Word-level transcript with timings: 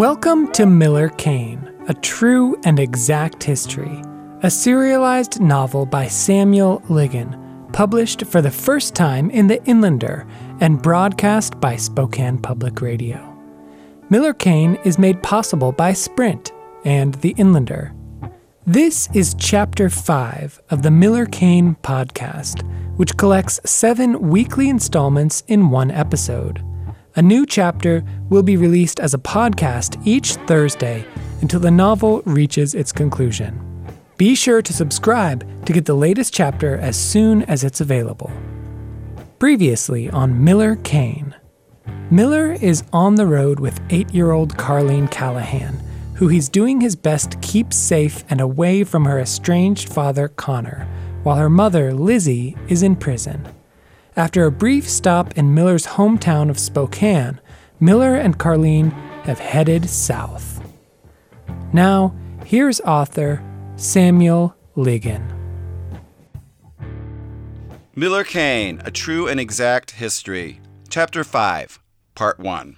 Welcome 0.00 0.50
to 0.52 0.64
Miller 0.64 1.10
Cane, 1.10 1.74
a 1.86 1.92
true 1.92 2.58
and 2.64 2.78
exact 2.78 3.44
history, 3.44 4.02
a 4.42 4.50
serialized 4.50 5.42
novel 5.42 5.84
by 5.84 6.06
Samuel 6.06 6.80
Ligon, 6.88 7.70
published 7.74 8.24
for 8.24 8.40
the 8.40 8.50
first 8.50 8.94
time 8.94 9.28
in 9.28 9.46
The 9.46 9.58
Inlander 9.66 10.26
and 10.62 10.80
broadcast 10.80 11.60
by 11.60 11.76
Spokane 11.76 12.38
Public 12.38 12.80
Radio. 12.80 13.38
Miller 14.08 14.32
Cane 14.32 14.76
is 14.86 14.98
made 14.98 15.22
possible 15.22 15.70
by 15.70 15.92
Sprint 15.92 16.50
and 16.86 17.12
The 17.16 17.34
Inlander. 17.34 17.94
This 18.66 19.06
is 19.12 19.36
Chapter 19.38 19.90
5 19.90 20.62
of 20.70 20.82
the 20.82 20.90
Miller 20.90 21.26
Cane 21.26 21.76
podcast, 21.82 22.62
which 22.96 23.18
collects 23.18 23.60
seven 23.66 24.30
weekly 24.30 24.70
installments 24.70 25.42
in 25.46 25.68
one 25.68 25.90
episode. 25.90 26.64
A 27.20 27.22
new 27.22 27.44
chapter 27.44 28.02
will 28.30 28.42
be 28.42 28.56
released 28.56 28.98
as 28.98 29.12
a 29.12 29.18
podcast 29.18 30.00
each 30.06 30.36
Thursday 30.46 31.04
until 31.42 31.60
the 31.60 31.70
novel 31.70 32.22
reaches 32.24 32.74
its 32.74 32.92
conclusion. 32.92 33.60
Be 34.16 34.34
sure 34.34 34.62
to 34.62 34.72
subscribe 34.72 35.44
to 35.66 35.74
get 35.74 35.84
the 35.84 35.92
latest 35.92 36.32
chapter 36.32 36.78
as 36.78 36.96
soon 36.98 37.42
as 37.42 37.62
it's 37.62 37.82
available. 37.82 38.32
Previously 39.38 40.08
on 40.08 40.42
Miller 40.42 40.76
Cane. 40.76 41.34
Miller 42.10 42.52
is 42.52 42.84
on 42.90 43.16
the 43.16 43.26
road 43.26 43.60
with 43.60 43.82
eight 43.90 44.08
year 44.14 44.30
old 44.30 44.56
Carleen 44.56 45.10
Callahan, 45.10 45.78
who 46.14 46.28
he's 46.28 46.48
doing 46.48 46.80
his 46.80 46.96
best 46.96 47.32
to 47.32 47.38
keep 47.40 47.74
safe 47.74 48.24
and 48.30 48.40
away 48.40 48.82
from 48.82 49.04
her 49.04 49.20
estranged 49.20 49.92
father, 49.92 50.28
Connor, 50.28 50.88
while 51.22 51.36
her 51.36 51.50
mother, 51.50 51.92
Lizzie, 51.92 52.56
is 52.68 52.82
in 52.82 52.96
prison. 52.96 53.46
After 54.20 54.44
a 54.44 54.52
brief 54.52 54.86
stop 54.86 55.38
in 55.38 55.54
Miller's 55.54 55.86
hometown 55.86 56.50
of 56.50 56.58
Spokane, 56.58 57.40
Miller 57.80 58.16
and 58.16 58.36
Carleen 58.36 58.92
have 59.22 59.38
headed 59.38 59.88
south. 59.88 60.62
Now, 61.72 62.14
here's 62.44 62.82
author 62.82 63.42
Samuel 63.76 64.54
Ligon. 64.76 65.24
Miller 67.96 68.22
Cane, 68.22 68.82
A 68.84 68.90
True 68.90 69.26
and 69.26 69.40
Exact 69.40 69.92
History, 69.92 70.60
Chapter 70.90 71.24
5, 71.24 71.80
Part 72.14 72.38
1. 72.38 72.76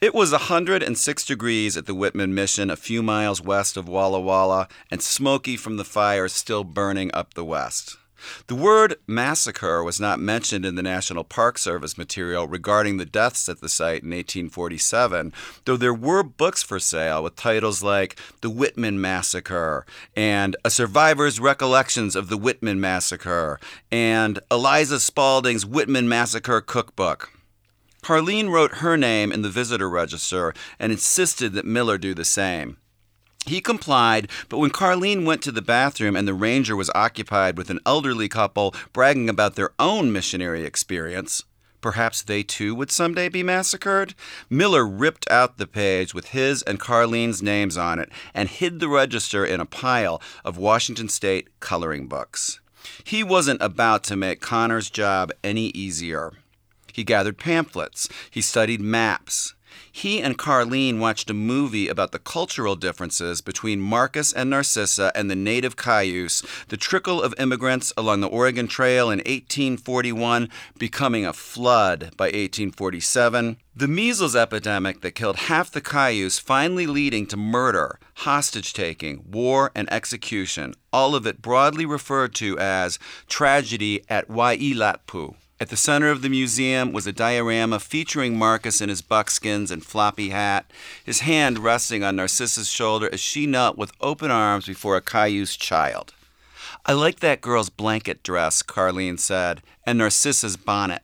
It 0.00 0.14
was 0.14 0.30
106 0.30 1.26
degrees 1.26 1.76
at 1.76 1.86
the 1.86 1.96
Whitman 1.96 2.32
Mission, 2.32 2.70
a 2.70 2.76
few 2.76 3.02
miles 3.02 3.42
west 3.42 3.76
of 3.76 3.88
Walla 3.88 4.20
Walla, 4.20 4.68
and 4.88 5.02
smoky 5.02 5.56
from 5.56 5.78
the 5.78 5.84
fires 5.84 6.32
still 6.32 6.62
burning 6.62 7.10
up 7.12 7.34
the 7.34 7.44
west. 7.44 7.96
The 8.46 8.54
word 8.54 8.96
massacre 9.06 9.82
was 9.82 10.00
not 10.00 10.20
mentioned 10.20 10.64
in 10.64 10.74
the 10.74 10.82
National 10.82 11.24
Park 11.24 11.58
Service 11.58 11.98
material 11.98 12.46
regarding 12.46 12.96
the 12.96 13.04
deaths 13.04 13.48
at 13.48 13.60
the 13.60 13.68
site 13.68 14.02
in 14.02 14.10
1847, 14.10 15.32
though 15.64 15.76
there 15.76 15.94
were 15.94 16.22
books 16.22 16.62
for 16.62 16.78
sale 16.78 17.22
with 17.22 17.36
titles 17.36 17.82
like 17.82 18.16
The 18.40 18.50
Whitman 18.50 19.00
Massacre 19.00 19.86
and 20.16 20.56
A 20.64 20.70
Survivor's 20.70 21.40
Recollections 21.40 22.16
of 22.16 22.28
the 22.28 22.36
Whitman 22.36 22.80
Massacre 22.80 23.60
and 23.90 24.38
Eliza 24.50 25.00
Spaulding's 25.00 25.66
Whitman 25.66 26.08
Massacre 26.08 26.60
Cookbook. 26.60 27.32
Carleen 28.02 28.50
wrote 28.50 28.76
her 28.76 28.96
name 28.96 29.32
in 29.32 29.42
the 29.42 29.48
visitor 29.48 29.90
register 29.90 30.54
and 30.78 30.92
insisted 30.92 31.54
that 31.54 31.64
Miller 31.64 31.98
do 31.98 32.14
the 32.14 32.24
same. 32.24 32.76
He 33.46 33.60
complied, 33.60 34.28
but 34.48 34.58
when 34.58 34.70
Carleen 34.70 35.24
went 35.24 35.40
to 35.42 35.52
the 35.52 35.62
bathroom 35.62 36.16
and 36.16 36.26
the 36.26 36.34
ranger 36.34 36.74
was 36.74 36.90
occupied 36.96 37.56
with 37.56 37.70
an 37.70 37.78
elderly 37.86 38.28
couple 38.28 38.74
bragging 38.92 39.28
about 39.28 39.54
their 39.54 39.70
own 39.78 40.12
missionary 40.12 40.64
experience, 40.64 41.44
perhaps 41.80 42.22
they 42.22 42.42
too 42.42 42.74
would 42.74 42.90
someday 42.90 43.28
be 43.28 43.44
massacred, 43.44 44.16
Miller 44.50 44.84
ripped 44.84 45.30
out 45.30 45.58
the 45.58 45.66
page 45.68 46.12
with 46.12 46.30
his 46.30 46.62
and 46.62 46.80
Carleen's 46.80 47.40
names 47.40 47.76
on 47.76 48.00
it 48.00 48.10
and 48.34 48.48
hid 48.48 48.80
the 48.80 48.88
register 48.88 49.46
in 49.46 49.60
a 49.60 49.66
pile 49.66 50.20
of 50.44 50.58
Washington 50.58 51.08
State 51.08 51.60
coloring 51.60 52.08
books. 52.08 52.58
He 53.04 53.22
wasn't 53.22 53.62
about 53.62 54.02
to 54.04 54.16
make 54.16 54.40
Connor's 54.40 54.90
job 54.90 55.30
any 55.44 55.66
easier. 55.68 56.32
He 56.92 57.04
gathered 57.04 57.38
pamphlets, 57.38 58.08
he 58.28 58.40
studied 58.40 58.80
maps, 58.80 59.54
he 59.96 60.20
and 60.20 60.36
Carleen 60.36 60.98
watched 60.98 61.30
a 61.30 61.34
movie 61.34 61.88
about 61.88 62.12
the 62.12 62.18
cultural 62.18 62.76
differences 62.76 63.40
between 63.40 63.80
Marcus 63.80 64.30
and 64.30 64.50
Narcissa 64.50 65.10
and 65.14 65.30
the 65.30 65.34
native 65.34 65.74
Cayuse, 65.76 66.42
the 66.68 66.76
trickle 66.76 67.22
of 67.22 67.34
immigrants 67.38 67.94
along 67.96 68.20
the 68.20 68.28
Oregon 68.28 68.68
Trail 68.68 69.10
in 69.10 69.20
1841 69.20 70.50
becoming 70.76 71.24
a 71.24 71.32
flood 71.32 72.10
by 72.18 72.26
1847, 72.26 73.56
the 73.74 73.88
measles 73.88 74.36
epidemic 74.36 75.00
that 75.00 75.14
killed 75.14 75.36
half 75.36 75.70
the 75.70 75.80
Cayuse 75.80 76.38
finally 76.38 76.86
leading 76.86 77.24
to 77.28 77.38
murder, 77.38 77.98
hostage 78.16 78.74
taking, 78.74 79.24
war, 79.30 79.72
and 79.74 79.90
execution, 79.90 80.74
all 80.92 81.14
of 81.14 81.26
it 81.26 81.40
broadly 81.40 81.86
referred 81.86 82.34
to 82.34 82.58
as 82.58 82.98
tragedy 83.28 84.02
at 84.10 84.28
Waiilatpu. 84.28 85.36
At 85.58 85.70
the 85.70 85.76
center 85.76 86.10
of 86.10 86.20
the 86.20 86.28
museum 86.28 86.92
was 86.92 87.06
a 87.06 87.12
diorama 87.12 87.80
featuring 87.80 88.36
Marcus 88.36 88.82
in 88.82 88.90
his 88.90 89.00
buckskins 89.00 89.70
and 89.70 89.82
floppy 89.82 90.28
hat, 90.28 90.70
his 91.02 91.20
hand 91.20 91.60
resting 91.60 92.04
on 92.04 92.16
Narcissa's 92.16 92.68
shoulder 92.70 93.08
as 93.10 93.20
she 93.20 93.46
knelt 93.46 93.78
with 93.78 93.90
open 94.02 94.30
arms 94.30 94.66
before 94.66 94.96
a 94.96 95.00
Cayuse 95.00 95.56
child. 95.56 96.12
I 96.84 96.92
like 96.92 97.20
that 97.20 97.40
girl's 97.40 97.70
blanket 97.70 98.22
dress, 98.22 98.62
Carleen 98.62 99.18
said, 99.18 99.62
and 99.86 99.98
Narcissa's 99.98 100.58
bonnet. 100.58 101.02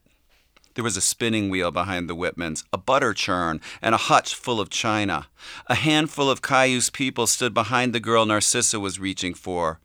There 0.74 0.84
was 0.84 0.98
a 0.98 1.02
spinning 1.02 1.48
wheel 1.48 1.70
behind 1.70 2.08
the 2.08 2.16
Whitmans, 2.16 2.62
a 2.74 2.78
butter 2.78 3.14
churn, 3.14 3.58
and 3.80 3.94
a 3.94 3.98
hutch 3.98 4.34
full 4.34 4.60
of 4.60 4.68
china. 4.68 5.28
A 5.68 5.76
handful 5.76 6.30
of 6.30 6.42
Cayuse 6.42 6.90
people 6.90 7.26
stood 7.26 7.54
behind 7.54 7.94
the 7.94 8.00
girl 8.00 8.26
Narcissa 8.26 8.78
was 8.78 9.00
reaching 9.00 9.32
for. 9.32 9.80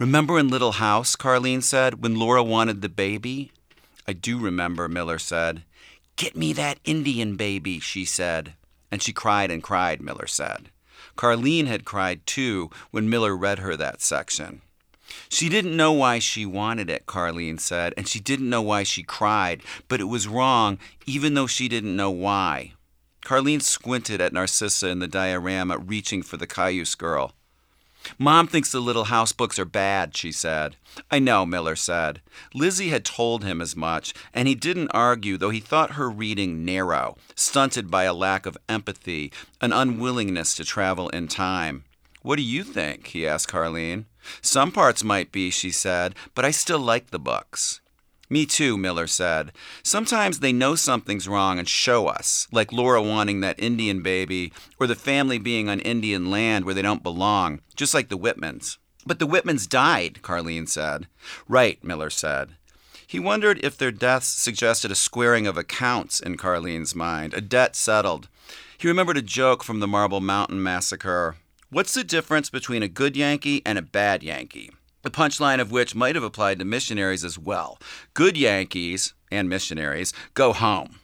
Remember 0.00 0.36
in 0.36 0.48
Little 0.48 0.72
House, 0.72 1.14
Carleen 1.14 1.62
said, 1.62 2.02
when 2.02 2.16
Laura 2.16 2.42
wanted 2.42 2.82
the 2.82 2.88
baby? 2.88 3.52
I 4.06 4.12
do 4.12 4.38
remember, 4.38 4.88
Miller 4.88 5.18
said. 5.18 5.64
Get 6.16 6.36
me 6.36 6.52
that 6.54 6.80
Indian 6.84 7.36
baby, 7.36 7.80
she 7.80 8.04
said. 8.04 8.54
And 8.90 9.02
she 9.02 9.12
cried 9.12 9.50
and 9.50 9.62
cried, 9.62 10.00
Miller 10.00 10.26
said. 10.26 10.70
Carleen 11.16 11.66
had 11.66 11.84
cried 11.84 12.26
too 12.26 12.70
when 12.90 13.10
Miller 13.10 13.36
read 13.36 13.58
her 13.58 13.76
that 13.76 14.02
section. 14.02 14.62
She 15.28 15.48
didn't 15.48 15.76
know 15.76 15.92
why 15.92 16.18
she 16.18 16.46
wanted 16.46 16.88
it, 16.88 17.06
Carleen 17.06 17.58
said, 17.58 17.94
and 17.96 18.06
she 18.06 18.20
didn't 18.20 18.50
know 18.50 18.62
why 18.62 18.84
she 18.84 19.02
cried, 19.02 19.62
but 19.88 20.00
it 20.00 20.04
was 20.04 20.28
wrong, 20.28 20.78
even 21.06 21.34
though 21.34 21.46
she 21.46 21.68
didn't 21.68 21.96
know 21.96 22.10
why. 22.10 22.74
Carleen 23.24 23.60
squinted 23.60 24.20
at 24.20 24.32
Narcissa 24.32 24.88
in 24.88 24.98
the 24.98 25.08
diorama, 25.08 25.78
reaching 25.78 26.22
for 26.22 26.36
the 26.36 26.46
Cayuse 26.46 26.94
girl. 26.94 27.32
Mom 28.18 28.46
thinks 28.46 28.72
the 28.72 28.80
little 28.80 29.04
house 29.04 29.32
books 29.32 29.58
are 29.58 29.64
bad, 29.64 30.16
she 30.16 30.32
said. 30.32 30.76
I 31.10 31.18
know, 31.18 31.44
Miller 31.44 31.76
said. 31.76 32.20
Lizzie 32.54 32.88
had 32.88 33.04
told 33.04 33.44
him 33.44 33.60
as 33.60 33.76
much, 33.76 34.14
and 34.32 34.48
he 34.48 34.54
didn't 34.54 34.90
argue, 34.92 35.36
though 35.36 35.50
he 35.50 35.60
thought 35.60 35.92
her 35.92 36.10
reading 36.10 36.64
narrow, 36.64 37.16
stunted 37.34 37.90
by 37.90 38.04
a 38.04 38.14
lack 38.14 38.46
of 38.46 38.58
empathy, 38.68 39.32
an 39.60 39.72
unwillingness 39.72 40.54
to 40.54 40.64
travel 40.64 41.08
in 41.10 41.28
time. 41.28 41.84
What 42.22 42.36
do 42.36 42.42
you 42.42 42.64
think? 42.64 43.08
he 43.08 43.26
asked 43.26 43.48
Carleen. 43.48 44.04
Some 44.42 44.72
parts 44.72 45.02
might 45.02 45.32
be, 45.32 45.50
she 45.50 45.70
said, 45.70 46.14
but 46.34 46.44
I 46.44 46.50
still 46.50 46.80
like 46.80 47.10
the 47.10 47.18
books. 47.18 47.80
Me 48.32 48.46
too, 48.46 48.78
Miller 48.78 49.08
said. 49.08 49.50
Sometimes 49.82 50.38
they 50.38 50.52
know 50.52 50.76
something's 50.76 51.26
wrong 51.26 51.58
and 51.58 51.68
show 51.68 52.06
us, 52.06 52.46
like 52.52 52.72
Laura 52.72 53.02
wanting 53.02 53.40
that 53.40 53.58
Indian 53.60 54.02
baby, 54.02 54.52
or 54.78 54.86
the 54.86 54.94
family 54.94 55.36
being 55.36 55.68
on 55.68 55.80
Indian 55.80 56.30
land 56.30 56.64
where 56.64 56.74
they 56.74 56.82
don't 56.82 57.02
belong, 57.02 57.60
just 57.74 57.92
like 57.92 58.08
the 58.08 58.16
Whitmans. 58.16 58.78
But 59.04 59.18
the 59.18 59.26
Whitmans 59.26 59.68
died, 59.68 60.20
Carleen 60.22 60.68
said. 60.68 61.08
Right, 61.48 61.82
Miller 61.82 62.08
said. 62.08 62.50
He 63.04 63.18
wondered 63.18 63.58
if 63.64 63.76
their 63.76 63.90
deaths 63.90 64.28
suggested 64.28 64.92
a 64.92 64.94
squaring 64.94 65.48
of 65.48 65.56
accounts 65.56 66.20
in 66.20 66.36
Carleen's 66.36 66.94
mind, 66.94 67.34
a 67.34 67.40
debt 67.40 67.74
settled. 67.74 68.28
He 68.78 68.86
remembered 68.86 69.16
a 69.16 69.22
joke 69.22 69.64
from 69.64 69.80
the 69.80 69.88
Marble 69.88 70.20
Mountain 70.20 70.62
Massacre. 70.62 71.34
What's 71.70 71.94
the 71.94 72.04
difference 72.04 72.48
between 72.50 72.84
a 72.84 72.88
good 72.88 73.16
Yankee 73.16 73.62
and 73.66 73.76
a 73.76 73.82
bad 73.82 74.22
Yankee? 74.22 74.70
The 75.02 75.10
punchline 75.10 75.60
of 75.60 75.70
which 75.70 75.94
might 75.94 76.14
have 76.14 76.24
applied 76.24 76.58
to 76.58 76.64
missionaries 76.64 77.24
as 77.24 77.38
well. 77.38 77.78
Good 78.14 78.36
Yankees 78.36 79.14
and 79.30 79.48
missionaries 79.48 80.12
go 80.34 80.52
home. 80.52 80.96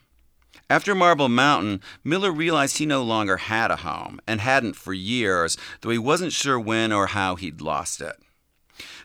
After 0.68 0.94
Marble 0.94 1.28
Mountain, 1.28 1.80
Miller 2.02 2.32
realized 2.32 2.78
he 2.78 2.86
no 2.86 3.02
longer 3.02 3.36
had 3.36 3.70
a 3.70 3.76
home, 3.76 4.20
and 4.26 4.40
hadn't 4.40 4.74
for 4.74 4.92
years, 4.92 5.56
though 5.80 5.90
he 5.90 5.98
wasn't 5.98 6.32
sure 6.32 6.58
when 6.58 6.92
or 6.92 7.08
how 7.08 7.36
he'd 7.36 7.60
lost 7.60 8.00
it. 8.00 8.16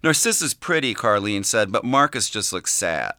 Narcissa's 0.03 0.55
pretty, 0.55 0.95
Carleen 0.95 1.45
said, 1.45 1.71
but 1.71 1.85
Marcus 1.85 2.31
just 2.31 2.51
looks 2.51 2.71
sad. 2.73 3.13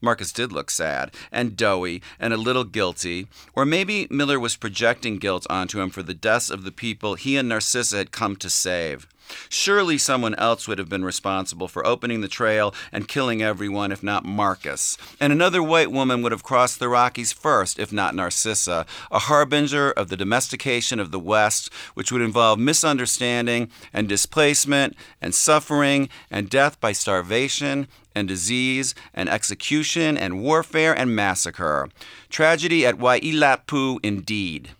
Marcus 0.00 0.32
did 0.32 0.52
look 0.52 0.70
sad 0.70 1.14
and 1.32 1.56
doughy 1.56 2.02
and 2.18 2.34
a 2.34 2.36
little 2.36 2.64
guilty, 2.64 3.26
or 3.54 3.64
maybe 3.64 4.06
Miller 4.10 4.38
was 4.38 4.56
projecting 4.56 5.18
guilt 5.18 5.46
onto 5.48 5.80
him 5.80 5.88
for 5.88 6.02
the 6.02 6.14
deaths 6.14 6.50
of 6.50 6.64
the 6.64 6.72
people 6.72 7.14
he 7.14 7.36
and 7.36 7.48
Narcissa 7.48 7.96
had 7.96 8.10
come 8.12 8.36
to 8.36 8.50
save. 8.50 9.06
Surely 9.48 9.98
someone 9.98 10.34
else 10.34 10.66
would 10.66 10.78
have 10.78 10.88
been 10.88 11.04
responsible 11.04 11.68
for 11.68 11.86
opening 11.86 12.20
the 12.20 12.28
trail 12.28 12.74
and 12.92 13.08
killing 13.08 13.42
everyone, 13.42 13.92
if 13.92 14.02
not 14.02 14.24
Marcus. 14.24 14.96
And 15.20 15.32
another 15.32 15.62
white 15.62 15.90
woman 15.90 16.22
would 16.22 16.32
have 16.32 16.42
crossed 16.42 16.78
the 16.78 16.88
Rockies 16.88 17.32
first, 17.32 17.78
if 17.78 17.92
not 17.92 18.14
Narcissa, 18.14 18.86
a 19.10 19.18
harbinger 19.20 19.90
of 19.90 20.08
the 20.08 20.16
domestication 20.16 21.00
of 21.00 21.10
the 21.10 21.18
West, 21.18 21.72
which 21.94 22.10
would 22.12 22.22
involve 22.22 22.58
misunderstanding 22.58 23.70
and 23.92 24.08
displacement 24.08 24.96
and 25.20 25.34
suffering 25.34 26.08
and 26.30 26.50
death 26.50 26.80
by 26.80 26.92
starvation 26.92 27.88
and 28.14 28.28
disease 28.28 28.94
and 29.12 29.28
execution 29.28 30.16
and 30.16 30.42
warfare 30.42 30.96
and 30.96 31.14
massacre. 31.14 31.88
Tragedy 32.30 32.86
at 32.86 32.96
Waiilatpu 32.96 33.98
indeed. 34.02 34.70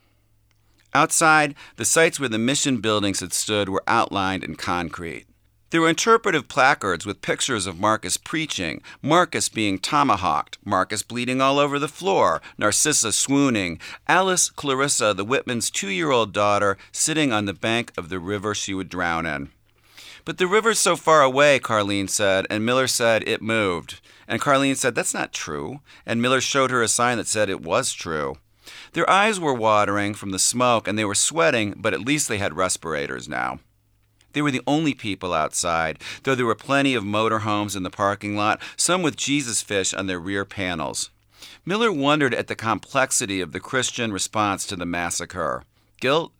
Outside, 0.95 1.57
the 1.77 1.85
sites 1.85 2.21
where 2.21 2.29
the 2.29 2.39
mission 2.39 2.81
buildings 2.81 3.21
had 3.21 3.33
stood 3.33 3.69
were 3.69 3.83
outlined 3.89 4.45
in 4.45 4.55
concrete. 4.55 5.27
There 5.71 5.81
were 5.81 5.89
interpretive 5.89 6.47
placards 6.47 7.05
with 7.05 7.21
pictures 7.21 7.67
of 7.67 7.81
Marcus 7.81 8.17
preaching, 8.17 8.81
Marcus 9.03 9.49
being 9.49 9.81
tomahawked, 9.81 10.57
Marcus 10.65 11.03
bleeding 11.03 11.41
all 11.41 11.59
over 11.59 11.81
the 11.81 11.89
floor, 11.89 12.41
Narcissa 12.57 13.11
swooning, 13.11 13.81
Alice 14.07 14.51
Clarissa, 14.51 15.15
the 15.15 15.25
Whitman's 15.25 15.71
two 15.71 15.91
year 15.91 16.13
old 16.13 16.33
daughter, 16.33 16.79
sitting 16.93 17.33
on 17.33 17.47
the 17.47 17.53
bank 17.53 17.93
of 17.99 18.09
the 18.09 18.21
river 18.21 18.55
she 18.55 18.73
would 18.73 18.89
drown 18.89 19.27
in. 19.27 19.51
But 20.25 20.39
the 20.39 20.47
river's 20.47 20.79
so 20.79 20.95
far 20.95 21.23
away, 21.23 21.59
Carlene 21.59 22.09
said, 22.09 22.47
and 22.49 22.65
Miller 22.65 22.87
said 22.87 23.27
it 23.27 23.43
moved. 23.43 24.01
And 24.29 24.41
Carlene 24.41 24.77
said, 24.77 24.95
That's 24.95 25.13
not 25.13 25.33
true. 25.33 25.81
And 26.07 26.23
Miller 26.23 26.41
showed 26.41 26.71
her 26.71 26.83
a 26.83 26.89
sign 26.89 27.19
that 27.19 27.27
said 27.27 27.51
it 27.51 27.63
was 27.63 27.93
true. 27.93 28.37
Their 28.95 29.11
eyes 29.11 29.41
were 29.41 29.53
watering 29.53 30.15
from 30.15 30.31
the 30.31 30.39
smoke 30.39 30.87
and 30.87 30.97
they 30.97 31.05
were 31.05 31.17
sweating, 31.17 31.75
but 31.77 31.93
at 31.93 32.01
least 32.01 32.29
they 32.29 32.39
had 32.39 32.57
respirators 32.57 33.29
now. 33.29 33.59
They 34.33 34.43
were 34.43 34.53
the 34.53 34.63
only 34.69 34.95
people 34.95 35.33
outside, 35.33 36.01
though 36.23 36.37
there 36.37 36.47
were 36.47 36.55
plenty 36.55 36.95
of 36.95 37.03
motorhomes 37.03 37.77
in 37.77 37.83
the 37.83 37.91
parking 37.91 38.37
lot, 38.37 38.63
some 38.77 39.03
with 39.03 39.17
Jesus 39.17 39.63
fish 39.63 39.93
on 39.93 40.07
their 40.07 40.21
rear 40.21 40.45
panels. 40.45 41.11
Miller 41.65 41.93
wondered 41.93 42.35
at 42.35 42.47
the 42.47 42.55
complexity 42.55 43.41
of 43.41 43.51
the 43.51 43.61
Christian 43.61 44.13
response 44.13 44.65
to 44.67 44.77
the 44.77 44.87
massacre 44.87 45.65
guilt, 46.01 46.33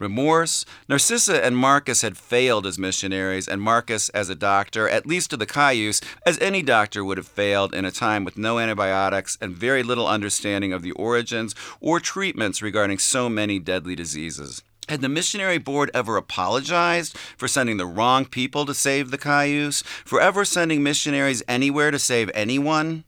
remorse. 0.00 0.64
Narcissa 0.88 1.44
and 1.44 1.56
Marcus 1.56 2.02
had 2.02 2.16
failed 2.16 2.66
as 2.66 2.78
missionaries, 2.78 3.46
and 3.46 3.60
Marcus 3.60 4.08
as 4.10 4.28
a 4.28 4.34
doctor, 4.34 4.88
at 4.88 5.06
least 5.06 5.30
to 5.30 5.36
the 5.36 5.46
Cayuse, 5.46 6.00
as 6.26 6.38
any 6.38 6.62
doctor 6.62 7.04
would 7.04 7.18
have 7.18 7.28
failed 7.28 7.74
in 7.74 7.84
a 7.84 7.90
time 7.90 8.24
with 8.24 8.38
no 8.38 8.58
antibiotics 8.58 9.36
and 9.40 9.54
very 9.54 9.82
little 9.82 10.08
understanding 10.08 10.72
of 10.72 10.82
the 10.82 10.92
origins 10.92 11.54
or 11.80 12.00
treatments 12.00 12.62
regarding 12.62 12.98
so 12.98 13.28
many 13.28 13.58
deadly 13.58 13.94
diseases. 13.94 14.62
Had 14.88 15.02
the 15.02 15.08
missionary 15.08 15.58
board 15.58 15.90
ever 15.94 16.16
apologized 16.16 17.16
for 17.36 17.46
sending 17.46 17.76
the 17.76 17.86
wrong 17.86 18.24
people 18.24 18.66
to 18.66 18.74
save 18.74 19.12
the 19.12 19.18
Cayuse? 19.18 19.82
For 20.04 20.20
ever 20.20 20.44
sending 20.44 20.82
missionaries 20.82 21.44
anywhere 21.46 21.92
to 21.92 21.98
save 21.98 22.28
anyone? 22.34 23.04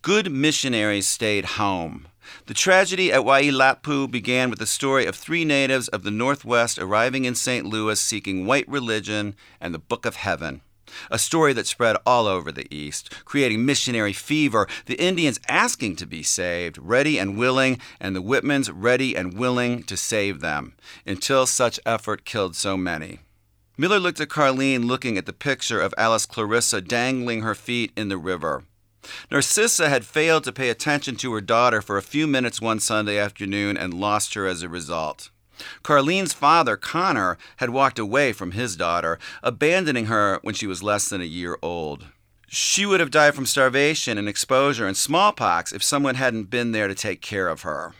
Good 0.00 0.32
missionaries 0.32 1.06
stayed 1.06 1.44
home. 1.44 2.06
The 2.46 2.54
tragedy 2.54 3.12
at 3.12 3.22
Waiilatpu 3.22 4.08
began 4.08 4.50
with 4.50 4.60
the 4.60 4.66
story 4.66 5.04
of 5.06 5.16
three 5.16 5.44
natives 5.44 5.88
of 5.88 6.04
the 6.04 6.12
Northwest 6.12 6.78
arriving 6.78 7.24
in 7.24 7.34
St. 7.34 7.66
Louis 7.66 8.00
seeking 8.00 8.46
white 8.46 8.68
religion 8.68 9.34
and 9.60 9.74
the 9.74 9.80
Book 9.80 10.06
of 10.06 10.14
Heaven. 10.14 10.60
A 11.10 11.18
story 11.18 11.52
that 11.54 11.66
spread 11.66 11.96
all 12.06 12.28
over 12.28 12.52
the 12.52 12.72
East, 12.72 13.12
creating 13.24 13.66
missionary 13.66 14.12
fever, 14.12 14.68
the 14.84 14.94
Indians 14.94 15.40
asking 15.48 15.96
to 15.96 16.06
be 16.06 16.22
saved, 16.22 16.78
ready 16.80 17.18
and 17.18 17.36
willing, 17.36 17.80
and 17.98 18.14
the 18.14 18.22
Whitmans 18.22 18.70
ready 18.72 19.16
and 19.16 19.36
willing 19.36 19.82
to 19.82 19.96
save 19.96 20.38
them, 20.38 20.74
until 21.04 21.46
such 21.46 21.80
effort 21.84 22.24
killed 22.24 22.54
so 22.54 22.76
many. 22.76 23.18
Miller 23.76 23.98
looked 23.98 24.20
at 24.20 24.28
Carlene 24.28 24.84
looking 24.84 25.18
at 25.18 25.26
the 25.26 25.32
picture 25.32 25.80
of 25.80 25.92
Alice 25.98 26.26
Clarissa 26.26 26.80
dangling 26.80 27.42
her 27.42 27.56
feet 27.56 27.90
in 27.96 28.08
the 28.08 28.16
river. 28.16 28.62
Narcissa 29.30 29.88
had 29.88 30.04
failed 30.04 30.44
to 30.44 30.52
pay 30.52 30.70
attention 30.70 31.16
to 31.16 31.32
her 31.34 31.40
daughter 31.40 31.82
for 31.82 31.96
a 31.96 32.02
few 32.02 32.26
minutes 32.26 32.60
one 32.60 32.80
Sunday 32.80 33.18
afternoon 33.18 33.76
and 33.76 33.94
lost 33.94 34.34
her 34.34 34.46
as 34.46 34.62
a 34.62 34.68
result. 34.68 35.30
Carlene's 35.82 36.32
father, 36.32 36.76
Connor, 36.76 37.38
had 37.56 37.70
walked 37.70 37.98
away 37.98 38.32
from 38.32 38.52
his 38.52 38.76
daughter, 38.76 39.18
abandoning 39.42 40.06
her 40.06 40.38
when 40.42 40.54
she 40.54 40.66
was 40.66 40.82
less 40.82 41.08
than 41.08 41.20
a 41.20 41.24
year 41.24 41.58
old. 41.62 42.06
She 42.48 42.86
would 42.86 43.00
have 43.00 43.10
died 43.10 43.34
from 43.34 43.46
starvation 43.46 44.18
and 44.18 44.28
exposure 44.28 44.86
and 44.86 44.96
smallpox 44.96 45.72
if 45.72 45.82
someone 45.82 46.14
hadn't 46.14 46.50
been 46.50 46.72
there 46.72 46.88
to 46.88 46.94
take 46.94 47.20
care 47.20 47.48
of 47.48 47.62
her. 47.62 47.94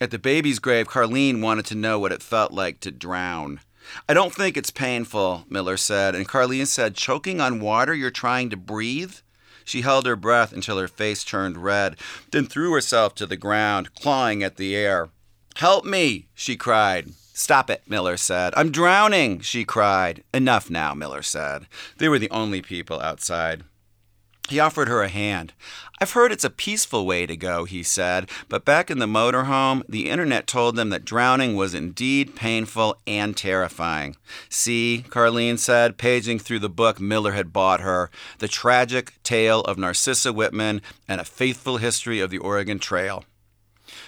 At 0.00 0.10
the 0.10 0.18
baby's 0.18 0.58
grave, 0.58 0.88
Carlene 0.88 1.42
wanted 1.42 1.66
to 1.66 1.74
know 1.74 1.98
what 1.98 2.12
it 2.12 2.22
felt 2.22 2.52
like 2.52 2.80
to 2.80 2.90
drown. 2.90 3.60
I 4.08 4.14
don't 4.14 4.34
think 4.34 4.56
it's 4.56 4.70
painful, 4.70 5.44
Miller 5.48 5.76
said, 5.76 6.14
and 6.14 6.28
Carlene 6.28 6.66
said, 6.66 6.94
Choking 6.94 7.40
on 7.40 7.60
water 7.60 7.94
you're 7.94 8.10
trying 8.10 8.50
to 8.50 8.56
breathe? 8.56 9.14
She 9.70 9.82
held 9.82 10.04
her 10.06 10.16
breath 10.16 10.52
until 10.52 10.78
her 10.78 10.88
face 10.88 11.22
turned 11.22 11.56
red, 11.56 11.96
then 12.32 12.46
threw 12.46 12.72
herself 12.72 13.14
to 13.14 13.24
the 13.24 13.36
ground, 13.36 13.94
clawing 13.94 14.42
at 14.42 14.56
the 14.56 14.74
air. 14.74 15.10
Help 15.54 15.84
me, 15.84 16.26
she 16.34 16.56
cried. 16.56 17.10
Stop 17.34 17.70
it, 17.70 17.84
Miller 17.86 18.16
said. 18.16 18.52
I'm 18.56 18.72
drowning, 18.72 19.38
she 19.38 19.64
cried. 19.64 20.24
Enough 20.34 20.70
now, 20.70 20.92
Miller 20.92 21.22
said. 21.22 21.68
They 21.98 22.08
were 22.08 22.18
the 22.18 22.30
only 22.32 22.62
people 22.62 23.00
outside. 23.00 23.62
He 24.48 24.58
offered 24.58 24.88
her 24.88 25.02
a 25.04 25.08
hand. 25.08 25.52
I've 26.02 26.12
heard 26.12 26.32
it's 26.32 26.44
a 26.44 26.50
peaceful 26.50 27.04
way 27.04 27.26
to 27.26 27.36
go, 27.36 27.64
he 27.64 27.82
said, 27.82 28.30
but 28.48 28.64
back 28.64 28.90
in 28.90 29.00
the 29.00 29.06
motorhome, 29.06 29.82
the 29.86 30.08
internet 30.08 30.46
told 30.46 30.74
them 30.74 30.88
that 30.88 31.04
drowning 31.04 31.56
was 31.56 31.74
indeed 31.74 32.34
painful 32.34 32.96
and 33.06 33.36
terrifying. 33.36 34.16
See, 34.48 35.04
Carlene 35.10 35.58
said, 35.58 35.98
paging 35.98 36.38
through 36.38 36.60
the 36.60 36.70
book 36.70 37.00
Miller 37.00 37.32
had 37.32 37.52
bought 37.52 37.82
her, 37.82 38.10
The 38.38 38.48
Tragic 38.48 39.22
Tale 39.22 39.60
of 39.60 39.76
Narcissa 39.76 40.32
Whitman 40.32 40.80
and 41.06 41.20
a 41.20 41.24
Faithful 41.26 41.76
History 41.76 42.18
of 42.20 42.30
the 42.30 42.38
Oregon 42.38 42.78
Trail. 42.78 43.26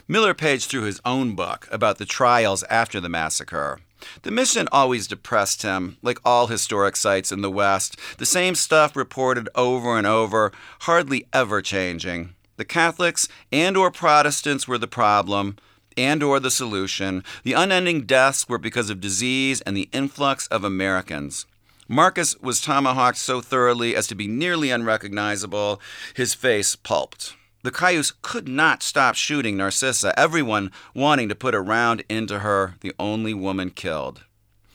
Miller 0.08 0.34
paged 0.34 0.68
through 0.68 0.82
his 0.82 1.00
own 1.04 1.34
book 1.34 1.68
about 1.70 1.98
the 1.98 2.04
trials 2.04 2.62
after 2.64 3.00
the 3.00 3.08
massacre. 3.08 3.80
The 4.22 4.30
mission 4.30 4.68
always 4.72 5.06
depressed 5.06 5.62
him, 5.62 5.96
like 6.02 6.18
all 6.24 6.48
historic 6.48 6.96
sites 6.96 7.30
in 7.30 7.40
the 7.40 7.50
West. 7.50 7.96
The 8.18 8.26
same 8.26 8.54
stuff 8.54 8.96
reported 8.96 9.48
over 9.54 9.96
and 9.96 10.06
over, 10.06 10.52
hardly 10.80 11.26
ever 11.32 11.62
changing. 11.62 12.34
The 12.56 12.64
Catholics 12.64 13.28
and 13.50 13.76
or 13.76 13.90
Protestants 13.90 14.66
were 14.66 14.78
the 14.78 14.88
problem 14.88 15.56
and 15.96 16.22
or 16.22 16.40
the 16.40 16.50
solution. 16.50 17.22
The 17.44 17.52
unending 17.52 18.02
deaths 18.02 18.48
were 18.48 18.58
because 18.58 18.90
of 18.90 19.00
disease 19.00 19.60
and 19.62 19.76
the 19.76 19.88
influx 19.92 20.46
of 20.48 20.64
Americans. 20.64 21.46
Marcus 21.88 22.38
was 22.40 22.60
tomahawked 22.60 23.18
so 23.18 23.40
thoroughly 23.40 23.94
as 23.94 24.06
to 24.06 24.14
be 24.14 24.26
nearly 24.26 24.70
unrecognizable, 24.70 25.80
his 26.14 26.34
face 26.34 26.76
pulped. 26.76 27.34
The 27.64 27.70
Cayuse 27.70 28.12
could 28.22 28.48
not 28.48 28.82
stop 28.82 29.14
shooting 29.14 29.56
Narcissa, 29.56 30.18
everyone 30.18 30.72
wanting 30.94 31.28
to 31.28 31.36
put 31.36 31.54
a 31.54 31.60
round 31.60 32.02
into 32.08 32.40
her, 32.40 32.74
the 32.80 32.92
only 32.98 33.34
woman 33.34 33.70
killed. 33.70 34.24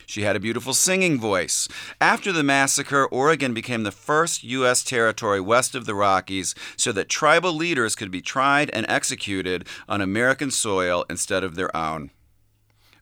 She 0.05 0.21
had 0.21 0.37
a 0.37 0.39
beautiful 0.39 0.73
singing 0.73 1.19
voice. 1.19 1.67
After 1.99 2.31
the 2.31 2.43
massacre, 2.43 3.05
Oregon 3.05 3.53
became 3.53 3.83
the 3.83 3.91
first 3.91 4.41
U.S. 4.45 4.85
territory 4.85 5.41
west 5.41 5.75
of 5.75 5.85
the 5.85 5.95
Rockies 5.95 6.55
so 6.77 6.93
that 6.93 7.09
tribal 7.09 7.51
leaders 7.53 7.93
could 7.93 8.09
be 8.09 8.21
tried 8.21 8.69
and 8.69 8.85
executed 8.87 9.67
on 9.89 9.99
American 9.99 10.49
soil 10.49 11.03
instead 11.09 11.43
of 11.43 11.55
their 11.55 11.75
own. 11.75 12.11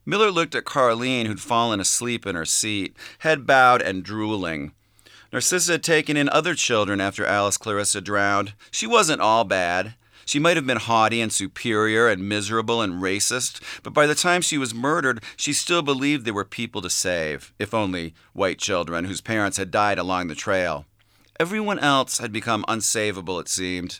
Miller 0.04 0.32
looked 0.32 0.56
at 0.56 0.66
Carlene, 0.66 1.28
who'd 1.28 1.40
fallen 1.40 1.80
asleep 1.80 2.26
in 2.26 2.36
her 2.36 2.46
seat, 2.46 2.98
head 3.20 3.46
bowed 3.46 3.84
and 3.84 4.04
drooling. 4.04 4.72
Narcissa 5.36 5.74
had 5.74 5.84
taken 5.84 6.16
in 6.16 6.30
other 6.30 6.56
children 6.56 7.02
after 7.02 7.26
Alice 7.26 7.58
Clarissa 7.58 8.00
drowned. 8.00 8.54
She 8.72 8.88
wasn't 8.88 9.20
all 9.20 9.44
bad. 9.44 9.96
She 10.24 10.40
might 10.40 10.56
have 10.56 10.66
been 10.66 10.78
haughty 10.78 11.20
and 11.20 11.30
superior 11.30 12.08
and 12.08 12.30
miserable 12.30 12.82
and 12.82 13.04
racist, 13.04 13.62
but 13.84 13.94
by 13.94 14.08
the 14.08 14.16
time 14.16 14.42
she 14.42 14.58
was 14.58 14.74
murdered, 14.74 15.22
she 15.36 15.52
still 15.52 15.82
believed 15.82 16.24
there 16.24 16.34
were 16.34 16.46
people 16.46 16.82
to 16.82 16.90
save, 16.90 17.54
if 17.60 17.74
only 17.74 18.14
white 18.32 18.60
children 18.60 19.04
whose 19.04 19.20
parents 19.20 19.58
had 19.58 19.72
died 19.72 20.00
along 20.00 20.30
the 20.30 20.36
trail. 20.36 20.86
Everyone 21.38 21.80
else 21.80 22.20
had 22.20 22.32
become 22.32 22.64
unsavable, 22.70 23.42
it 23.42 23.50
seemed. 23.50 24.00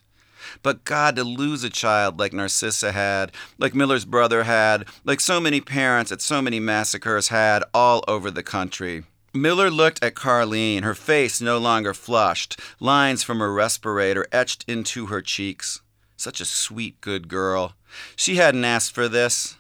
But 0.64 0.86
God, 0.86 1.18
to 1.18 1.26
lose 1.26 1.66
a 1.66 1.70
child 1.70 2.18
like 2.18 2.32
Narcissa 2.32 2.94
had, 2.94 3.34
like 3.58 3.76
Miller's 3.76 4.06
brother 4.06 4.44
had, 4.44 4.86
like 5.04 5.20
so 5.20 5.42
many 5.42 5.60
parents 5.60 6.14
at 6.14 6.22
so 6.22 6.42
many 6.42 6.62
massacres 6.62 7.28
had 7.28 7.62
all 7.74 8.06
over 8.08 8.32
the 8.32 8.42
country. 8.42 9.04
Miller 9.36 9.70
looked 9.70 10.02
at 10.02 10.16
Carlene, 10.16 10.84
her 10.84 10.96
face 10.96 11.42
no 11.42 11.58
longer 11.58 11.94
flushed, 11.94 12.60
lines 12.80 13.22
from 13.22 13.40
her 13.40 13.52
respirator 13.52 14.26
etched 14.32 14.64
into 14.68 15.08
her 15.08 15.22
cheeks. 15.22 15.82
Such 16.16 16.40
a 16.40 16.46
sweet, 16.46 17.02
good 17.02 17.28
girl. 17.28 17.76
She 18.16 18.38
hadn't 18.38 18.64
asked 18.64 18.96
for 18.96 19.10
this. 19.10 19.58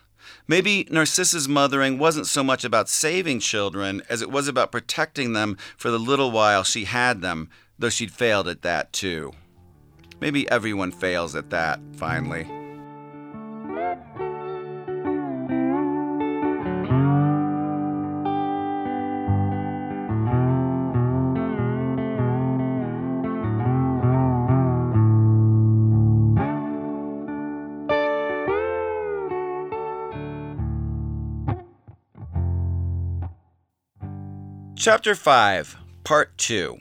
Maybe 0.47 0.87
Narcissa's 0.89 1.49
mothering 1.49 1.97
wasn't 1.97 2.27
so 2.27 2.43
much 2.43 2.63
about 2.63 2.87
saving 2.87 3.41
children 3.41 4.01
as 4.09 4.21
it 4.21 4.31
was 4.31 4.47
about 4.47 4.71
protecting 4.71 5.33
them 5.33 5.57
for 5.75 5.91
the 5.91 5.99
little 5.99 6.31
while 6.31 6.63
she 6.63 6.85
had 6.85 7.21
them, 7.21 7.49
though 7.77 7.89
she'd 7.89 8.11
failed 8.11 8.47
at 8.47 8.61
that 8.61 8.93
too. 8.93 9.33
Maybe 10.21 10.49
everyone 10.49 10.91
fails 10.91 11.35
at 11.35 11.49
that, 11.49 11.79
finally. 11.97 12.64
Chapter 34.85 35.15
5, 35.15 35.77
Part 36.03 36.37
2. 36.37 36.77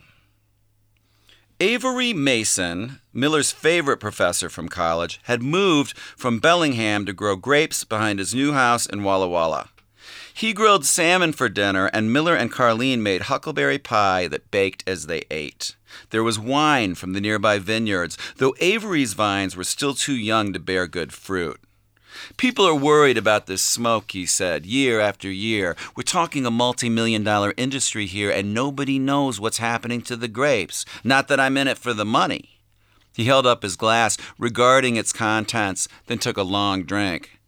Avery 1.58 2.12
Mason, 2.12 3.00
Miller's 3.14 3.50
favorite 3.50 3.96
professor 3.96 4.50
from 4.50 4.68
college, 4.68 5.20
had 5.22 5.42
moved 5.42 5.96
from 5.96 6.38
Bellingham 6.38 7.06
to 7.06 7.14
grow 7.14 7.34
grapes 7.34 7.82
behind 7.82 8.18
his 8.18 8.34
new 8.34 8.52
house 8.52 8.84
in 8.84 9.04
Walla 9.04 9.26
Walla. 9.26 9.70
He 10.34 10.52
grilled 10.52 10.84
salmon 10.84 11.32
for 11.32 11.48
dinner, 11.48 11.86
and 11.94 12.12
Miller 12.12 12.36
and 12.36 12.52
Carleen 12.52 12.98
made 12.98 13.22
huckleberry 13.22 13.78
pie 13.78 14.28
that 14.28 14.50
baked 14.50 14.84
as 14.86 15.06
they 15.06 15.22
ate. 15.30 15.74
There 16.10 16.22
was 16.22 16.38
wine 16.38 16.96
from 16.96 17.14
the 17.14 17.22
nearby 17.22 17.58
vineyards, 17.58 18.18
though 18.36 18.54
Avery's 18.60 19.14
vines 19.14 19.56
were 19.56 19.64
still 19.64 19.94
too 19.94 20.12
young 20.12 20.52
to 20.52 20.58
bear 20.58 20.86
good 20.86 21.14
fruit. 21.14 21.58
People 22.36 22.66
are 22.66 22.74
worried 22.74 23.18
about 23.18 23.46
this 23.46 23.62
smoke, 23.62 24.10
he 24.10 24.26
said, 24.26 24.66
year 24.66 25.00
after 25.00 25.30
year. 25.30 25.76
We're 25.96 26.02
talking 26.02 26.46
a 26.46 26.50
multi 26.50 26.88
million 26.88 27.24
dollar 27.24 27.54
industry 27.56 28.06
here, 28.06 28.30
and 28.30 28.54
nobody 28.54 28.98
knows 28.98 29.40
what's 29.40 29.58
happening 29.58 30.02
to 30.02 30.16
the 30.16 30.28
grapes. 30.28 30.84
Not 31.02 31.28
that 31.28 31.40
I'm 31.40 31.56
in 31.56 31.68
it 31.68 31.78
for 31.78 31.92
the 31.92 32.04
money. 32.04 32.60
He 33.14 33.24
held 33.24 33.46
up 33.46 33.62
his 33.62 33.76
glass, 33.76 34.16
regarding 34.38 34.96
its 34.96 35.12
contents, 35.12 35.88
then 36.06 36.18
took 36.18 36.36
a 36.36 36.42
long 36.42 36.82
drink. 36.82 37.38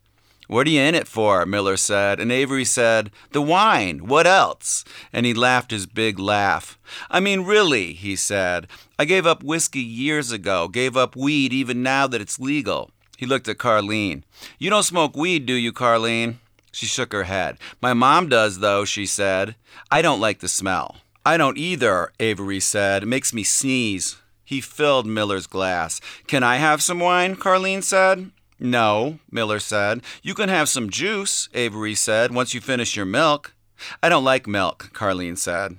What 0.49 0.69
are 0.69 0.71
you 0.71 0.81
in 0.81 0.95
it 0.95 1.09
for? 1.09 1.45
Miller 1.45 1.77
said, 1.77 2.21
and 2.21 2.31
Avery 2.31 2.65
said, 2.65 3.11
The 3.33 3.43
wine. 3.43 4.07
What 4.07 4.29
else? 4.29 4.85
And 5.13 5.27
he 5.27 5.35
laughed 5.35 5.73
his 5.73 5.87
big 5.87 6.21
laugh. 6.21 6.79
I 7.11 7.19
mean, 7.19 7.41
really, 7.41 7.95
he 7.95 8.15
said. 8.15 8.69
I 8.97 9.07
gave 9.07 9.27
up 9.27 9.43
whiskey 9.43 9.81
years 9.81 10.31
ago, 10.31 10.69
gave 10.69 10.97
up 10.97 11.17
weed 11.17 11.53
even 11.53 11.83
now 11.83 12.07
that 12.07 12.21
it's 12.21 12.39
legal. 12.39 12.93
He 13.17 13.27
looked 13.27 13.49
at 13.49 13.59
Carleen. 13.59 14.23
You 14.59 14.71
don't 14.71 14.83
smoke 14.83 15.17
weed, 15.17 15.47
do 15.47 15.55
you, 15.55 15.73
Carleen? 15.73 16.37
She 16.73 16.87
shook 16.87 17.13
her 17.13 17.25
head. 17.25 17.59
My 17.81 17.95
mom 17.95 18.29
does, 18.29 18.59
though, 18.59 18.85
she 18.85 19.07
said. 19.07 19.57
I 19.91 20.03
don't 20.03 20.21
like 20.21 20.41
the 20.41 20.49
smell. 20.49 20.97
I 21.25 21.37
don't 21.37 21.59
either, 21.59 22.13
Avery 22.21 22.61
said. 22.61 23.03
It 23.03 23.07
makes 23.07 23.33
me 23.33 23.43
sneeze. 23.43 24.17
He 24.45 24.61
filled 24.61 25.07
Miller's 25.07 25.47
glass. 25.47 26.01
Can 26.27 26.43
I 26.43 26.57
have 26.57 26.83
some 26.83 27.01
wine? 27.01 27.35
Carleen 27.35 27.83
said. 27.83 28.31
No, 28.59 29.19
Miller 29.31 29.59
said. 29.59 30.03
You 30.23 30.35
can 30.35 30.49
have 30.49 30.69
some 30.69 30.89
juice, 30.89 31.49
Avery 31.53 31.95
said, 31.95 32.35
once 32.35 32.55
you 32.55 32.61
finish 32.61 32.97
your 32.97 33.07
milk. 33.07 33.55
I 34.03 34.09
don't 34.09 34.25
like 34.25 34.47
milk, 34.47 34.91
Carleen 34.95 35.37
said. 35.37 35.79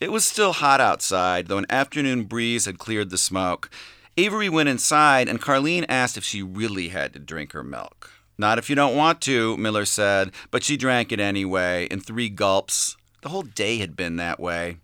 It 0.00 0.10
was 0.10 0.24
still 0.24 0.54
hot 0.54 0.80
outside, 0.80 1.46
though 1.46 1.58
an 1.58 1.66
afternoon 1.70 2.24
breeze 2.24 2.64
had 2.64 2.78
cleared 2.78 3.10
the 3.10 3.18
smoke. 3.18 3.70
Avery 4.18 4.48
went 4.48 4.68
inside, 4.68 5.28
and 5.28 5.40
Carleen 5.40 5.86
asked 5.88 6.16
if 6.16 6.24
she 6.24 6.42
really 6.42 6.88
had 6.88 7.12
to 7.12 7.20
drink 7.20 7.52
her 7.52 7.62
milk. 7.62 8.10
Not 8.36 8.58
if 8.58 8.68
you 8.68 8.74
don't 8.74 8.96
want 8.96 9.20
to, 9.22 9.56
Miller 9.56 9.84
said, 9.84 10.32
but 10.50 10.64
she 10.64 10.76
drank 10.76 11.12
it 11.12 11.20
anyway, 11.20 11.86
in 11.88 12.00
three 12.00 12.28
gulps. 12.28 12.96
The 13.22 13.28
whole 13.28 13.42
day 13.42 13.78
had 13.78 13.94
been 13.94 14.16
that 14.16 14.40
way. 14.40 14.78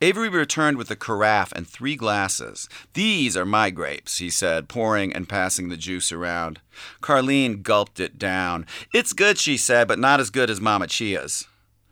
Avery 0.00 0.30
returned 0.30 0.78
with 0.78 0.90
a 0.90 0.96
carafe 0.96 1.52
and 1.52 1.68
three 1.68 1.96
glasses. 1.96 2.66
These 2.94 3.36
are 3.36 3.44
my 3.44 3.68
grapes, 3.68 4.16
he 4.16 4.30
said, 4.30 4.70
pouring 4.70 5.12
and 5.12 5.28
passing 5.28 5.68
the 5.68 5.76
juice 5.76 6.10
around. 6.10 6.60
Carleen 7.02 7.62
gulped 7.62 8.00
it 8.00 8.18
down. 8.18 8.64
It's 8.94 9.12
good, 9.12 9.36
she 9.36 9.58
said, 9.58 9.86
but 9.86 9.98
not 9.98 10.18
as 10.18 10.30
good 10.30 10.48
as 10.48 10.62
Mama 10.62 10.86
Chia's. 10.86 11.46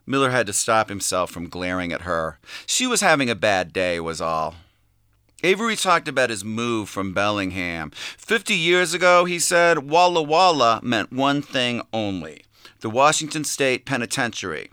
Miller 0.07 0.31
had 0.31 0.47
to 0.47 0.55
stop 0.55 0.89
himself 0.89 1.31
from 1.31 1.51
glaring 1.51 1.93
at 1.93 2.03
her. 2.03 2.39
She 2.65 2.87
was 2.87 3.03
having 3.03 3.29
a 3.29 3.35
bad 3.35 3.75
day, 3.75 4.01
was 4.01 4.23
all. 4.23 4.55
Avery 5.45 5.77
talked 5.77 6.09
about 6.09 6.31
his 6.31 6.45
move 6.45 6.89
from 6.89 7.15
Bellingham. 7.15 7.93
Fifty 7.93 8.57
years 8.57 8.93
ago, 8.93 9.25
he 9.25 9.39
said, 9.39 9.89
Walla 9.89 10.21
Walla 10.21 10.81
meant 10.83 11.13
one 11.13 11.43
thing 11.43 11.81
only 11.93 12.43
the 12.81 12.91
Washington 12.91 13.45
State 13.45 13.85
Penitentiary. 13.87 14.69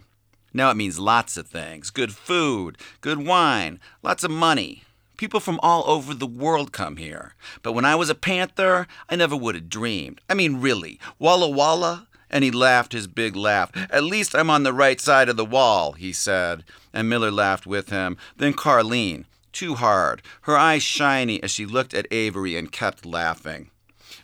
Now 0.56 0.72
it 0.72 0.78
means 0.78 0.98
lots 0.98 1.38
of 1.38 1.46
things 1.46 1.92
good 1.92 2.16
food, 2.16 2.80
good 3.02 3.28
wine, 3.28 3.80
lots 4.02 4.24
of 4.24 4.32
money. 4.32 4.84
People 5.18 5.40
from 5.40 5.60
all 5.62 5.84
over 5.86 6.16
the 6.16 6.26
world 6.26 6.72
come 6.72 6.98
here. 6.98 7.36
But 7.62 7.74
when 7.74 7.86
I 7.86 7.94
was 7.94 8.10
a 8.10 8.16
Panther, 8.16 8.88
I 9.08 9.16
never 9.16 9.36
would 9.36 9.54
have 9.54 9.70
dreamed. 9.70 10.20
I 10.28 10.34
mean, 10.34 10.62
really. 10.62 11.00
Walla 11.20 11.48
Walla? 11.48 12.08
And 12.28 12.44
he 12.44 12.50
laughed 12.50 12.92
his 12.92 13.06
big 13.06 13.36
laugh. 13.36 13.72
At 13.92 14.04
least 14.04 14.36
I'm 14.36 14.50
on 14.50 14.64
the 14.64 14.74
right 14.74 15.00
side 15.00 15.30
of 15.30 15.38
the 15.38 15.46
wall, 15.46 15.92
he 15.92 16.12
said. 16.12 16.64
And 16.92 17.08
Miller 17.08 17.32
laughed 17.32 17.68
with 17.68 17.92
him. 17.92 18.18
Then 18.36 18.54
Carleen, 18.54 19.26
too 19.56 19.76
hard, 19.76 20.22
her 20.42 20.58
eyes 20.58 20.84
shiny 20.84 21.42
as 21.42 21.50
she 21.50 21.66
looked 21.66 21.94
at 21.94 22.08
Avery 22.12 22.56
and 22.56 22.72
kept 22.72 23.06
laughing. 23.06 23.72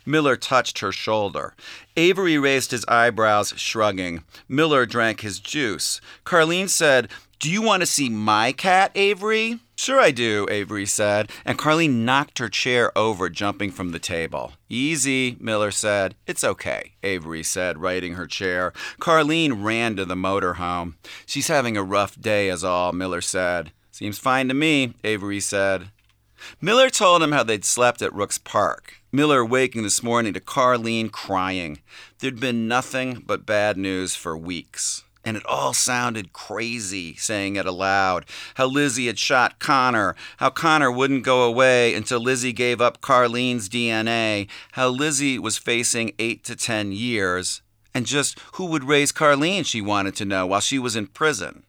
Miller 0.04 0.36
touched 0.36 0.80
her 0.80 0.92
shoulder. 0.92 1.54
Avery 1.96 2.38
raised 2.38 2.70
his 2.70 2.84
eyebrows, 2.86 3.54
shrugging. 3.56 4.24
Miller 4.48 4.86
drank 4.86 5.20
his 5.20 5.40
juice. 5.40 6.00
Carleen 6.24 6.68
said, 6.68 7.08
Do 7.38 7.50
you 7.50 7.62
want 7.62 7.82
to 7.82 7.86
see 7.86 8.08
my 8.08 8.52
cat, 8.52 8.90
Avery? 8.94 9.60
Sure, 9.76 10.00
I 10.00 10.12
do, 10.12 10.46
Avery 10.48 10.86
said, 10.86 11.30
and 11.44 11.58
Carleen 11.58 12.04
knocked 12.04 12.38
her 12.38 12.48
chair 12.48 12.96
over, 12.96 13.28
jumping 13.28 13.72
from 13.72 13.90
the 13.90 13.98
table. 13.98 14.52
Easy, 14.68 15.36
Miller 15.40 15.72
said. 15.72 16.14
It's 16.26 16.44
okay, 16.44 16.92
Avery 17.02 17.42
said, 17.42 17.78
righting 17.78 18.14
her 18.14 18.26
chair. 18.26 18.72
Carleen 19.00 19.64
ran 19.64 19.96
to 19.96 20.04
the 20.04 20.14
motor 20.14 20.54
home. 20.54 20.96
She's 21.26 21.48
having 21.48 21.76
a 21.76 21.82
rough 21.82 22.20
day, 22.20 22.48
as 22.48 22.62
all, 22.62 22.92
Miller 22.92 23.20
said. 23.20 23.72
Seems 23.92 24.18
fine 24.18 24.48
to 24.48 24.54
me, 24.54 24.94
Avery 25.04 25.38
said. 25.38 25.90
Miller 26.62 26.88
told 26.88 27.22
him 27.22 27.32
how 27.32 27.42
they'd 27.42 27.64
slept 27.64 28.00
at 28.00 28.14
Rooks 28.14 28.38
Park. 28.38 28.94
Miller 29.12 29.44
waking 29.44 29.82
this 29.82 30.02
morning 30.02 30.32
to 30.32 30.40
Carleen 30.40 31.12
crying. 31.12 31.78
There'd 32.18 32.40
been 32.40 32.66
nothing 32.66 33.22
but 33.26 33.44
bad 33.44 33.76
news 33.76 34.14
for 34.14 34.34
weeks. 34.34 35.04
And 35.26 35.36
it 35.36 35.44
all 35.44 35.74
sounded 35.74 36.32
crazy, 36.32 37.14
saying 37.16 37.56
it 37.56 37.66
aloud. 37.66 38.24
How 38.54 38.66
Lizzie 38.66 39.08
had 39.08 39.18
shot 39.18 39.58
Connor, 39.58 40.16
how 40.38 40.48
Connor 40.48 40.90
wouldn't 40.90 41.22
go 41.22 41.42
away 41.42 41.94
until 41.94 42.18
Lizzie 42.18 42.54
gave 42.54 42.80
up 42.80 43.02
Carleen's 43.02 43.68
DNA, 43.68 44.48
how 44.72 44.88
Lizzie 44.88 45.38
was 45.38 45.58
facing 45.58 46.12
eight 46.18 46.44
to 46.44 46.56
ten 46.56 46.92
years, 46.92 47.60
and 47.92 48.06
just 48.06 48.40
who 48.54 48.64
would 48.64 48.84
raise 48.84 49.12
Carleen, 49.12 49.66
she 49.66 49.82
wanted 49.82 50.16
to 50.16 50.24
know, 50.24 50.46
while 50.46 50.60
she 50.60 50.78
was 50.78 50.96
in 50.96 51.06
prison. 51.08 51.64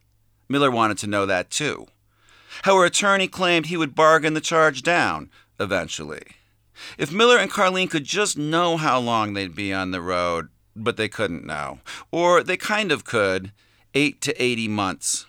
Miller 0.47 0.71
wanted 0.71 0.97
to 0.99 1.07
know 1.07 1.25
that 1.25 1.51
too. 1.51 1.87
How 2.61 2.77
her 2.77 2.85
attorney 2.85 3.27
claimed 3.27 3.65
he 3.65 3.77
would 3.77 3.95
bargain 3.95 4.33
the 4.33 4.41
charge 4.41 4.83
down, 4.83 5.29
eventually. 5.59 6.23
If 6.97 7.11
Miller 7.11 7.37
and 7.37 7.51
Carleen 7.51 7.89
could 7.89 8.03
just 8.03 8.37
know 8.37 8.77
how 8.77 8.99
long 8.99 9.33
they'd 9.33 9.55
be 9.55 9.73
on 9.73 9.91
the 9.91 10.01
road, 10.01 10.49
but 10.75 10.97
they 10.97 11.07
couldn't 11.07 11.45
know. 11.45 11.79
Or 12.11 12.43
they 12.43 12.57
kind 12.57 12.91
of 12.91 13.03
could, 13.03 13.51
eight 13.93 14.21
to 14.21 14.41
80 14.41 14.67
months. 14.67 15.25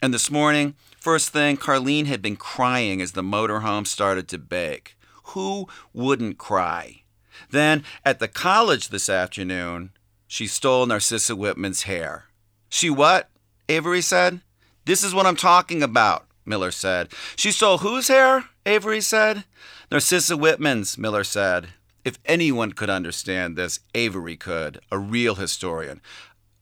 And 0.00 0.12
this 0.14 0.30
morning, 0.30 0.74
first 0.98 1.30
thing, 1.30 1.56
Carleen 1.56 2.06
had 2.06 2.22
been 2.22 2.36
crying 2.36 3.00
as 3.00 3.12
the 3.12 3.22
motorhome 3.22 3.86
started 3.86 4.28
to 4.28 4.38
bake. 4.38 4.96
Who 5.24 5.68
wouldn't 5.92 6.38
cry? 6.38 7.02
Then, 7.50 7.84
at 8.04 8.18
the 8.18 8.28
college 8.28 8.88
this 8.88 9.08
afternoon, 9.08 9.90
she 10.26 10.46
stole 10.46 10.86
Narcissa 10.86 11.34
Whitman's 11.34 11.82
hair. 11.82 12.26
She 12.68 12.90
what? 12.90 13.30
Avery 13.68 14.02
said. 14.02 14.40
This 14.84 15.02
is 15.02 15.14
what 15.14 15.26
I'm 15.26 15.36
talking 15.36 15.82
about, 15.82 16.26
Miller 16.48 16.70
said. 16.70 17.10
She 17.36 17.52
stole 17.52 17.78
whose 17.78 18.08
hair? 18.08 18.46
Avery 18.66 19.00
said. 19.00 19.44
Narcissa 19.90 20.36
Whitman's, 20.36 20.98
Miller 20.98 21.24
said. 21.24 21.68
If 22.04 22.18
anyone 22.24 22.72
could 22.72 22.90
understand 22.90 23.56
this, 23.56 23.80
Avery 23.94 24.36
could, 24.36 24.80
a 24.90 24.98
real 24.98 25.34
historian. 25.34 26.00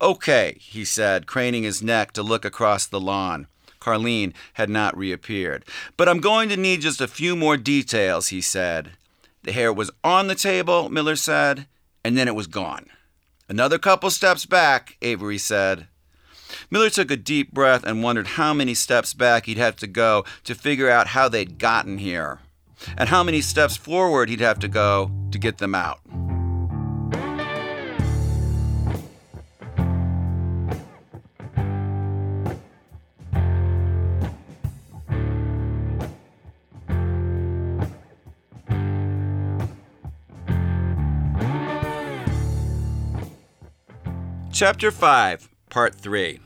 Okay, 0.00 0.56
he 0.60 0.84
said, 0.84 1.26
craning 1.26 1.62
his 1.62 1.82
neck 1.82 2.12
to 2.12 2.22
look 2.22 2.44
across 2.44 2.86
the 2.86 3.00
lawn. 3.00 3.46
Carleen 3.80 4.34
had 4.54 4.68
not 4.68 4.96
reappeared. 4.96 5.64
But 5.96 6.08
I'm 6.08 6.20
going 6.20 6.48
to 6.48 6.56
need 6.56 6.80
just 6.80 7.00
a 7.00 7.08
few 7.08 7.36
more 7.36 7.56
details, 7.56 8.28
he 8.28 8.40
said. 8.40 8.92
The 9.44 9.52
hair 9.52 9.72
was 9.72 9.92
on 10.02 10.26
the 10.26 10.34
table, 10.34 10.88
Miller 10.88 11.16
said, 11.16 11.68
and 12.04 12.18
then 12.18 12.26
it 12.26 12.34
was 12.34 12.48
gone. 12.48 12.86
Another 13.48 13.78
couple 13.78 14.10
steps 14.10 14.44
back, 14.44 14.96
Avery 15.02 15.38
said. 15.38 15.86
Miller 16.70 16.90
took 16.90 17.10
a 17.10 17.16
deep 17.16 17.52
breath 17.52 17.84
and 17.84 18.02
wondered 18.02 18.26
how 18.28 18.52
many 18.52 18.74
steps 18.74 19.14
back 19.14 19.46
he'd 19.46 19.58
have 19.58 19.76
to 19.76 19.86
go 19.86 20.24
to 20.44 20.54
figure 20.54 20.90
out 20.90 21.08
how 21.08 21.28
they'd 21.28 21.58
gotten 21.58 21.98
here 21.98 22.40
and 22.96 23.08
how 23.08 23.22
many 23.22 23.40
steps 23.40 23.76
forward 23.76 24.28
he'd 24.28 24.40
have 24.40 24.58
to 24.58 24.68
go 24.68 25.10
to 25.30 25.38
get 25.38 25.58
them 25.58 25.74
out. 25.74 26.00
Chapter 44.52 44.90
5, 44.90 45.50
Part 45.76 45.96
3 45.96 46.40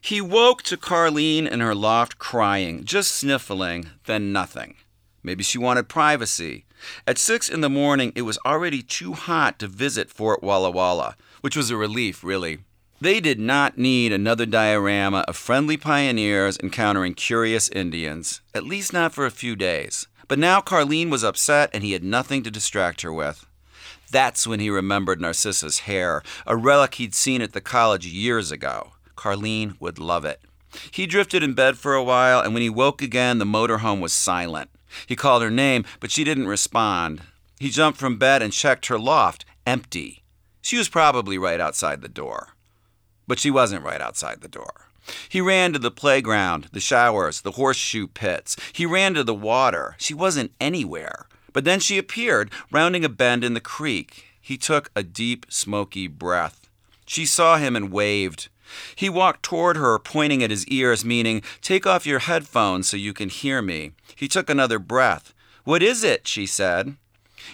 He 0.00 0.20
woke 0.20 0.62
to 0.62 0.76
Carleen 0.76 1.48
in 1.48 1.58
her 1.58 1.74
loft 1.74 2.16
crying, 2.16 2.84
just 2.84 3.10
sniffling, 3.10 3.90
then 4.06 4.32
nothing. 4.32 4.76
Maybe 5.24 5.42
she 5.42 5.58
wanted 5.58 5.88
privacy. 5.88 6.64
At 7.08 7.18
six 7.18 7.48
in 7.48 7.60
the 7.60 7.68
morning, 7.68 8.12
it 8.14 8.22
was 8.22 8.38
already 8.46 8.84
too 8.84 9.14
hot 9.14 9.58
to 9.58 9.66
visit 9.66 10.12
Fort 10.12 10.44
Walla 10.44 10.70
Walla, 10.70 11.16
which 11.40 11.56
was 11.56 11.72
a 11.72 11.76
relief, 11.76 12.22
really. 12.22 12.60
They 13.00 13.18
did 13.18 13.40
not 13.40 13.78
need 13.78 14.12
another 14.12 14.46
diorama 14.46 15.24
of 15.26 15.36
friendly 15.36 15.76
pioneers 15.76 16.56
encountering 16.62 17.14
curious 17.14 17.68
Indians, 17.68 18.42
at 18.54 18.62
least 18.62 18.92
not 18.92 19.12
for 19.12 19.26
a 19.26 19.32
few 19.32 19.56
days. 19.56 20.06
But 20.28 20.38
now 20.38 20.60
Carlene 20.60 21.10
was 21.10 21.24
upset 21.24 21.68
and 21.72 21.82
he 21.82 21.94
had 21.94 22.04
nothing 22.04 22.44
to 22.44 22.50
distract 22.52 23.00
her 23.00 23.12
with. 23.12 23.44
That's 24.10 24.46
when 24.46 24.60
he 24.60 24.70
remembered 24.70 25.20
Narcissa's 25.20 25.80
hair, 25.80 26.22
a 26.46 26.56
relic 26.56 26.94
he'd 26.94 27.14
seen 27.14 27.42
at 27.42 27.52
the 27.52 27.60
college 27.60 28.06
years 28.06 28.50
ago. 28.50 28.92
Carlene 29.16 29.78
would 29.80 29.98
love 29.98 30.24
it. 30.24 30.40
He 30.90 31.06
drifted 31.06 31.42
in 31.42 31.54
bed 31.54 31.78
for 31.78 31.94
a 31.94 32.04
while, 32.04 32.40
and 32.40 32.52
when 32.52 32.62
he 32.62 32.70
woke 32.70 33.02
again, 33.02 33.38
the 33.38 33.44
motorhome 33.44 34.00
was 34.00 34.12
silent. 34.12 34.70
He 35.06 35.16
called 35.16 35.42
her 35.42 35.50
name, 35.50 35.84
but 36.00 36.10
she 36.10 36.24
didn't 36.24 36.48
respond. 36.48 37.22
He 37.58 37.70
jumped 37.70 37.98
from 37.98 38.18
bed 38.18 38.42
and 38.42 38.52
checked 38.52 38.86
her 38.86 38.98
loft. 38.98 39.44
Empty. 39.66 40.22
She 40.62 40.78
was 40.78 40.88
probably 40.88 41.38
right 41.38 41.60
outside 41.60 42.00
the 42.00 42.08
door. 42.08 42.50
But 43.26 43.38
she 43.38 43.50
wasn't 43.50 43.84
right 43.84 44.00
outside 44.00 44.40
the 44.40 44.48
door. 44.48 44.88
He 45.28 45.40
ran 45.40 45.72
to 45.72 45.78
the 45.78 45.90
playground, 45.90 46.68
the 46.72 46.80
showers, 46.80 47.40
the 47.40 47.52
horseshoe 47.52 48.06
pits. 48.06 48.56
He 48.72 48.86
ran 48.86 49.14
to 49.14 49.24
the 49.24 49.34
water. 49.34 49.96
She 49.98 50.14
wasn't 50.14 50.52
anywhere. 50.60 51.26
But 51.52 51.64
then 51.64 51.80
she 51.80 51.98
appeared, 51.98 52.50
rounding 52.70 53.04
a 53.04 53.08
bend 53.08 53.44
in 53.44 53.54
the 53.54 53.60
creek. 53.60 54.26
He 54.40 54.56
took 54.56 54.90
a 54.94 55.02
deep, 55.02 55.46
smoky 55.48 56.06
breath. 56.06 56.68
She 57.06 57.26
saw 57.26 57.56
him 57.56 57.76
and 57.76 57.92
waved. 57.92 58.48
He 58.94 59.08
walked 59.08 59.42
toward 59.42 59.76
her, 59.76 59.98
pointing 59.98 60.42
at 60.42 60.50
his 60.50 60.66
ears, 60.68 61.04
meaning, 61.04 61.42
Take 61.62 61.86
off 61.86 62.06
your 62.06 62.18
headphones 62.20 62.88
so 62.88 62.96
you 62.96 63.14
can 63.14 63.28
hear 63.28 63.62
me. 63.62 63.92
He 64.14 64.28
took 64.28 64.50
another 64.50 64.78
breath. 64.78 65.32
What 65.64 65.82
is 65.82 66.04
it? 66.04 66.28
she 66.28 66.46
said. 66.46 66.96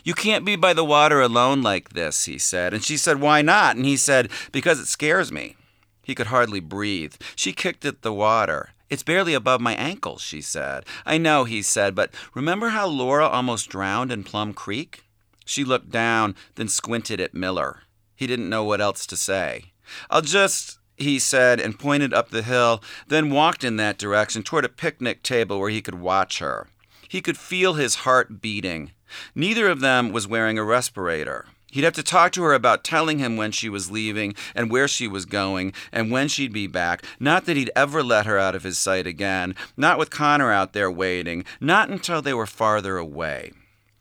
You 0.02 0.14
can't 0.14 0.44
be 0.44 0.56
by 0.56 0.72
the 0.72 0.84
water 0.84 1.20
alone 1.20 1.62
like 1.62 1.90
this, 1.90 2.24
he 2.24 2.38
said. 2.38 2.74
And 2.74 2.82
she 2.82 2.96
said, 2.96 3.20
Why 3.20 3.42
not? 3.42 3.76
And 3.76 3.84
he 3.84 3.96
said, 3.96 4.28
Because 4.50 4.80
it 4.80 4.86
scares 4.86 5.30
me. 5.30 5.56
He 6.02 6.14
could 6.14 6.26
hardly 6.26 6.60
breathe. 6.60 7.14
She 7.36 7.52
kicked 7.52 7.84
at 7.84 8.02
the 8.02 8.12
water. 8.12 8.70
It's 8.90 9.02
barely 9.02 9.34
above 9.34 9.60
my 9.60 9.74
ankles, 9.74 10.20
she 10.20 10.40
said. 10.40 10.84
I 11.06 11.18
know, 11.18 11.44
he 11.44 11.62
said, 11.62 11.94
but 11.94 12.10
remember 12.34 12.68
how 12.68 12.86
Laura 12.86 13.26
almost 13.26 13.68
drowned 13.68 14.12
in 14.12 14.24
Plum 14.24 14.52
Creek? 14.52 15.04
She 15.44 15.64
looked 15.64 15.90
down, 15.90 16.34
then 16.54 16.68
squinted 16.68 17.20
at 17.20 17.34
Miller. 17.34 17.80
He 18.14 18.26
didn't 18.26 18.48
know 18.48 18.64
what 18.64 18.80
else 18.80 19.06
to 19.06 19.16
say. 19.16 19.72
I'll 20.10 20.22
just, 20.22 20.78
he 20.96 21.18
said, 21.18 21.60
and 21.60 21.78
pointed 21.78 22.14
up 22.14 22.30
the 22.30 22.42
hill, 22.42 22.82
then 23.08 23.30
walked 23.30 23.64
in 23.64 23.76
that 23.76 23.98
direction 23.98 24.42
toward 24.42 24.64
a 24.64 24.70
picnic 24.70 25.22
table 25.22 25.58
where 25.58 25.70
he 25.70 25.82
could 25.82 26.00
watch 26.00 26.38
her. 26.38 26.68
He 27.08 27.20
could 27.20 27.38
feel 27.38 27.74
his 27.74 27.96
heart 27.96 28.40
beating. 28.40 28.92
Neither 29.34 29.68
of 29.68 29.80
them 29.80 30.12
was 30.12 30.26
wearing 30.26 30.58
a 30.58 30.64
respirator. 30.64 31.46
He'd 31.74 31.82
have 31.82 31.94
to 31.94 32.04
talk 32.04 32.30
to 32.32 32.44
her 32.44 32.54
about 32.54 32.84
telling 32.84 33.18
him 33.18 33.36
when 33.36 33.50
she 33.50 33.68
was 33.68 33.90
leaving 33.90 34.36
and 34.54 34.70
where 34.70 34.86
she 34.86 35.08
was 35.08 35.26
going 35.26 35.72
and 35.90 36.08
when 36.08 36.28
she'd 36.28 36.52
be 36.52 36.68
back. 36.68 37.04
Not 37.18 37.46
that 37.46 37.56
he'd 37.56 37.72
ever 37.74 38.00
let 38.00 38.26
her 38.26 38.38
out 38.38 38.54
of 38.54 38.62
his 38.62 38.78
sight 38.78 39.08
again, 39.08 39.56
not 39.76 39.98
with 39.98 40.08
Connor 40.08 40.52
out 40.52 40.72
there 40.72 40.88
waiting, 40.88 41.44
not 41.60 41.88
until 41.88 42.22
they 42.22 42.32
were 42.32 42.46
farther 42.46 42.96
away. 42.96 43.50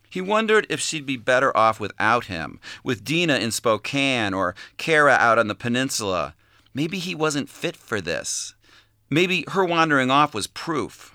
He 0.08 0.20
wondered 0.20 0.68
if 0.70 0.78
she'd 0.78 1.04
be 1.04 1.16
better 1.16 1.54
off 1.56 1.80
without 1.80 2.26
him, 2.26 2.60
with 2.84 3.02
Dina 3.02 3.38
in 3.38 3.50
Spokane 3.50 4.34
or 4.34 4.54
Kara 4.76 5.14
out 5.14 5.40
on 5.40 5.48
the 5.48 5.56
peninsula. 5.56 6.36
Maybe 6.74 7.00
he 7.00 7.16
wasn't 7.16 7.50
fit 7.50 7.74
for 7.74 8.00
this. 8.00 8.54
Maybe 9.10 9.44
her 9.48 9.64
wandering 9.64 10.12
off 10.12 10.32
was 10.32 10.46
proof. 10.46 11.13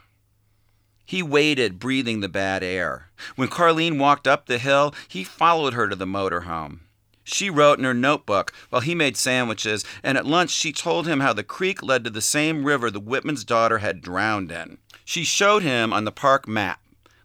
He 1.09 1.23
waited, 1.23 1.79
breathing 1.79 2.19
the 2.19 2.29
bad 2.29 2.61
air. 2.61 3.09
When 3.35 3.47
Carlene 3.47 3.97
walked 3.97 4.27
up 4.27 4.45
the 4.45 4.59
hill, 4.59 4.93
he 5.07 5.23
followed 5.23 5.73
her 5.73 5.89
to 5.89 5.95
the 5.95 6.05
motorhome. 6.05 6.81
She 7.23 7.49
wrote 7.49 7.79
in 7.79 7.83
her 7.83 7.95
notebook 7.95 8.53
while 8.69 8.83
he 8.83 8.93
made 8.93 9.17
sandwiches, 9.17 9.83
and 10.03 10.19
at 10.19 10.27
lunch 10.27 10.51
she 10.51 10.71
told 10.71 11.07
him 11.07 11.21
how 11.21 11.33
the 11.33 11.41
creek 11.41 11.81
led 11.81 12.03
to 12.03 12.11
the 12.11 12.21
same 12.21 12.63
river 12.63 12.91
the 12.91 12.99
Whitman's 12.99 13.43
daughter 13.43 13.79
had 13.79 14.01
drowned 14.01 14.51
in. 14.51 14.77
She 15.03 15.23
showed 15.23 15.63
him 15.63 15.93
on 15.93 16.05
the 16.05 16.11
park 16.11 16.47
map 16.47 16.79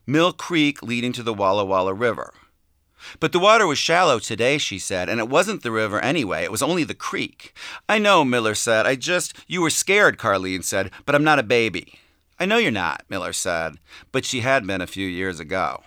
Mill 0.06 0.32
Creek 0.32 0.82
leading 0.82 1.12
to 1.12 1.22
the 1.22 1.34
Walla 1.34 1.66
Walla 1.66 1.92
River. 1.92 2.32
But 3.20 3.32
the 3.32 3.38
water 3.38 3.66
was 3.66 3.76
shallow 3.76 4.18
today, 4.18 4.56
she 4.56 4.78
said, 4.78 5.10
and 5.10 5.20
it 5.20 5.28
wasn't 5.28 5.62
the 5.62 5.70
river 5.70 6.00
anyway. 6.00 6.42
It 6.42 6.50
was 6.50 6.62
only 6.62 6.84
the 6.84 6.94
creek. 6.94 7.52
I 7.86 7.98
know, 7.98 8.24
Miller 8.24 8.54
said. 8.54 8.86
I 8.86 8.96
just. 8.96 9.34
You 9.46 9.60
were 9.60 9.68
scared, 9.68 10.16
Carlene 10.16 10.64
said, 10.64 10.90
but 11.04 11.14
I'm 11.14 11.22
not 11.22 11.38
a 11.38 11.42
baby. 11.42 11.98
I 12.38 12.46
know 12.46 12.56
you're 12.56 12.70
not, 12.70 13.04
Miller 13.08 13.32
said, 13.32 13.76
but 14.10 14.24
she 14.24 14.40
had 14.40 14.66
been 14.66 14.80
a 14.80 14.86
few 14.86 15.06
years 15.06 15.38
ago. 15.38 15.82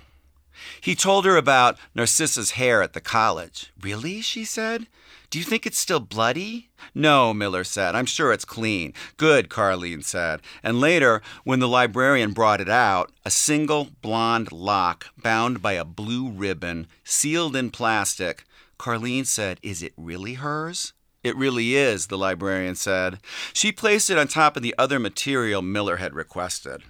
He 0.81 0.95
told 0.95 1.25
her 1.25 1.38
about 1.38 1.77
Narcissa's 1.95 2.51
hair 2.51 2.81
at 2.81 2.93
the 2.93 3.01
college. 3.01 3.71
Really? 3.79 4.21
she 4.21 4.43
said. 4.45 4.88
Do 5.29 5.38
you 5.38 5.43
think 5.43 5.65
it's 5.65 5.77
still 5.77 5.99
bloody? 5.99 6.69
No, 6.95 7.33
Miller 7.33 7.65
said. 7.65 7.95
I'm 7.95 8.05
sure 8.05 8.31
it's 8.31 8.45
clean. 8.45 8.93
Good, 9.17 9.49
Carlene 9.49 10.03
said. 10.03 10.41
And 10.63 10.79
later, 10.79 11.21
when 11.43 11.60
the 11.60 11.67
librarian 11.67 12.31
brought 12.31 12.62
it 12.62 12.69
out, 12.69 13.12
a 13.25 13.29
single 13.29 13.89
blonde 14.01 14.53
lock 14.53 15.07
bound 15.21 15.62
by 15.62 15.73
a 15.73 15.83
blue 15.83 16.29
ribbon, 16.29 16.88
sealed 17.03 17.57
in 17.57 17.71
plastic, 17.71 18.45
Carlene 18.79 19.25
said, 19.25 19.60
Is 19.62 19.83
it 19.83 19.93
really 19.97 20.36
hers? 20.36 20.93
It 21.27 21.35
really 21.35 21.75
is, 21.75 22.07
the 22.07 22.17
librarian 22.17 22.75
said. 22.75 23.19
She 23.51 23.73
placed 23.73 24.09
it 24.09 24.17
on 24.17 24.29
top 24.29 24.55
of 24.55 24.63
the 24.63 24.73
other 24.77 24.97
material 24.97 25.61
Miller 25.61 25.97
had 25.97 26.15
requested. 26.15 26.83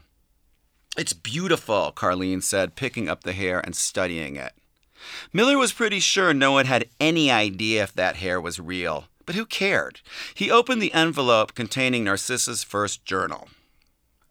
It's 0.95 1.13
beautiful, 1.13 1.91
Carlene 1.91 2.43
said, 2.43 2.75
picking 2.75 3.09
up 3.09 3.23
the 3.23 3.33
hair 3.33 3.59
and 3.59 3.75
studying 3.75 4.35
it. 4.35 4.53
Miller 5.33 5.57
was 5.57 5.73
pretty 5.73 5.99
sure 5.99 6.35
no 6.35 6.51
one 6.51 6.67
had 6.67 6.87
any 6.99 7.31
idea 7.31 7.81
if 7.81 7.93
that 7.93 8.17
hair 8.17 8.39
was 8.39 8.59
real, 8.59 9.05
but 9.25 9.33
who 9.33 9.43
cared? 9.43 10.01
He 10.35 10.51
opened 10.51 10.83
the 10.83 10.93
envelope 10.93 11.55
containing 11.55 12.03
Narcissa's 12.03 12.63
first 12.63 13.05
journal. 13.05 13.49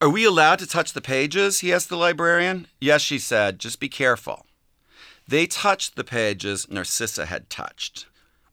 Are 0.00 0.08
we 0.08 0.24
allowed 0.24 0.60
to 0.60 0.68
touch 0.68 0.92
the 0.92 1.00
pages? 1.00 1.60
he 1.60 1.72
asked 1.72 1.88
the 1.88 1.96
librarian. 1.96 2.68
Yes, 2.80 3.02
she 3.02 3.18
said, 3.18 3.58
just 3.58 3.80
be 3.80 3.88
careful. 3.88 4.46
They 5.26 5.46
touched 5.46 5.96
the 5.96 6.04
pages 6.04 6.70
Narcissa 6.70 7.26
had 7.26 7.50
touched 7.50 8.06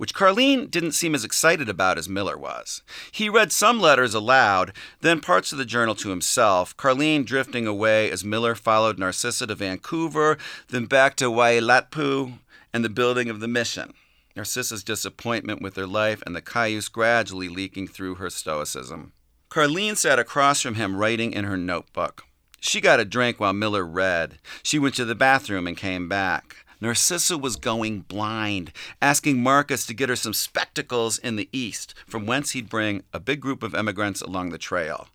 which 0.03 0.13
Carlene 0.13 0.69
didn't 0.69 0.91
seem 0.91 1.15
as 1.15 1.23
excited 1.23 1.69
about 1.69 1.97
as 1.97 2.09
Miller 2.09 2.37
was. 2.37 2.83
He 3.09 3.29
read 3.29 3.53
some 3.53 3.79
letters 3.79 4.13
aloud, 4.13 4.73
then 4.99 5.21
parts 5.21 5.53
of 5.53 5.57
the 5.57 5.63
journal 5.63 5.95
to 5.95 6.09
himself, 6.09 6.75
Carlene 6.75 7.25
drifting 7.25 7.65
away 7.65 8.11
as 8.11 8.25
Miller 8.25 8.53
followed 8.53 8.99
Narcissa 8.99 9.47
to 9.47 9.55
Vancouver, 9.55 10.37
then 10.67 10.87
back 10.87 11.15
to 11.15 11.31
Waiilatpu 11.31 12.37
and 12.73 12.83
the 12.83 12.89
building 12.89 13.29
of 13.29 13.39
the 13.39 13.47
mission. 13.47 13.93
Narcissa's 14.35 14.83
disappointment 14.83 15.61
with 15.61 15.77
her 15.77 15.87
life 15.87 16.21
and 16.25 16.35
the 16.35 16.41
cayuse 16.41 16.89
gradually 16.89 17.47
leaking 17.47 17.87
through 17.87 18.15
her 18.15 18.29
stoicism. 18.29 19.13
Carlene 19.49 19.95
sat 19.95 20.19
across 20.19 20.59
from 20.59 20.75
him 20.75 20.97
writing 20.97 21.31
in 21.31 21.45
her 21.45 21.55
notebook. 21.55 22.25
She 22.59 22.79
got 22.79 22.99
a 22.99 23.05
drink 23.05 23.39
while 23.39 23.53
Miller 23.53 23.85
read. 23.85 24.39
She 24.63 24.79
went 24.79 24.95
to 24.95 25.05
the 25.05 25.15
bathroom 25.15 25.67
and 25.67 25.77
came 25.77 26.09
back. 26.09 26.62
Narcissa 26.81 27.37
was 27.37 27.55
going 27.55 28.01
blind, 28.01 28.71
asking 29.01 29.41
Marcus 29.41 29.85
to 29.85 29.93
get 29.93 30.09
her 30.09 30.15
some 30.15 30.33
spectacles 30.33 31.17
in 31.17 31.35
the 31.35 31.49
east, 31.51 31.93
from 32.07 32.25
whence 32.25 32.51
he'd 32.51 32.69
bring 32.69 33.03
a 33.13 33.19
big 33.19 33.39
group 33.39 33.63
of 33.63 33.75
emigrants 33.75 34.21
along 34.21 34.49
the 34.49 34.57
trail. 34.57 35.07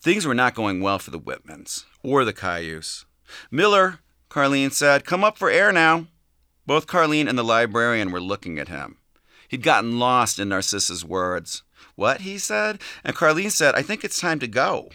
Things 0.00 0.26
were 0.26 0.34
not 0.34 0.54
going 0.54 0.80
well 0.80 0.98
for 0.98 1.10
the 1.10 1.20
Whitmans, 1.20 1.84
or 2.02 2.24
the 2.24 2.32
Cayuse. 2.32 3.04
Miller, 3.50 4.00
Carlene 4.30 4.72
said, 4.72 5.04
come 5.04 5.24
up 5.24 5.38
for 5.38 5.50
air 5.50 5.72
now. 5.72 6.06
Both 6.66 6.86
Carlene 6.86 7.28
and 7.28 7.38
the 7.38 7.44
librarian 7.44 8.10
were 8.10 8.20
looking 8.20 8.58
at 8.58 8.68
him. 8.68 8.96
He'd 9.48 9.62
gotten 9.62 9.98
lost 9.98 10.38
in 10.38 10.48
Narcissa's 10.48 11.04
words. 11.04 11.62
What? 11.94 12.22
he 12.22 12.38
said. 12.38 12.80
And 13.04 13.16
Carlene 13.16 13.50
said, 13.50 13.74
I 13.74 13.82
think 13.82 14.04
it's 14.04 14.20
time 14.20 14.38
to 14.40 14.48
go. 14.48 14.90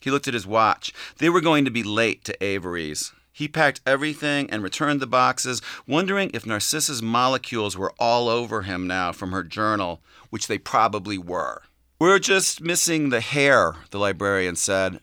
He 0.00 0.10
looked 0.10 0.28
at 0.28 0.34
his 0.34 0.46
watch. 0.46 0.92
They 1.18 1.30
were 1.30 1.40
going 1.40 1.64
to 1.64 1.70
be 1.70 1.82
late 1.82 2.24
to 2.24 2.44
Avery's. 2.44 3.12
He 3.32 3.48
packed 3.48 3.80
everything 3.86 4.50
and 4.50 4.62
returned 4.62 5.00
the 5.00 5.06
boxes, 5.06 5.62
wondering 5.86 6.30
if 6.34 6.44
Narcissa's 6.44 7.02
molecules 7.02 7.76
were 7.76 7.94
all 7.98 8.28
over 8.28 8.62
him 8.62 8.86
now 8.86 9.10
from 9.10 9.32
her 9.32 9.42
journal, 9.42 10.02
which 10.30 10.46
they 10.46 10.58
probably 10.58 11.16
were. 11.16 11.62
We're 11.98 12.18
just 12.18 12.60
missing 12.60 13.08
the 13.08 13.20
hair, 13.20 13.76
the 13.90 13.98
librarian 13.98 14.56
said. 14.56 15.00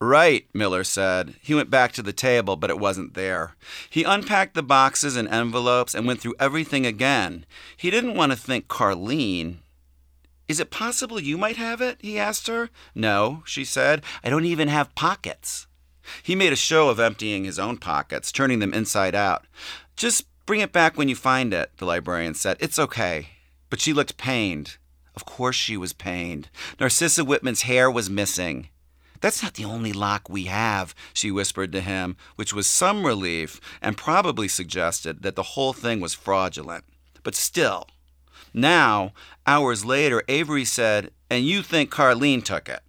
Right, 0.00 0.46
Miller 0.54 0.84
said. 0.84 1.34
He 1.40 1.54
went 1.54 1.70
back 1.70 1.92
to 1.92 2.02
the 2.02 2.12
table, 2.12 2.56
but 2.56 2.70
it 2.70 2.78
wasn't 2.78 3.14
there. 3.14 3.56
He 3.90 4.04
unpacked 4.04 4.54
the 4.54 4.62
boxes 4.62 5.16
and 5.16 5.28
envelopes 5.28 5.94
and 5.94 6.06
went 6.06 6.20
through 6.20 6.34
everything 6.38 6.86
again. 6.86 7.46
He 7.76 7.90
didn't 7.90 8.14
want 8.14 8.32
to 8.32 8.38
think 8.38 8.68
Carlene. 8.68 9.56
Is 10.48 10.60
it 10.60 10.70
possible 10.70 11.20
you 11.20 11.36
might 11.36 11.56
have 11.56 11.80
it? 11.80 11.98
he 12.00 12.18
asked 12.18 12.46
her. 12.46 12.70
No, 12.94 13.42
she 13.44 13.64
said. 13.64 14.02
I 14.22 14.30
don't 14.30 14.44
even 14.44 14.68
have 14.68 14.94
pockets. 14.94 15.66
He 16.22 16.34
made 16.34 16.52
a 16.52 16.56
show 16.56 16.88
of 16.88 17.00
emptying 17.00 17.44
his 17.44 17.58
own 17.58 17.78
pockets, 17.78 18.32
turning 18.32 18.58
them 18.58 18.74
inside 18.74 19.14
out. 19.14 19.46
Just 19.96 20.26
bring 20.46 20.60
it 20.60 20.72
back 20.72 20.96
when 20.96 21.08
you 21.08 21.16
find 21.16 21.52
it, 21.52 21.70
the 21.78 21.86
librarian 21.86 22.34
said. 22.34 22.56
It's 22.60 22.78
okay. 22.78 23.28
But 23.70 23.80
she 23.80 23.92
looked 23.92 24.16
pained. 24.16 24.76
Of 25.14 25.24
course 25.24 25.56
she 25.56 25.76
was 25.76 25.92
pained. 25.92 26.50
Narcissa 26.78 27.24
Whitman's 27.24 27.62
hair 27.62 27.90
was 27.90 28.10
missing. 28.10 28.68
That's 29.20 29.42
not 29.42 29.54
the 29.54 29.64
only 29.64 29.92
lock 29.92 30.28
we 30.28 30.44
have, 30.44 30.94
she 31.14 31.30
whispered 31.30 31.72
to 31.72 31.80
him, 31.80 32.16
which 32.36 32.52
was 32.52 32.66
some 32.66 33.04
relief 33.04 33.60
and 33.80 33.96
probably 33.96 34.46
suggested 34.46 35.22
that 35.22 35.36
the 35.36 35.54
whole 35.54 35.72
thing 35.72 36.00
was 36.00 36.14
fraudulent. 36.14 36.84
But 37.22 37.34
still, 37.34 37.88
Now, 38.52 39.12
hours 39.46 39.84
later, 39.84 40.22
Avery 40.28 40.64
said, 40.64 41.10
And 41.28 41.44
you 41.44 41.62
think 41.62 41.90
Carlene 41.90 42.44
took 42.44 42.68
it? 42.68 42.80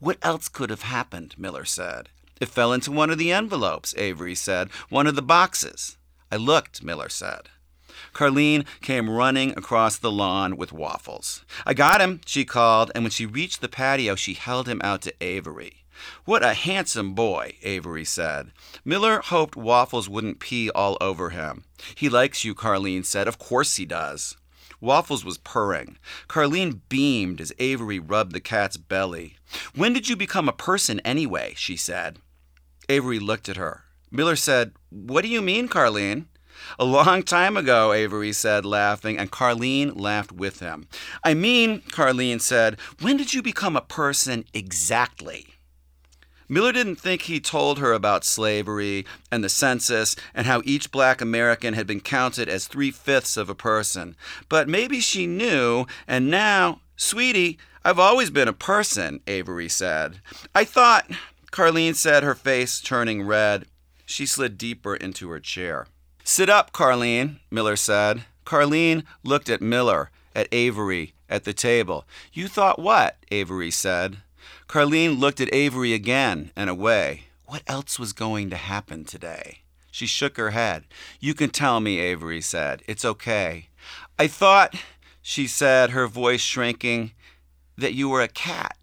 What 0.00 0.18
else 0.22 0.48
could 0.48 0.70
have 0.70 0.82
happened? 0.82 1.34
Miller 1.38 1.64
said. 1.64 2.10
It 2.40 2.48
fell 2.48 2.72
into 2.72 2.92
one 2.92 3.10
of 3.10 3.18
the 3.18 3.32
envelopes, 3.32 3.94
Avery 3.96 4.34
said. 4.34 4.70
One 4.88 5.06
of 5.06 5.16
the 5.16 5.22
boxes. 5.22 5.96
I 6.30 6.36
looked, 6.36 6.82
Miller 6.82 7.08
said. 7.08 7.48
Carlene 8.12 8.64
came 8.80 9.10
running 9.10 9.50
across 9.52 9.96
the 9.96 10.10
lawn 10.10 10.56
with 10.56 10.72
waffles. 10.72 11.44
I 11.66 11.74
got 11.74 12.00
him, 12.00 12.20
she 12.26 12.44
called, 12.44 12.90
and 12.94 13.04
when 13.04 13.10
she 13.10 13.26
reached 13.26 13.60
the 13.60 13.68
patio, 13.68 14.14
she 14.14 14.34
held 14.34 14.68
him 14.68 14.80
out 14.84 15.02
to 15.02 15.14
Avery. 15.20 15.84
What 16.24 16.44
a 16.44 16.54
handsome 16.54 17.14
boy, 17.14 17.56
Avery 17.62 18.04
said. 18.04 18.52
Miller 18.84 19.20
hoped 19.20 19.56
Waffles 19.56 20.08
wouldn't 20.08 20.38
pee 20.38 20.70
all 20.70 20.96
over 21.00 21.30
him. 21.30 21.64
He 21.94 22.08
likes 22.08 22.44
you, 22.44 22.54
Carlene 22.54 23.04
said. 23.04 23.26
Of 23.26 23.38
course 23.38 23.76
he 23.76 23.84
does. 23.84 24.36
Waffles 24.80 25.24
was 25.24 25.38
purring. 25.38 25.98
Carlene 26.28 26.80
beamed 26.88 27.40
as 27.40 27.52
Avery 27.58 27.98
rubbed 27.98 28.32
the 28.32 28.40
cat's 28.40 28.76
belly. 28.76 29.36
When 29.74 29.92
did 29.92 30.08
you 30.08 30.14
become 30.14 30.48
a 30.48 30.52
person 30.52 31.00
anyway? 31.00 31.54
she 31.56 31.76
said. 31.76 32.18
Avery 32.88 33.18
looked 33.18 33.48
at 33.48 33.56
her. 33.56 33.84
Miller 34.10 34.36
said, 34.36 34.72
What 34.90 35.22
do 35.22 35.28
you 35.28 35.42
mean, 35.42 35.68
Carlene? 35.68 36.26
A 36.78 36.84
long 36.84 37.22
time 37.22 37.56
ago, 37.56 37.92
Avery 37.92 38.32
said, 38.32 38.64
laughing, 38.64 39.18
and 39.18 39.30
Carlene 39.30 39.98
laughed 39.98 40.32
with 40.32 40.60
him. 40.60 40.88
I 41.24 41.34
mean, 41.34 41.82
Carlene 41.82 42.40
said, 42.40 42.78
when 43.00 43.16
did 43.16 43.32
you 43.32 43.42
become 43.42 43.76
a 43.76 43.80
person 43.80 44.44
exactly? 44.52 45.54
Miller 46.48 46.72
didn't 46.72 46.96
think 46.96 47.22
he 47.22 47.40
told 47.40 47.78
her 47.78 47.92
about 47.92 48.24
slavery 48.24 49.04
and 49.30 49.44
the 49.44 49.50
census 49.50 50.16
and 50.34 50.46
how 50.46 50.62
each 50.64 50.90
black 50.90 51.20
American 51.20 51.74
had 51.74 51.86
been 51.86 52.00
counted 52.00 52.48
as 52.48 52.66
three 52.66 52.90
fifths 52.90 53.36
of 53.36 53.50
a 53.50 53.54
person. 53.54 54.16
But 54.48 54.68
maybe 54.68 55.00
she 55.00 55.26
knew, 55.26 55.86
and 56.06 56.30
now, 56.30 56.80
sweetie, 56.96 57.58
I've 57.84 57.98
always 57.98 58.30
been 58.30 58.48
a 58.48 58.54
person, 58.54 59.20
Avery 59.26 59.68
said. 59.68 60.20
I 60.54 60.64
thought, 60.64 61.10
Carlene 61.50 61.94
said, 61.94 62.22
her 62.22 62.34
face 62.34 62.80
turning 62.80 63.22
red. 63.22 63.66
She 64.06 64.26
slid 64.26 64.58
deeper 64.58 64.94
into 64.94 65.28
her 65.30 65.40
chair. 65.40 65.86
Sit 66.24 66.48
up, 66.50 66.72
Carlene, 66.72 67.40
Miller 67.50 67.76
said. 67.76 68.24
Carlene 68.44 69.04
looked 69.24 69.48
at 69.48 69.62
Miller, 69.62 70.10
at 70.34 70.48
Avery, 70.52 71.14
at 71.28 71.44
the 71.44 71.52
table. 71.52 72.06
You 72.32 72.48
thought 72.48 72.78
what? 72.78 73.16
Avery 73.30 73.70
said. 73.70 74.18
Carlene 74.68 75.18
looked 75.18 75.40
at 75.40 75.52
Avery 75.52 75.94
again 75.94 76.50
and 76.54 76.68
away. 76.68 77.24
What 77.46 77.62
else 77.66 77.98
was 77.98 78.12
going 78.12 78.50
to 78.50 78.56
happen 78.56 79.04
today? 79.04 79.60
She 79.90 80.06
shook 80.06 80.36
her 80.36 80.50
head. 80.50 80.84
You 81.18 81.34
can 81.34 81.50
tell 81.50 81.80
me, 81.80 81.98
Avery 81.98 82.42
said. 82.42 82.82
It's 82.86 83.04
okay. 83.04 83.68
I 84.18 84.26
thought, 84.26 84.74
she 85.22 85.46
said, 85.46 85.90
her 85.90 86.06
voice 86.06 86.42
shrinking, 86.42 87.12
that 87.76 87.94
you 87.94 88.08
were 88.08 88.22
a 88.22 88.28
cat. 88.28 88.76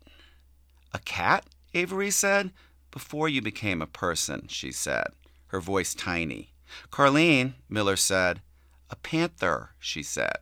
A 0.93 0.99
cat? 0.99 1.45
Avery 1.75 2.09
said. 2.09 2.51
Before 2.89 3.27
you 3.27 3.41
became 3.41 3.81
a 3.81 3.87
person, 3.87 4.47
she 4.47 4.71
said, 4.71 5.07
her 5.47 5.59
voice 5.59 5.93
tiny. 5.93 6.53
Carlene, 6.89 7.55
Miller 7.69 7.97
said. 7.97 8.41
A 8.89 8.95
panther, 8.95 9.71
she 9.77 10.01
said. 10.01 10.37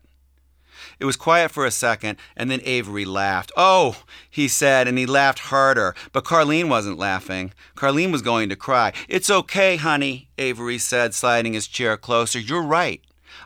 It 1.00 1.06
was 1.06 1.15
quiet 1.15 1.50
for 1.50 1.65
a 1.65 1.72
second, 1.72 2.17
and 2.36 2.52
then 2.52 2.62
Avery 2.63 3.06
laughed. 3.06 3.52
Oh, 3.58 4.04
he 4.30 4.48
said, 4.48 4.88
and 4.88 4.98
he 4.98 5.06
laughed 5.06 5.39
harder. 5.39 5.96
But 6.12 6.26
Carlene 6.26 6.69
wasn't 6.69 7.00
laughing. 7.00 7.54
Carlene 7.76 8.12
was 8.12 8.22
going 8.22 8.50
to 8.50 8.56
cry. 8.56 8.93
It's 9.08 9.30
okay, 9.30 9.78
honey, 9.78 10.30
Avery 10.38 10.78
said, 10.78 11.15
sliding 11.15 11.54
his 11.54 11.67
chair 11.67 11.98
closer. 11.98 12.39
You're 12.39 12.63
right. 12.63 13.02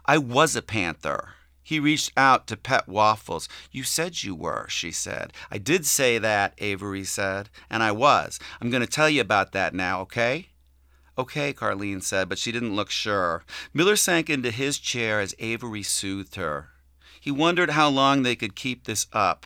I 0.06 0.18
was 0.18 0.56
a 0.56 0.62
panther. 0.62 1.36
He 1.68 1.82
reached 1.82 2.14
out 2.16 2.48
to 2.48 2.56
pet 2.56 2.88
Waffles. 2.88 3.50
You 3.74 3.84
said 3.84 4.24
you 4.24 4.34
were, 4.34 4.68
she 4.70 4.90
said. 4.90 5.34
I 5.52 5.58
did 5.58 5.86
say 5.86 6.18
that, 6.18 6.54
Avery 6.60 7.04
said, 7.04 7.50
and 7.70 7.84
I 7.84 7.92
was. 7.92 8.40
I'm 8.62 8.70
going 8.70 8.80
to 8.80 8.88
tell 8.88 9.10
you 9.10 9.20
about 9.20 9.52
that 9.52 9.74
now, 9.74 10.00
okay? 10.04 10.48
Okay, 11.18 11.52
Carlene 11.52 12.02
said, 12.02 12.30
but 12.30 12.38
she 12.38 12.54
didn't 12.54 12.78
look 12.78 12.90
sure. 12.90 13.44
Miller 13.74 13.98
sank 13.98 14.30
into 14.30 14.50
his 14.50 14.80
chair 14.80 15.20
as 15.20 15.36
Avery 15.40 15.84
soothed 15.84 16.36
her. 16.36 16.70
He 17.20 17.32
wondered 17.32 17.72
how 17.72 17.90
long 17.90 18.24
they 18.24 18.38
could 18.38 18.56
keep 18.56 18.86
this 18.86 19.06
up. 19.12 19.46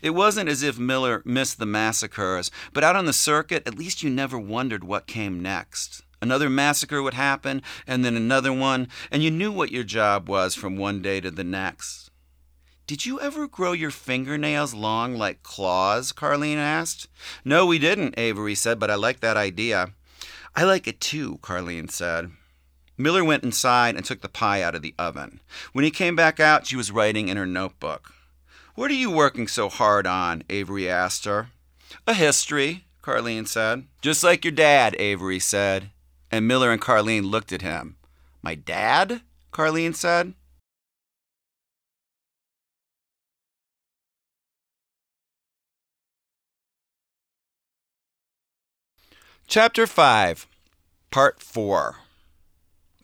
It 0.00 0.14
wasn't 0.14 0.48
as 0.48 0.62
if 0.62 0.78
Miller 0.78 1.20
missed 1.26 1.58
the 1.58 1.66
massacres, 1.66 2.50
but 2.72 2.82
out 2.82 2.96
on 2.96 3.04
the 3.04 3.12
circuit, 3.12 3.68
at 3.68 3.76
least 3.76 4.02
you 4.02 4.08
never 4.08 4.38
wondered 4.38 4.84
what 4.84 5.06
came 5.06 5.42
next. 5.42 6.02
Another 6.20 6.50
massacre 6.50 7.02
would 7.02 7.14
happen, 7.14 7.62
and 7.86 8.04
then 8.04 8.16
another 8.16 8.52
one, 8.52 8.88
and 9.10 9.22
you 9.22 9.30
knew 9.30 9.52
what 9.52 9.70
your 9.70 9.84
job 9.84 10.28
was 10.28 10.54
from 10.54 10.76
one 10.76 11.00
day 11.00 11.20
to 11.20 11.30
the 11.30 11.44
next. 11.44 12.10
Did 12.88 13.04
you 13.04 13.20
ever 13.20 13.46
grow 13.46 13.72
your 13.72 13.90
fingernails 13.90 14.72
long 14.72 15.14
like 15.14 15.42
claws? 15.42 16.10
Carlene 16.10 16.56
asked. 16.56 17.06
No, 17.44 17.66
we 17.66 17.78
didn't, 17.78 18.18
Avery 18.18 18.54
said, 18.54 18.78
but 18.78 18.90
I 18.90 18.94
like 18.94 19.20
that 19.20 19.36
idea. 19.36 19.92
I 20.56 20.64
like 20.64 20.88
it 20.88 21.00
too, 21.00 21.38
Carlene 21.42 21.90
said. 21.90 22.30
Miller 22.96 23.22
went 23.22 23.44
inside 23.44 23.94
and 23.94 24.04
took 24.04 24.22
the 24.22 24.28
pie 24.28 24.62
out 24.62 24.74
of 24.74 24.82
the 24.82 24.94
oven. 24.98 25.40
When 25.72 25.84
he 25.84 25.90
came 25.90 26.16
back 26.16 26.40
out, 26.40 26.66
she 26.66 26.76
was 26.76 26.90
writing 26.90 27.28
in 27.28 27.36
her 27.36 27.46
notebook. 27.46 28.12
What 28.74 28.90
are 28.90 28.94
you 28.94 29.10
working 29.10 29.48
so 29.48 29.68
hard 29.68 30.06
on? 30.06 30.42
Avery 30.48 30.88
asked 30.88 31.26
her. 31.26 31.50
A 32.06 32.14
history, 32.14 32.86
Carlene 33.02 33.46
said. 33.46 33.86
Just 34.00 34.24
like 34.24 34.44
your 34.44 34.52
dad, 34.52 34.96
Avery 34.98 35.38
said. 35.38 35.90
And 36.30 36.46
Miller 36.46 36.70
and 36.70 36.80
Carlene 36.80 37.30
looked 37.30 37.52
at 37.52 37.62
him. 37.62 37.96
My 38.42 38.54
dad? 38.54 39.22
Carlene 39.52 39.94
said. 39.94 40.34
Chapter 49.46 49.86
5, 49.86 50.46
Part 51.10 51.42
4 51.42 51.96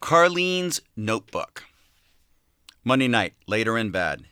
Carlene's 0.02 0.82
Notebook. 0.94 1.64
Monday 2.84 3.08
night, 3.08 3.32
later 3.46 3.78
in 3.78 3.90
bed. 3.90 4.26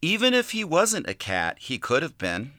Even 0.00 0.32
if 0.32 0.52
he 0.52 0.62
wasn't 0.62 1.08
a 1.08 1.14
cat, 1.14 1.58
he 1.58 1.78
could 1.78 2.04
have 2.04 2.16
been. 2.16 2.52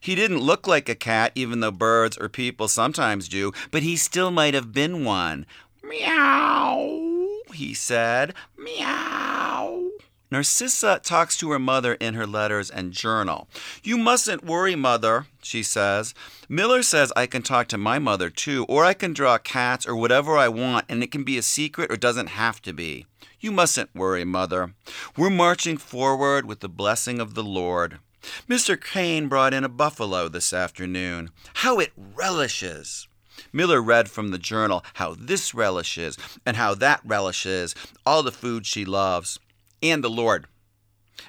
He 0.00 0.14
didn't 0.14 0.40
look 0.40 0.66
like 0.66 0.88
a 0.88 0.94
cat, 0.94 1.32
even 1.34 1.60
though 1.60 1.70
birds 1.70 2.16
or 2.18 2.28
people 2.28 2.68
sometimes 2.68 3.28
do, 3.28 3.52
but 3.70 3.82
he 3.82 3.96
still 3.96 4.30
might 4.30 4.54
have 4.54 4.72
been 4.72 5.04
one. 5.04 5.46
Meow, 5.82 7.42
he 7.52 7.74
said. 7.74 8.34
Meow. 8.56 9.90
Narcissa 10.28 11.00
talks 11.04 11.36
to 11.36 11.52
her 11.52 11.58
mother 11.58 11.94
in 11.94 12.14
her 12.14 12.26
letters 12.26 12.68
and 12.68 12.92
journal. 12.92 13.46
You 13.84 13.96
mustn't 13.96 14.44
worry, 14.44 14.74
mother, 14.74 15.26
she 15.40 15.62
says. 15.62 16.14
Miller 16.48 16.82
says 16.82 17.12
I 17.14 17.26
can 17.26 17.42
talk 17.42 17.68
to 17.68 17.78
my 17.78 18.00
mother 18.00 18.28
too, 18.28 18.66
or 18.68 18.84
I 18.84 18.92
can 18.92 19.12
draw 19.12 19.38
cats 19.38 19.86
or 19.86 19.94
whatever 19.94 20.36
I 20.36 20.48
want, 20.48 20.86
and 20.88 21.02
it 21.02 21.12
can 21.12 21.22
be 21.22 21.38
a 21.38 21.42
secret 21.42 21.92
or 21.92 21.96
doesn't 21.96 22.30
have 22.30 22.60
to 22.62 22.72
be. 22.72 23.06
You 23.38 23.52
mustn't 23.52 23.94
worry, 23.94 24.24
mother. 24.24 24.74
We're 25.16 25.30
marching 25.30 25.76
forward 25.76 26.46
with 26.46 26.58
the 26.58 26.68
blessing 26.68 27.20
of 27.20 27.34
the 27.34 27.44
Lord. 27.44 27.98
Mr. 28.48 28.80
Kane 28.80 29.28
brought 29.28 29.54
in 29.54 29.64
a 29.64 29.68
buffalo 29.68 30.28
this 30.28 30.52
afternoon. 30.52 31.30
How 31.54 31.78
it 31.78 31.92
relishes! 31.96 33.08
Miller 33.52 33.82
read 33.82 34.10
from 34.10 34.30
the 34.30 34.38
journal 34.38 34.84
how 34.94 35.14
this 35.18 35.54
relishes 35.54 36.16
and 36.44 36.56
how 36.56 36.74
that 36.74 37.00
relishes 37.04 37.74
all 38.04 38.22
the 38.22 38.32
food 38.32 38.66
she 38.66 38.84
loves 38.84 39.38
and 39.82 40.02
the 40.02 40.10
Lord. 40.10 40.46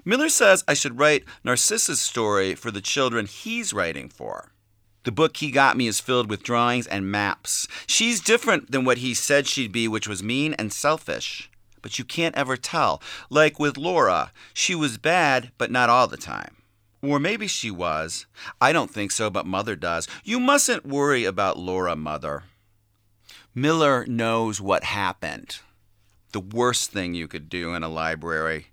Miller 0.03 0.29
says 0.29 0.63
I 0.67 0.73
should 0.73 0.99
write 0.99 1.25
Narcissa's 1.43 1.99
story 1.99 2.55
for 2.55 2.71
the 2.71 2.81
children 2.81 3.25
he's 3.25 3.73
writing 3.73 4.09
for. 4.09 4.51
The 5.03 5.11
book 5.11 5.37
he 5.37 5.51
got 5.51 5.77
me 5.77 5.87
is 5.87 6.01
filled 6.01 6.29
with 6.29 6.43
drawings 6.43 6.87
and 6.87 7.09
maps. 7.09 7.67
She's 7.87 8.19
different 8.19 8.71
than 8.71 8.83
what 8.83 8.97
he 8.97 9.13
said 9.13 9.47
she'd 9.47 9.71
be, 9.71 9.87
which 9.87 10.07
was 10.07 10.21
mean 10.21 10.53
and 10.55 10.73
selfish. 10.73 11.49
But 11.81 11.97
you 11.97 12.03
can't 12.03 12.35
ever 12.35 12.57
tell. 12.57 13.01
Like 13.29 13.59
with 13.59 13.77
Laura, 13.77 14.33
she 14.53 14.75
was 14.75 14.97
bad, 14.97 15.51
but 15.57 15.71
not 15.71 15.89
all 15.89 16.07
the 16.07 16.17
time. 16.17 16.57
Or 17.01 17.19
maybe 17.19 17.47
she 17.47 17.69
was. 17.69 18.25
I 18.59 18.71
don't 18.71 18.91
think 18.91 19.11
so, 19.11 19.29
but 19.29 19.45
Mother 19.45 19.75
does. 19.75 20.07
You 20.23 20.39
mustn't 20.39 20.85
worry 20.85 21.25
about 21.25 21.59
Laura, 21.59 21.95
Mother. 21.95 22.43
Miller 23.53 24.05
knows 24.05 24.61
what 24.61 24.83
happened 24.83 25.59
the 26.31 26.39
worst 26.41 26.91
thing 26.91 27.13
you 27.13 27.27
could 27.27 27.49
do 27.49 27.73
in 27.73 27.81
a 27.81 27.89
library, 27.89 28.67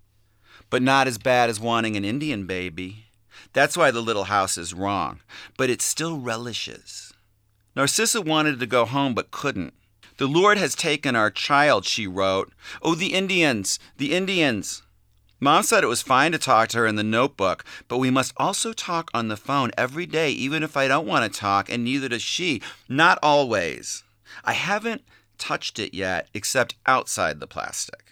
but 0.69 0.81
not 0.81 1.07
as 1.07 1.17
bad 1.17 1.49
as 1.49 1.59
wanting 1.59 1.95
an 1.95 2.05
Indian 2.05 2.45
baby. 2.45 3.05
That's 3.53 3.77
why 3.77 3.91
the 3.91 4.01
little 4.01 4.25
house 4.25 4.57
is 4.57 4.73
wrong, 4.73 5.21
but 5.57 5.69
it 5.69 5.81
still 5.81 6.19
relishes. 6.19 7.13
Narcissa 7.75 8.21
wanted 8.21 8.59
to 8.59 8.67
go 8.67 8.85
home 8.85 9.13
but 9.15 9.31
couldn't. 9.31 9.73
The 10.17 10.27
Lord 10.27 10.57
has 10.57 10.75
taken 10.75 11.15
our 11.15 11.31
child, 11.31 11.85
she 11.85 12.07
wrote. 12.07 12.53
Oh, 12.81 12.95
the 12.95 13.13
Indians, 13.13 13.79
the 13.97 14.13
Indians. 14.13 14.83
Mom 15.45 15.61
said 15.61 15.83
it 15.83 15.87
was 15.87 16.01
fine 16.01 16.31
to 16.31 16.39
talk 16.39 16.69
to 16.69 16.79
her 16.79 16.87
in 16.87 16.95
the 16.95 17.03
notebook, 17.03 17.63
but 17.87 17.99
we 17.99 18.09
must 18.09 18.33
also 18.35 18.73
talk 18.73 19.11
on 19.13 19.27
the 19.27 19.37
phone 19.37 19.69
every 19.77 20.07
day, 20.07 20.31
even 20.31 20.63
if 20.63 20.75
I 20.75 20.87
don't 20.87 21.05
want 21.05 21.31
to 21.31 21.39
talk, 21.39 21.69
and 21.69 21.83
neither 21.83 22.09
does 22.09 22.23
she. 22.23 22.63
Not 22.89 23.19
always. 23.21 24.03
I 24.43 24.53
haven't 24.53 25.03
touched 25.37 25.77
it 25.77 25.93
yet 25.93 26.29
except 26.33 26.73
outside 26.87 27.39
the 27.39 27.45
plastic. 27.45 28.05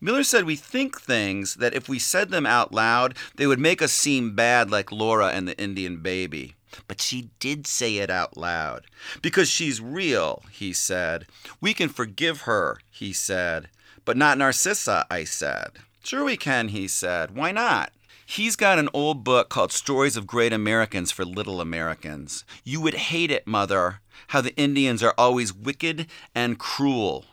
Miller 0.00 0.24
said 0.24 0.46
we 0.46 0.56
think 0.56 0.98
things 0.98 1.56
that 1.56 1.74
if 1.74 1.90
we 1.90 1.98
said 1.98 2.30
them 2.30 2.46
out 2.46 2.72
loud, 2.72 3.18
they 3.36 3.46
would 3.46 3.60
make 3.60 3.82
us 3.82 3.92
seem 3.92 4.34
bad 4.34 4.70
like 4.70 4.90
Laura 4.90 5.26
and 5.26 5.46
the 5.46 5.60
Indian 5.60 5.98
baby. 5.98 6.54
But 6.88 7.02
she 7.02 7.28
did 7.38 7.66
say 7.66 7.98
it 7.98 8.08
out 8.08 8.34
loud. 8.34 8.86
Because 9.20 9.50
she's 9.50 9.82
real, 9.82 10.42
he 10.50 10.72
said. 10.72 11.26
We 11.60 11.74
can 11.74 11.90
forgive 11.90 12.42
her, 12.42 12.78
he 12.90 13.12
said. 13.12 13.68
But 14.06 14.16
not 14.16 14.38
Narcissa, 14.38 15.04
I 15.10 15.24
said. 15.24 15.80
Sure 16.06 16.22
we 16.22 16.36
can, 16.36 16.68
he 16.68 16.86
said. 16.86 17.34
Why 17.34 17.50
not? 17.50 17.90
He's 18.24 18.54
got 18.54 18.78
an 18.78 18.88
old 18.94 19.24
book 19.24 19.48
called 19.48 19.72
Stories 19.72 20.16
of 20.16 20.24
Great 20.24 20.52
Americans 20.52 21.10
for 21.10 21.24
Little 21.24 21.60
Americans. 21.60 22.44
You 22.62 22.80
would 22.82 22.94
hate 22.94 23.32
it, 23.32 23.44
Mother, 23.44 24.02
how 24.28 24.40
the 24.40 24.54
Indians 24.54 25.02
are 25.02 25.14
always 25.18 25.52
wicked 25.52 26.06
and 26.32 26.60
cruel. 26.60 27.24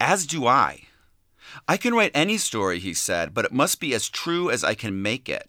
As 0.00 0.26
do 0.26 0.44
I. 0.44 0.86
I 1.68 1.76
can 1.76 1.94
write 1.94 2.10
any 2.14 2.36
story, 2.36 2.80
he 2.80 2.94
said, 2.94 3.32
but 3.32 3.44
it 3.44 3.52
must 3.52 3.78
be 3.78 3.94
as 3.94 4.08
true 4.08 4.50
as 4.50 4.64
I 4.64 4.74
can 4.74 5.00
make 5.00 5.28
it. 5.28 5.48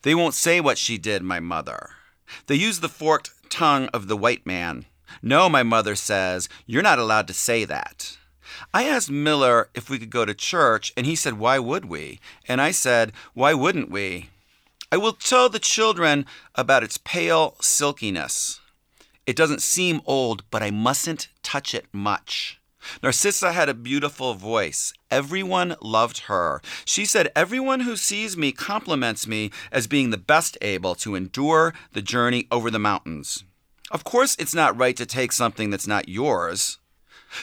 They 0.00 0.14
won't 0.14 0.32
say 0.32 0.62
what 0.62 0.78
she 0.78 0.96
did, 0.96 1.22
my 1.22 1.40
mother. 1.40 1.90
They 2.46 2.54
use 2.54 2.80
the 2.80 2.88
forked 2.88 3.32
tongue 3.50 3.88
of 3.88 4.08
the 4.08 4.16
white 4.16 4.46
man. 4.46 4.86
No, 5.20 5.50
my 5.50 5.62
mother 5.62 5.94
says, 5.94 6.48
you're 6.64 6.80
not 6.80 6.98
allowed 6.98 7.26
to 7.26 7.34
say 7.34 7.66
that. 7.66 8.16
I 8.72 8.84
asked 8.84 9.10
Miller 9.10 9.68
if 9.74 9.90
we 9.90 9.98
could 9.98 10.10
go 10.10 10.24
to 10.24 10.34
church, 10.34 10.92
and 10.96 11.06
he 11.06 11.16
said, 11.16 11.38
Why 11.38 11.58
would 11.58 11.84
we? 11.84 12.20
And 12.48 12.60
I 12.60 12.70
said, 12.70 13.12
Why 13.34 13.54
wouldn't 13.54 13.90
we? 13.90 14.30
I 14.90 14.96
will 14.96 15.12
tell 15.12 15.48
the 15.48 15.58
children 15.58 16.26
about 16.54 16.84
its 16.84 16.98
pale 16.98 17.56
silkiness. 17.60 18.60
It 19.26 19.36
doesn't 19.36 19.62
seem 19.62 20.00
old, 20.06 20.44
but 20.50 20.62
I 20.62 20.70
mustn't 20.70 21.28
touch 21.42 21.74
it 21.74 21.86
much. 21.92 22.60
Narcissa 23.02 23.52
had 23.52 23.68
a 23.68 23.74
beautiful 23.74 24.34
voice. 24.34 24.92
Everyone 25.10 25.74
loved 25.82 26.18
her. 26.30 26.62
She 26.84 27.04
said, 27.04 27.32
Everyone 27.34 27.80
who 27.80 27.96
sees 27.96 28.36
me 28.36 28.52
compliments 28.52 29.26
me 29.26 29.50
as 29.72 29.86
being 29.86 30.10
the 30.10 30.16
best 30.16 30.56
able 30.62 30.94
to 30.96 31.16
endure 31.16 31.74
the 31.92 32.02
journey 32.02 32.46
over 32.52 32.70
the 32.70 32.78
mountains. 32.78 33.44
Of 33.90 34.04
course, 34.04 34.36
it's 34.38 34.54
not 34.54 34.76
right 34.76 34.96
to 34.96 35.06
take 35.06 35.32
something 35.32 35.70
that's 35.70 35.86
not 35.86 36.08
yours. 36.08 36.78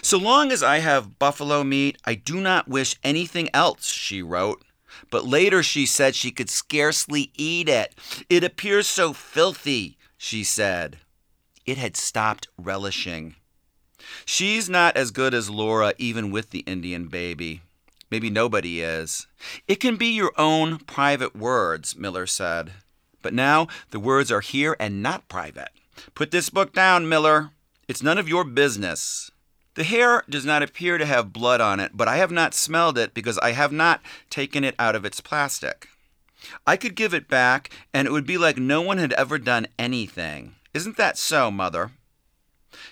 So 0.01 0.17
long 0.17 0.51
as 0.51 0.63
I 0.63 0.79
have 0.79 1.19
buffalo 1.19 1.63
meat, 1.63 1.97
I 2.05 2.15
do 2.15 2.39
not 2.39 2.67
wish 2.67 2.95
anything 3.03 3.49
else, 3.53 3.87
she 3.87 4.21
wrote. 4.21 4.63
But 5.09 5.25
later 5.25 5.61
she 5.63 5.85
said 5.85 6.15
she 6.15 6.31
could 6.31 6.49
scarcely 6.49 7.31
eat 7.35 7.69
it. 7.69 7.93
It 8.29 8.43
appears 8.43 8.87
so 8.87 9.13
filthy, 9.13 9.97
she 10.17 10.43
said. 10.43 10.97
It 11.65 11.77
had 11.77 11.95
stopped 11.95 12.47
relishing. 12.57 13.35
She's 14.25 14.69
not 14.69 14.97
as 14.97 15.11
good 15.11 15.33
as 15.33 15.49
Laura, 15.49 15.93
even 15.97 16.31
with 16.31 16.49
the 16.49 16.59
Indian 16.59 17.07
baby. 17.07 17.61
Maybe 18.11 18.29
nobody 18.29 18.81
is. 18.81 19.27
It 19.67 19.79
can 19.79 19.95
be 19.95 20.07
your 20.07 20.33
own 20.37 20.79
private 20.79 21.35
words, 21.35 21.95
Miller 21.95 22.27
said. 22.27 22.73
But 23.21 23.33
now 23.33 23.67
the 23.91 23.99
words 23.99 24.31
are 24.31 24.41
here 24.41 24.75
and 24.79 25.01
not 25.01 25.29
private. 25.29 25.69
Put 26.13 26.31
this 26.31 26.49
book 26.49 26.73
down, 26.73 27.09
Miller. 27.09 27.51
It's 27.87 28.03
none 28.03 28.17
of 28.17 28.29
your 28.29 28.43
business. 28.43 29.31
The 29.75 29.83
hair 29.83 30.23
does 30.29 30.45
not 30.45 30.61
appear 30.61 30.97
to 30.97 31.05
have 31.05 31.33
blood 31.33 31.59
on 31.59 31.79
it, 31.79 31.91
but 31.95 32.07
I 32.07 32.17
have 32.17 32.31
not 32.31 32.53
smelled 32.53 32.97
it 32.97 33.13
because 33.13 33.39
I 33.39 33.51
have 33.51 33.71
not 33.71 34.01
taken 34.29 34.63
it 34.63 34.75
out 34.77 34.95
of 34.95 35.05
its 35.05 35.19
plastic. 35.19 35.87
I 36.67 36.77
could 36.77 36.95
give 36.95 37.13
it 37.13 37.27
back, 37.27 37.69
and 37.93 38.07
it 38.07 38.11
would 38.11 38.27
be 38.27 38.37
like 38.37 38.57
no 38.57 38.81
one 38.81 38.97
had 38.97 39.13
ever 39.13 39.37
done 39.37 39.67
anything. 39.79 40.55
Isn't 40.73 40.97
that 40.97 41.17
so, 41.17 41.49
Mother? 41.49 41.91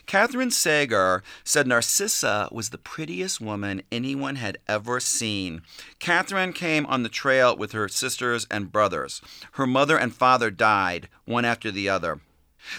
Catherine 0.06 0.52
Sager 0.52 1.24
said 1.44 1.68
Narcissa 1.68 2.48
was 2.52 2.70
the 2.70 2.78
prettiest 2.78 3.42
woman 3.42 3.82
anyone 3.92 4.36
had 4.36 4.58
ever 4.68 5.00
seen. 5.00 5.62
Catherine 6.00 6.54
came 6.54 6.86
on 6.86 7.04
the 7.04 7.10
trail 7.10 7.56
with 7.56 7.72
her 7.72 7.88
sisters 7.88 8.48
and 8.50 8.72
brothers. 8.72 9.22
Her 9.54 9.68
mother 9.68 9.98
and 9.98 10.14
father 10.14 10.52
died, 10.52 11.10
one 11.26 11.46
after 11.46 11.72
the 11.72 11.90
other. 11.90 12.22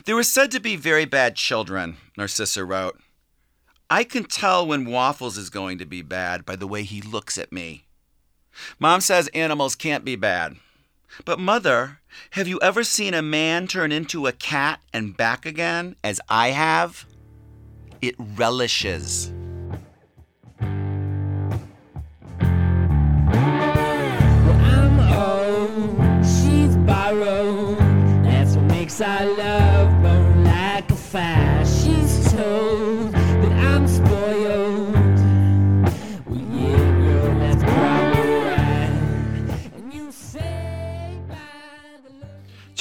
They 0.04 0.14
were 0.14 0.22
said 0.22 0.50
to 0.52 0.60
be 0.60 0.76
very 0.76 1.04
bad 1.04 1.34
children, 1.36 1.96
Narcissa 2.16 2.64
wrote. 2.64 3.00
I 3.92 4.04
can 4.04 4.24
tell 4.24 4.66
when 4.66 4.86
Waffles 4.86 5.36
is 5.36 5.50
going 5.50 5.76
to 5.76 5.84
be 5.84 6.00
bad 6.00 6.46
by 6.46 6.56
the 6.56 6.66
way 6.66 6.82
he 6.82 7.02
looks 7.02 7.36
at 7.36 7.52
me. 7.52 7.84
Mom 8.78 9.02
says 9.02 9.28
animals 9.34 9.74
can't 9.76 10.02
be 10.02 10.16
bad. 10.16 10.56
But, 11.26 11.38
Mother, 11.38 12.00
have 12.30 12.48
you 12.48 12.58
ever 12.62 12.84
seen 12.84 13.12
a 13.12 13.20
man 13.20 13.66
turn 13.66 13.92
into 13.92 14.26
a 14.26 14.32
cat 14.32 14.80
and 14.94 15.14
back 15.14 15.44
again, 15.44 15.96
as 16.02 16.22
I 16.30 16.52
have? 16.52 17.04
It 18.00 18.14
relishes. 18.18 19.30
Borrowed. 26.86 27.78
That's 28.24 28.56
what 28.56 28.64
makes 28.64 29.00
our 29.02 29.26
love 29.36 30.02
burn 30.02 30.44
like 30.44 30.90
a 30.90 30.96
fire. 30.96 31.51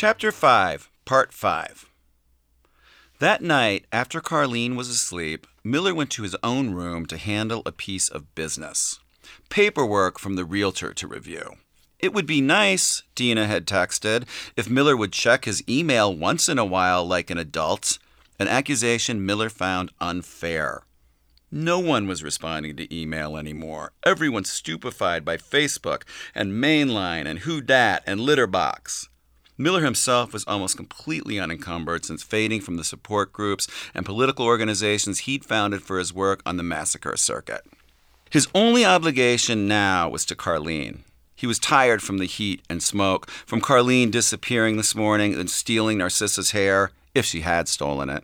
Chapter 0.02 0.32
5, 0.32 0.90
Part 1.06 1.32
5. 1.32 1.86
That 3.20 3.44
night, 3.44 3.86
after 3.92 4.20
Carlene 4.20 4.76
was 4.76 4.90
asleep, 4.90 5.46
Miller 5.64 5.94
went 5.94 6.10
to 6.14 6.24
his 6.24 6.36
own 6.42 6.72
room 6.72 7.06
to 7.06 7.18
handle 7.20 7.62
a 7.68 7.72
piece 7.72 8.10
of 8.10 8.34
business 8.34 9.00
paperwork 9.50 10.18
from 10.18 10.38
the 10.38 10.44
realtor 10.44 10.92
to 10.92 11.08
review. 11.08 11.58
It 12.00 12.14
would 12.14 12.26
be 12.26 12.42
nice, 12.42 13.04
Dina 13.14 13.46
had 13.46 13.68
texted, 13.68 14.28
if 14.58 14.68
Miller 14.68 14.98
would 14.98 15.14
check 15.14 15.46
his 15.46 15.64
email 15.70 16.12
once 16.12 16.50
in 16.50 16.58
a 16.58 16.66
while 16.66 17.06
like 17.06 17.30
an 17.30 17.38
adult, 17.38 18.00
an 18.40 18.48
accusation 18.48 19.24
Miller 19.24 19.50
found 19.50 19.92
unfair. 20.02 20.82
No 21.52 21.78
one 21.78 22.08
was 22.08 22.24
responding 22.24 22.76
to 22.78 22.92
email 22.92 23.38
anymore. 23.38 23.94
Everyone 24.04 24.46
stupefied 24.46 25.24
by 25.24 25.38
Facebook 25.38 26.06
and 26.34 26.54
Mainline 26.54 27.28
and 27.28 27.38
Who 27.40 27.62
Dat 27.62 28.02
and 28.08 28.20
Litterbox. 28.20 29.10
Miller 29.62 29.84
himself 29.84 30.34
was 30.34 30.44
almost 30.46 30.76
completely 30.76 31.40
unencumbered 31.40 32.04
since 32.04 32.24
fading 32.24 32.62
from 32.62 32.78
the 32.78 32.84
support 32.84 33.32
groups 33.32 33.68
and 33.94 34.06
political 34.06 34.46
organizations 34.46 35.20
he'd 35.20 35.46
founded 35.46 35.84
for 35.84 36.00
his 36.00 36.14
work 36.14 36.42
on 36.46 36.58
the 36.58 36.64
massacre 36.64 37.16
circuit. 37.16 37.62
His 38.30 38.48
only 38.56 38.84
obligation 38.84 39.68
now 39.68 40.10
was 40.10 40.26
to 40.26 40.36
Carlene. 40.36 41.00
He 41.36 41.48
was 41.48 41.60
tired 41.60 42.02
from 42.02 42.18
the 42.18 42.26
heat 42.26 42.62
and 42.70 42.82
smoke, 42.82 43.30
from 43.30 43.62
Carlene 43.62 44.10
disappearing 44.10 44.78
this 44.78 44.96
morning 44.96 45.36
and 45.36 45.50
stealing 45.50 45.98
Narcissa's 45.98 46.52
hair, 46.52 46.92
if 47.14 47.26
she 47.26 47.42
had 47.42 47.68
stolen 47.68 48.10
it. 48.10 48.24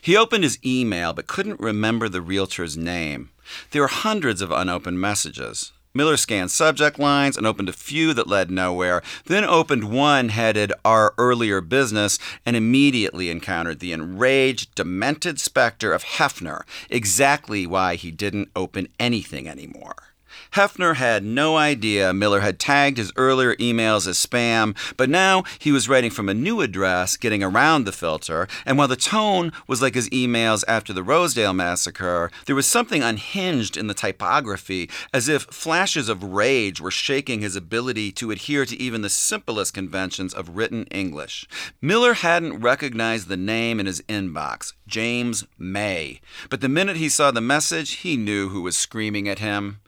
He 0.00 0.16
opened 0.16 0.44
his 0.44 0.58
email 0.64 1.12
but 1.12 1.26
couldn't 1.26 1.60
remember 1.60 2.08
the 2.08 2.22
realtor's 2.22 2.76
name. 2.76 3.30
There 3.70 3.82
were 3.82 3.88
hundreds 3.88 4.40
of 4.40 4.50
unopened 4.50 5.00
messages. 5.00 5.72
Miller 5.96 6.16
scanned 6.16 6.50
subject 6.50 6.98
lines 6.98 7.36
and 7.36 7.46
opened 7.46 7.68
a 7.68 7.72
few 7.72 8.12
that 8.14 8.26
led 8.26 8.50
nowhere, 8.50 9.00
then 9.26 9.44
opened 9.44 9.84
one 9.84 10.30
headed 10.30 10.72
Our 10.84 11.14
Earlier 11.16 11.60
Business 11.60 12.18
and 12.44 12.56
immediately 12.56 13.30
encountered 13.30 13.78
the 13.78 13.92
enraged, 13.92 14.74
demented 14.74 15.38
specter 15.38 15.92
of 15.92 16.02
Hefner, 16.02 16.62
exactly 16.90 17.64
why 17.64 17.94
he 17.94 18.10
didn't 18.10 18.50
open 18.56 18.88
anything 18.98 19.48
anymore. 19.48 20.13
Hefner 20.54 20.94
had 20.94 21.24
no 21.24 21.56
idea 21.56 22.14
Miller 22.14 22.38
had 22.38 22.60
tagged 22.60 22.96
his 22.96 23.12
earlier 23.16 23.56
emails 23.56 24.06
as 24.06 24.24
spam, 24.24 24.76
but 24.96 25.10
now 25.10 25.42
he 25.58 25.72
was 25.72 25.88
writing 25.88 26.12
from 26.12 26.28
a 26.28 26.34
new 26.34 26.60
address, 26.60 27.16
getting 27.16 27.42
around 27.42 27.84
the 27.84 27.90
filter, 27.90 28.46
and 28.64 28.78
while 28.78 28.86
the 28.86 28.94
tone 28.94 29.50
was 29.66 29.82
like 29.82 29.96
his 29.96 30.08
emails 30.10 30.62
after 30.68 30.92
the 30.92 31.02
Rosedale 31.02 31.54
massacre, 31.54 32.30
there 32.46 32.54
was 32.54 32.66
something 32.66 33.02
unhinged 33.02 33.76
in 33.76 33.88
the 33.88 33.94
typography, 33.94 34.88
as 35.12 35.28
if 35.28 35.42
flashes 35.42 36.08
of 36.08 36.22
rage 36.22 36.80
were 36.80 36.88
shaking 36.88 37.40
his 37.40 37.56
ability 37.56 38.12
to 38.12 38.30
adhere 38.30 38.64
to 38.64 38.80
even 38.80 39.02
the 39.02 39.10
simplest 39.10 39.74
conventions 39.74 40.32
of 40.32 40.50
written 40.50 40.84
English. 40.84 41.48
Miller 41.82 42.14
hadn't 42.14 42.60
recognized 42.60 43.26
the 43.26 43.36
name 43.36 43.80
in 43.80 43.86
his 43.86 44.02
inbox, 44.02 44.72
James 44.94 45.44
May, 45.58 46.20
but 46.48 46.60
the 46.60 46.68
minute 46.68 46.94
he 46.94 47.08
saw 47.08 47.32
the 47.32 47.40
message, 47.40 47.94
he 47.94 48.16
knew 48.16 48.50
who 48.50 48.62
was 48.62 48.76
screaming 48.76 49.28
at 49.28 49.40
him. 49.40 49.80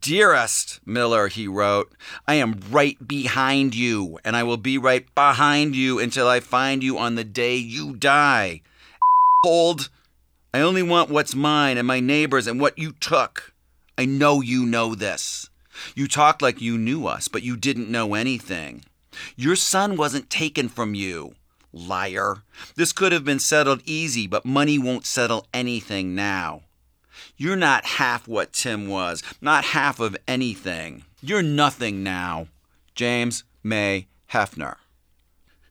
Dearest 0.00 0.80
Miller, 0.84 1.28
he 1.28 1.46
wrote, 1.46 1.92
I 2.26 2.34
am 2.34 2.58
right 2.68 2.98
behind 3.06 3.76
you, 3.76 4.18
and 4.24 4.34
I 4.34 4.42
will 4.42 4.56
be 4.56 4.76
right 4.76 5.06
behind 5.14 5.76
you 5.76 6.00
until 6.00 6.26
I 6.26 6.40
find 6.40 6.82
you 6.82 6.98
on 6.98 7.14
the 7.14 7.22
day 7.22 7.54
you 7.54 7.94
die. 7.94 8.62
Hold. 9.44 9.90
I 10.52 10.60
only 10.60 10.82
want 10.82 11.08
what's 11.08 11.36
mine 11.36 11.78
and 11.78 11.86
my 11.86 12.00
neighbor's 12.00 12.48
and 12.48 12.60
what 12.60 12.76
you 12.76 12.90
took. 12.90 13.54
I 13.96 14.06
know 14.06 14.40
you 14.40 14.66
know 14.66 14.96
this. 14.96 15.50
You 15.94 16.08
talked 16.08 16.42
like 16.42 16.60
you 16.60 16.76
knew 16.76 17.06
us, 17.06 17.28
but 17.28 17.44
you 17.44 17.56
didn't 17.56 17.92
know 17.92 18.14
anything. 18.14 18.84
Your 19.36 19.54
son 19.54 19.96
wasn't 19.96 20.30
taken 20.30 20.68
from 20.68 20.96
you. 20.96 21.36
Liar. 21.78 22.42
This 22.74 22.92
could 22.92 23.12
have 23.12 23.24
been 23.24 23.38
settled 23.38 23.82
easy, 23.84 24.26
but 24.26 24.44
money 24.44 24.78
won't 24.78 25.06
settle 25.06 25.46
anything 25.54 26.14
now. 26.14 26.62
You're 27.36 27.56
not 27.56 27.84
half 27.84 28.26
what 28.26 28.52
Tim 28.52 28.88
was, 28.88 29.22
not 29.40 29.64
half 29.66 30.00
of 30.00 30.16
anything. 30.26 31.04
You're 31.20 31.42
nothing 31.42 32.02
now. 32.02 32.48
James 32.94 33.44
May 33.62 34.08
Hefner. 34.32 34.76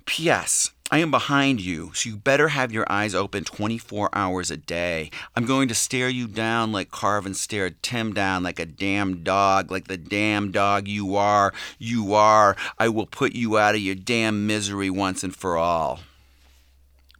P.S. 0.06 0.72
I 0.89 1.00
am 1.00 1.12
behind 1.12 1.60
you, 1.60 1.91
so 1.93 2.08
you 2.08 2.15
better 2.15 2.47
have 2.47 2.71
your 2.71 2.89
eyes 2.89 3.13
open 3.13 3.43
24 3.43 4.10
hours 4.13 4.50
a 4.50 4.56
day. 4.56 5.12
I'm 5.36 5.45
going 5.45 5.67
to 5.67 5.76
stare 5.76 6.08
you 6.08 6.28
down 6.28 6.71
like 6.71 6.91
Carvin 6.91 7.34
stared 7.34 7.84
Tim 7.84 8.13
down 8.13 8.41
like 8.41 8.58
a 8.58 8.65
damn 8.65 9.21
dog, 9.21 9.69
like 9.69 9.89
the 9.89 9.97
damn 9.97 10.50
dog 10.50 10.88
you 10.88 11.17
are. 11.17 11.54
You 11.78 12.13
are. 12.13 12.56
I 12.80 12.88
will 12.88 13.06
put 13.06 13.36
you 13.36 13.58
out 13.58 13.76
of 13.76 13.82
your 13.82 13.95
damn 13.95 14.47
misery 14.47 14.89
once 14.89 15.26
and 15.26 15.36
for 15.36 15.58
all. 15.58 16.00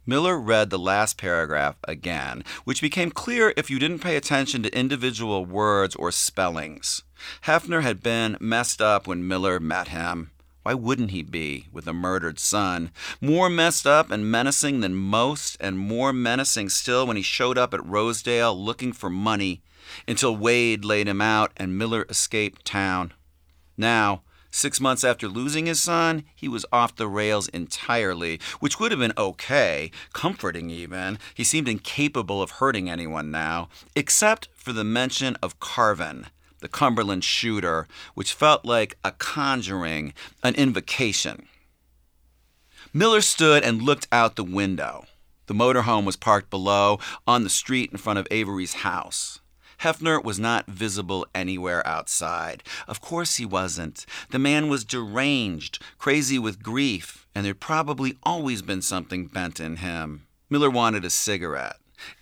Miller 0.06 0.40
read 0.40 0.70
the 0.70 0.78
last 0.78 1.18
paragraph 1.18 1.76
again, 1.84 2.44
which 2.64 2.80
became 2.80 3.10
clear 3.10 3.52
if 3.58 3.68
you 3.68 3.78
didn't 3.78 3.98
pay 3.98 4.16
attention 4.16 4.62
to 4.62 4.74
individual 4.74 5.44
words 5.44 5.94
or 5.94 6.10
spellings. 6.10 7.02
Hefner 7.42 7.82
had 7.82 8.02
been 8.02 8.38
messed 8.40 8.80
up 8.80 9.06
when 9.06 9.28
Miller 9.28 9.60
met 9.60 9.88
him. 9.88 10.30
Why 10.62 10.74
wouldn't 10.74 11.12
he 11.12 11.22
be, 11.22 11.66
with 11.72 11.86
a 11.86 11.92
murdered 11.92 12.38
son? 12.38 12.90
More 13.20 13.48
messed 13.48 13.86
up 13.86 14.10
and 14.10 14.30
menacing 14.30 14.80
than 14.80 14.94
most, 14.94 15.56
and 15.60 15.78
more 15.78 16.12
menacing 16.12 16.68
still 16.68 17.06
when 17.06 17.16
he 17.16 17.22
showed 17.22 17.56
up 17.56 17.72
at 17.72 17.84
Rosedale 17.86 18.58
looking 18.58 18.92
for 18.92 19.08
money 19.08 19.62
until 20.06 20.36
Wade 20.36 20.84
laid 20.84 21.08
him 21.08 21.20
out 21.20 21.52
and 21.56 21.78
Miller 21.78 22.04
escaped 22.08 22.64
town. 22.64 23.12
Now, 23.76 24.22
Six 24.50 24.80
months 24.80 25.04
after 25.04 25.28
losing 25.28 25.66
his 25.66 25.80
son, 25.80 26.24
he 26.34 26.48
was 26.48 26.64
off 26.72 26.96
the 26.96 27.06
rails 27.06 27.48
entirely, 27.48 28.40
which 28.60 28.80
would 28.80 28.90
have 28.92 29.00
been 29.00 29.12
okay, 29.16 29.90
comforting 30.14 30.70
even. 30.70 31.18
He 31.34 31.44
seemed 31.44 31.68
incapable 31.68 32.40
of 32.40 32.52
hurting 32.52 32.88
anyone 32.88 33.30
now, 33.30 33.68
except 33.94 34.48
for 34.54 34.72
the 34.72 34.84
mention 34.84 35.36
of 35.42 35.60
Carvin, 35.60 36.26
the 36.60 36.68
Cumberland 36.68 37.24
shooter, 37.24 37.86
which 38.14 38.32
felt 38.32 38.64
like 38.64 38.96
a 39.04 39.12
conjuring, 39.12 40.14
an 40.42 40.54
invocation. 40.54 41.46
Miller 42.92 43.20
stood 43.20 43.62
and 43.62 43.82
looked 43.82 44.08
out 44.10 44.36
the 44.36 44.44
window. 44.44 45.04
The 45.46 45.54
motorhome 45.54 46.04
was 46.04 46.16
parked 46.16 46.50
below, 46.50 46.98
on 47.26 47.42
the 47.42 47.50
street 47.50 47.90
in 47.90 47.98
front 47.98 48.18
of 48.18 48.28
Avery's 48.30 48.74
house. 48.74 49.40
Hefner 49.80 50.22
was 50.22 50.38
not 50.38 50.66
visible 50.66 51.26
anywhere 51.34 51.86
outside. 51.86 52.64
Of 52.88 53.00
course 53.00 53.36
he 53.36 53.46
wasn't. 53.46 54.04
The 54.30 54.38
man 54.38 54.68
was 54.68 54.84
deranged, 54.84 55.78
crazy 55.98 56.38
with 56.38 56.62
grief, 56.62 57.26
and 57.34 57.46
there'd 57.46 57.60
probably 57.60 58.18
always 58.24 58.60
been 58.60 58.82
something 58.82 59.26
bent 59.26 59.60
in 59.60 59.76
him. 59.76 60.26
Miller 60.50 60.70
wanted 60.70 61.04
a 61.04 61.10
cigarette. 61.10 61.76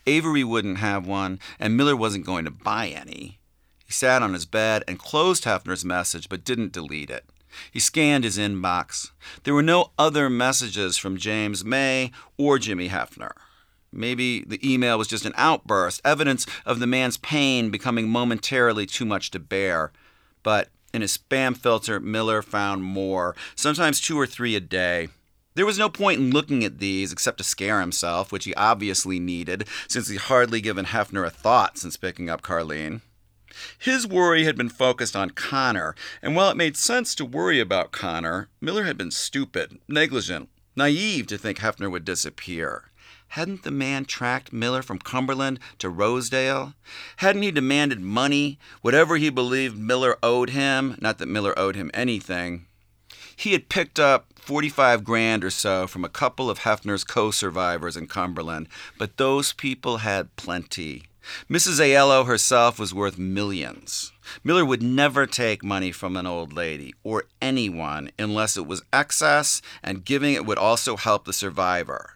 Avery 0.07 0.45
wouldn't 0.45 0.79
have 0.79 1.07
one, 1.07 1.39
and 1.59 1.77
Miller 1.77 1.97
wasn't 1.97 2.27
going 2.27 2.45
to 2.45 2.51
buy 2.51 2.89
any. 2.89 3.36
He 3.87 3.93
sat 3.93 4.23
on 4.23 4.35
his 4.35 4.47
bed 4.47 4.83
and 4.89 4.99
closed 4.99 5.45
Hefner's 5.45 5.85
message 5.85 6.29
but 6.29 6.45
didn't 6.45 6.73
delete 6.73 7.11
it. 7.11 7.25
He 7.71 7.81
scanned 7.81 8.25
his 8.25 8.39
inbox. 8.39 9.11
There 9.45 9.55
were 9.55 9.63
no 9.63 9.93
other 9.99 10.29
messages 10.29 10.99
from 10.99 11.17
James 11.17 11.65
May 11.65 12.11
or 12.37 12.59
Jimmy 12.59 12.89
Hefner. 12.89 13.33
Maybe 13.93 14.45
the 14.45 14.61
email 14.63 14.99
was 14.99 15.09
just 15.09 15.25
an 15.25 15.33
outburst, 15.37 16.03
evidence 16.05 16.47
of 16.67 16.81
the 16.81 16.87
man's 16.87 17.17
pain 17.17 17.71
becoming 17.71 18.09
momentarily 18.09 18.85
too 18.85 19.07
much 19.07 19.31
to 19.31 19.39
bear. 19.39 19.93
But 20.43 20.69
in 20.93 21.01
his 21.01 21.17
spam 21.17 21.57
filter, 21.57 22.01
Miller 22.01 22.43
found 22.43 22.83
more, 22.85 23.35
sometimes 23.55 24.01
two 24.01 24.19
or 24.19 24.27
three 24.27 24.55
a 24.55 24.61
day. 24.61 25.09
There 25.55 25.65
was 25.65 25.79
no 25.79 25.89
point 25.89 26.21
in 26.21 26.33
looking 26.33 26.65
at 26.65 26.79
these 26.79 27.13
except 27.13 27.39
to 27.39 27.45
scare 27.45 27.81
himself, 27.81 28.31
which 28.31 28.45
he 28.45 28.55
obviously 28.57 29.19
needed, 29.19 29.67
since 29.89 30.09
he'd 30.09 30.19
hardly 30.19 30.61
given 30.61 30.87
Hefner 30.87 31.27
a 31.27 31.31
thought 31.31 31.79
since 31.79 31.97
picking 31.97 32.29
up 32.29 32.43
Carlene. 32.43 33.01
His 33.79 34.07
worry 34.07 34.45
had 34.45 34.57
been 34.57 34.69
focused 34.69 35.17
on 35.17 35.31
Connor, 35.31 35.95
and 36.23 36.35
while 36.37 36.51
it 36.51 36.57
made 36.57 36.77
sense 36.77 37.15
to 37.15 37.25
worry 37.25 37.61
about 37.61 37.93
Connor, 37.93 38.49
Miller 38.61 38.85
had 38.85 38.99
been 38.99 39.11
stupid, 39.11 39.79
negligent, 39.89 40.49
naive 40.75 41.27
to 41.29 41.39
think 41.39 41.59
Hefner 41.59 41.91
would 41.91 42.05
disappear. 42.05 42.91
Hadn't 43.29 43.65
the 43.65 43.71
man 43.71 44.05
tracked 44.05 44.53
Miller 44.53 44.83
from 44.83 44.99
Cumberland 44.99 45.59
to 45.79 45.89
Rosedale? 45.89 46.75
Hadn't 47.17 47.43
he 47.43 47.51
demanded 47.51 48.01
money, 48.01 48.59
whatever 48.83 49.17
he 49.17 49.31
believed 49.31 49.77
Miller 49.77 50.17
owed 50.23 50.51
him? 50.51 50.97
Not 51.01 51.19
that 51.19 51.27
Miller 51.27 51.59
owed 51.59 51.77
him 51.77 51.91
anything. 51.93 52.67
He 53.37 53.53
had 53.53 53.69
picked 53.69 53.99
up 53.99 54.33
45 54.37 55.05
grand 55.05 55.45
or 55.45 55.51
so 55.51 55.87
from 55.87 56.05
a 56.05 56.09
couple 56.09 56.49
of 56.49 56.61
Hefner's 56.61 57.05
co 57.05 57.31
survivors 57.31 57.97
in 57.97 58.07
Cumberland, 58.07 58.69
but 58.97 59.17
those 59.17 59.53
people 59.53 59.99
had 59.99 60.35
plenty. 60.37 61.03
Mrs. 61.51 61.81
Aiello 61.81 62.27
herself 62.27 62.79
was 62.79 62.95
worth 62.95 63.19
millions. 63.19 64.13
Miller 64.45 64.65
would 64.65 64.83
never 64.83 65.27
take 65.27 65.65
money 65.65 65.93
from 65.93 66.17
an 66.17 66.27
old 66.27 66.53
lady 66.53 66.95
or 67.03 67.25
anyone 67.41 68.11
unless 68.19 68.57
it 68.57 68.67
was 68.67 68.83
excess 68.93 69.63
and 69.83 70.05
giving 70.05 70.35
it 70.35 70.47
would 70.47 70.59
also 70.59 70.97
help 70.97 71.25
the 71.25 71.33
survivor. 71.33 72.15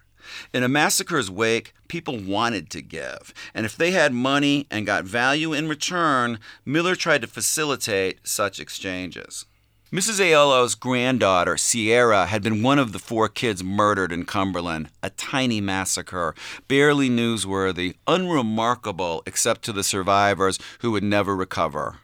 In 0.52 0.62
a 0.62 0.68
massacre's 0.68 1.30
wake, 1.30 1.74
people 1.88 2.18
wanted 2.18 2.70
to 2.70 2.82
give, 2.82 3.34
and 3.52 3.66
if 3.66 3.76
they 3.76 3.90
had 3.90 4.12
money 4.12 4.66
and 4.70 4.86
got 4.86 5.04
value 5.04 5.52
in 5.52 5.68
return, 5.68 6.38
Miller 6.64 6.94
tried 6.94 7.22
to 7.22 7.26
facilitate 7.26 8.20
such 8.22 8.60
exchanges. 8.60 9.46
Mrs. 9.92 10.20
Aiello's 10.20 10.76
granddaughter, 10.76 11.56
Sierra, 11.56 12.26
had 12.26 12.44
been 12.44 12.62
one 12.62 12.78
of 12.78 12.92
the 12.92 13.00
four 13.00 13.28
kids 13.28 13.64
murdered 13.64 14.12
in 14.12 14.24
Cumberland, 14.24 14.88
a 15.02 15.10
tiny 15.10 15.60
massacre, 15.60 16.32
barely 16.68 17.10
newsworthy, 17.10 17.96
unremarkable 18.06 19.24
except 19.26 19.62
to 19.62 19.72
the 19.72 19.82
survivors 19.82 20.60
who 20.78 20.92
would 20.92 21.02
never 21.02 21.34
recover. 21.34 21.96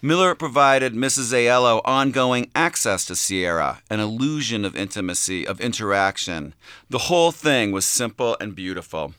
Miller 0.00 0.36
provided 0.36 0.94
Mrs. 0.94 1.32
Aiello 1.32 1.80
ongoing 1.84 2.52
access 2.54 3.04
to 3.06 3.16
Sierra, 3.16 3.82
an 3.90 3.98
illusion 3.98 4.64
of 4.64 4.76
intimacy, 4.76 5.44
of 5.44 5.60
interaction. 5.60 6.54
The 6.88 7.08
whole 7.08 7.32
thing 7.32 7.72
was 7.72 7.84
simple 7.84 8.36
and 8.40 8.54
beautiful. 8.54 9.14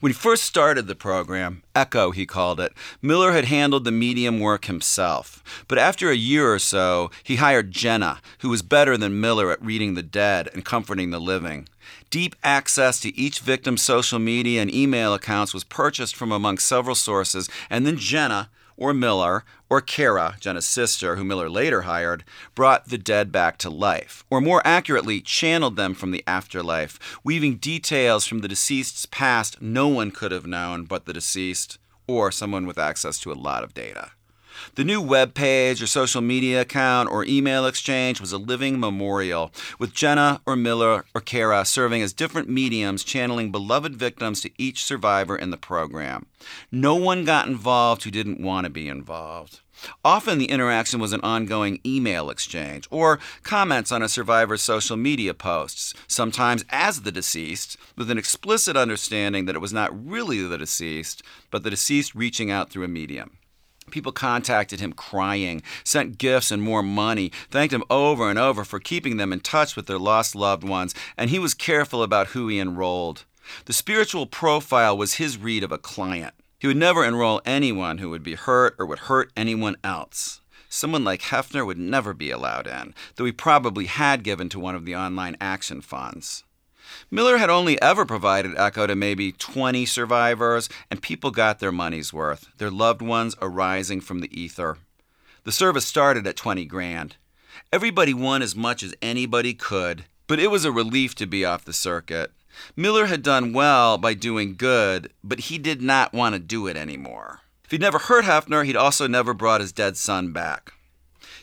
When 0.00 0.10
he 0.10 0.14
first 0.14 0.44
started 0.44 0.86
the 0.86 0.94
program, 0.94 1.64
Echo 1.74 2.12
he 2.12 2.24
called 2.24 2.60
it, 2.60 2.72
Miller 3.02 3.32
had 3.32 3.46
handled 3.46 3.84
the 3.84 3.90
medium 3.90 4.38
work 4.38 4.66
himself. 4.66 5.42
But 5.66 5.78
after 5.78 6.08
a 6.08 6.14
year 6.14 6.52
or 6.52 6.60
so, 6.60 7.10
he 7.24 7.36
hired 7.36 7.72
Jenna, 7.72 8.20
who 8.38 8.48
was 8.48 8.62
better 8.62 8.96
than 8.96 9.20
Miller 9.20 9.50
at 9.50 9.64
reading 9.64 9.94
the 9.94 10.04
dead 10.04 10.48
and 10.54 10.64
comforting 10.64 11.10
the 11.10 11.20
living. 11.20 11.68
Deep 12.10 12.36
access 12.44 13.00
to 13.00 13.16
each 13.18 13.40
victim's 13.40 13.82
social 13.82 14.20
media 14.20 14.62
and 14.62 14.72
email 14.72 15.14
accounts 15.14 15.52
was 15.52 15.64
purchased 15.64 16.14
from 16.14 16.30
among 16.30 16.58
several 16.58 16.94
sources, 16.94 17.50
and 17.68 17.84
then 17.84 17.96
Jenna, 17.96 18.50
or 18.78 18.94
Miller, 18.94 19.44
or 19.68 19.82
Kara, 19.82 20.36
Jenna's 20.40 20.64
sister, 20.64 21.16
who 21.16 21.24
Miller 21.24 21.50
later 21.50 21.82
hired, 21.82 22.24
brought 22.54 22.88
the 22.88 22.96
dead 22.96 23.30
back 23.30 23.58
to 23.58 23.68
life, 23.68 24.24
or 24.30 24.40
more 24.40 24.62
accurately, 24.64 25.20
channeled 25.20 25.76
them 25.76 25.92
from 25.92 26.12
the 26.12 26.24
afterlife, 26.26 26.98
weaving 27.22 27.56
details 27.56 28.24
from 28.24 28.38
the 28.38 28.48
deceased's 28.48 29.04
past 29.06 29.60
no 29.60 29.88
one 29.88 30.10
could 30.10 30.32
have 30.32 30.46
known 30.46 30.84
but 30.84 31.04
the 31.04 31.12
deceased, 31.12 31.78
or 32.06 32.32
someone 32.32 32.66
with 32.66 32.78
access 32.78 33.18
to 33.18 33.32
a 33.32 33.34
lot 33.34 33.62
of 33.62 33.74
data. 33.74 34.12
The 34.74 34.84
new 34.84 35.00
web 35.00 35.34
page 35.34 35.82
or 35.82 35.86
social 35.86 36.20
media 36.20 36.60
account 36.60 37.10
or 37.10 37.24
email 37.24 37.66
exchange 37.66 38.20
was 38.20 38.32
a 38.32 38.38
living 38.38 38.78
memorial, 38.78 39.52
with 39.78 39.94
Jenna 39.94 40.40
or 40.46 40.56
Miller 40.56 41.04
or 41.14 41.20
Kara 41.20 41.64
serving 41.64 42.02
as 42.02 42.12
different 42.12 42.48
mediums 42.48 43.04
channeling 43.04 43.50
beloved 43.50 43.96
victims 43.96 44.40
to 44.42 44.50
each 44.58 44.84
survivor 44.84 45.36
in 45.36 45.50
the 45.50 45.56
program. 45.56 46.26
No 46.70 46.94
one 46.94 47.24
got 47.24 47.46
involved 47.46 48.04
who 48.04 48.10
didn't 48.10 48.40
want 48.40 48.64
to 48.64 48.70
be 48.70 48.88
involved. 48.88 49.60
Often 50.04 50.38
the 50.38 50.50
interaction 50.50 51.00
was 51.00 51.12
an 51.12 51.20
ongoing 51.20 51.80
email 51.86 52.30
exchange 52.30 52.88
or 52.90 53.18
comments 53.42 53.92
on 53.92 54.02
a 54.02 54.08
survivor's 54.08 54.62
social 54.62 54.96
media 54.96 55.34
posts, 55.34 55.94
sometimes 56.08 56.64
as 56.70 57.02
the 57.02 57.12
deceased, 57.12 57.76
with 57.96 58.10
an 58.10 58.18
explicit 58.18 58.76
understanding 58.76 59.44
that 59.44 59.54
it 59.54 59.60
was 59.60 59.72
not 59.72 60.06
really 60.06 60.42
the 60.42 60.58
deceased, 60.58 61.22
but 61.50 61.62
the 61.62 61.70
deceased 61.70 62.14
reaching 62.14 62.50
out 62.50 62.70
through 62.70 62.84
a 62.84 62.88
medium. 62.88 63.37
People 63.88 64.12
contacted 64.12 64.80
him 64.80 64.92
crying, 64.92 65.62
sent 65.84 66.18
gifts 66.18 66.50
and 66.50 66.62
more 66.62 66.82
money, 66.82 67.32
thanked 67.50 67.74
him 67.74 67.84
over 67.90 68.30
and 68.30 68.38
over 68.38 68.64
for 68.64 68.78
keeping 68.78 69.16
them 69.16 69.32
in 69.32 69.40
touch 69.40 69.74
with 69.74 69.86
their 69.86 69.98
lost 69.98 70.34
loved 70.34 70.64
ones, 70.64 70.94
and 71.16 71.30
he 71.30 71.38
was 71.38 71.54
careful 71.54 72.02
about 72.02 72.28
who 72.28 72.48
he 72.48 72.58
enrolled. 72.58 73.24
The 73.64 73.72
spiritual 73.72 74.26
profile 74.26 74.96
was 74.96 75.14
his 75.14 75.38
read 75.38 75.64
of 75.64 75.72
a 75.72 75.78
client. 75.78 76.34
He 76.58 76.66
would 76.66 76.76
never 76.76 77.04
enroll 77.04 77.40
anyone 77.44 77.98
who 77.98 78.10
would 78.10 78.22
be 78.22 78.34
hurt 78.34 78.74
or 78.78 78.86
would 78.86 79.00
hurt 79.00 79.32
anyone 79.36 79.76
else. 79.84 80.40
Someone 80.68 81.04
like 81.04 81.22
Hefner 81.22 81.64
would 81.64 81.78
never 81.78 82.12
be 82.12 82.30
allowed 82.30 82.66
in, 82.66 82.94
though 83.16 83.24
he 83.24 83.32
probably 83.32 83.86
had 83.86 84.22
given 84.22 84.48
to 84.50 84.60
one 84.60 84.74
of 84.74 84.84
the 84.84 84.94
online 84.94 85.36
action 85.40 85.80
funds. 85.80 86.44
Miller 87.10 87.38
had 87.38 87.50
only 87.50 87.80
ever 87.80 88.04
provided 88.04 88.56
Echo 88.56 88.86
to 88.86 88.94
maybe 88.94 89.32
20 89.32 89.86
survivors, 89.86 90.68
and 90.90 91.02
people 91.02 91.30
got 91.30 91.58
their 91.58 91.72
money's 91.72 92.12
worth, 92.12 92.48
their 92.58 92.70
loved 92.70 93.02
ones 93.02 93.36
arising 93.40 94.00
from 94.00 94.20
the 94.20 94.40
ether. 94.40 94.78
The 95.44 95.52
service 95.52 95.86
started 95.86 96.26
at 96.26 96.36
20 96.36 96.64
grand. 96.66 97.16
Everybody 97.72 98.14
won 98.14 98.42
as 98.42 98.54
much 98.54 98.82
as 98.82 98.94
anybody 99.00 99.54
could, 99.54 100.04
but 100.26 100.38
it 100.38 100.50
was 100.50 100.64
a 100.64 100.72
relief 100.72 101.14
to 101.16 101.26
be 101.26 101.44
off 101.44 101.64
the 101.64 101.72
circuit. 101.72 102.32
Miller 102.76 103.06
had 103.06 103.22
done 103.22 103.52
well 103.52 103.98
by 103.98 104.14
doing 104.14 104.56
good, 104.56 105.10
but 105.22 105.40
he 105.40 105.58
did 105.58 105.80
not 105.80 106.12
want 106.12 106.34
to 106.34 106.38
do 106.38 106.66
it 106.66 106.76
anymore. 106.76 107.40
If 107.64 107.72
he'd 107.72 107.80
never 107.80 107.98
hurt 107.98 108.24
Hefner, 108.24 108.64
he'd 108.64 108.76
also 108.76 109.06
never 109.06 109.34
brought 109.34 109.60
his 109.60 109.72
dead 109.72 109.96
son 109.96 110.32
back. 110.32 110.72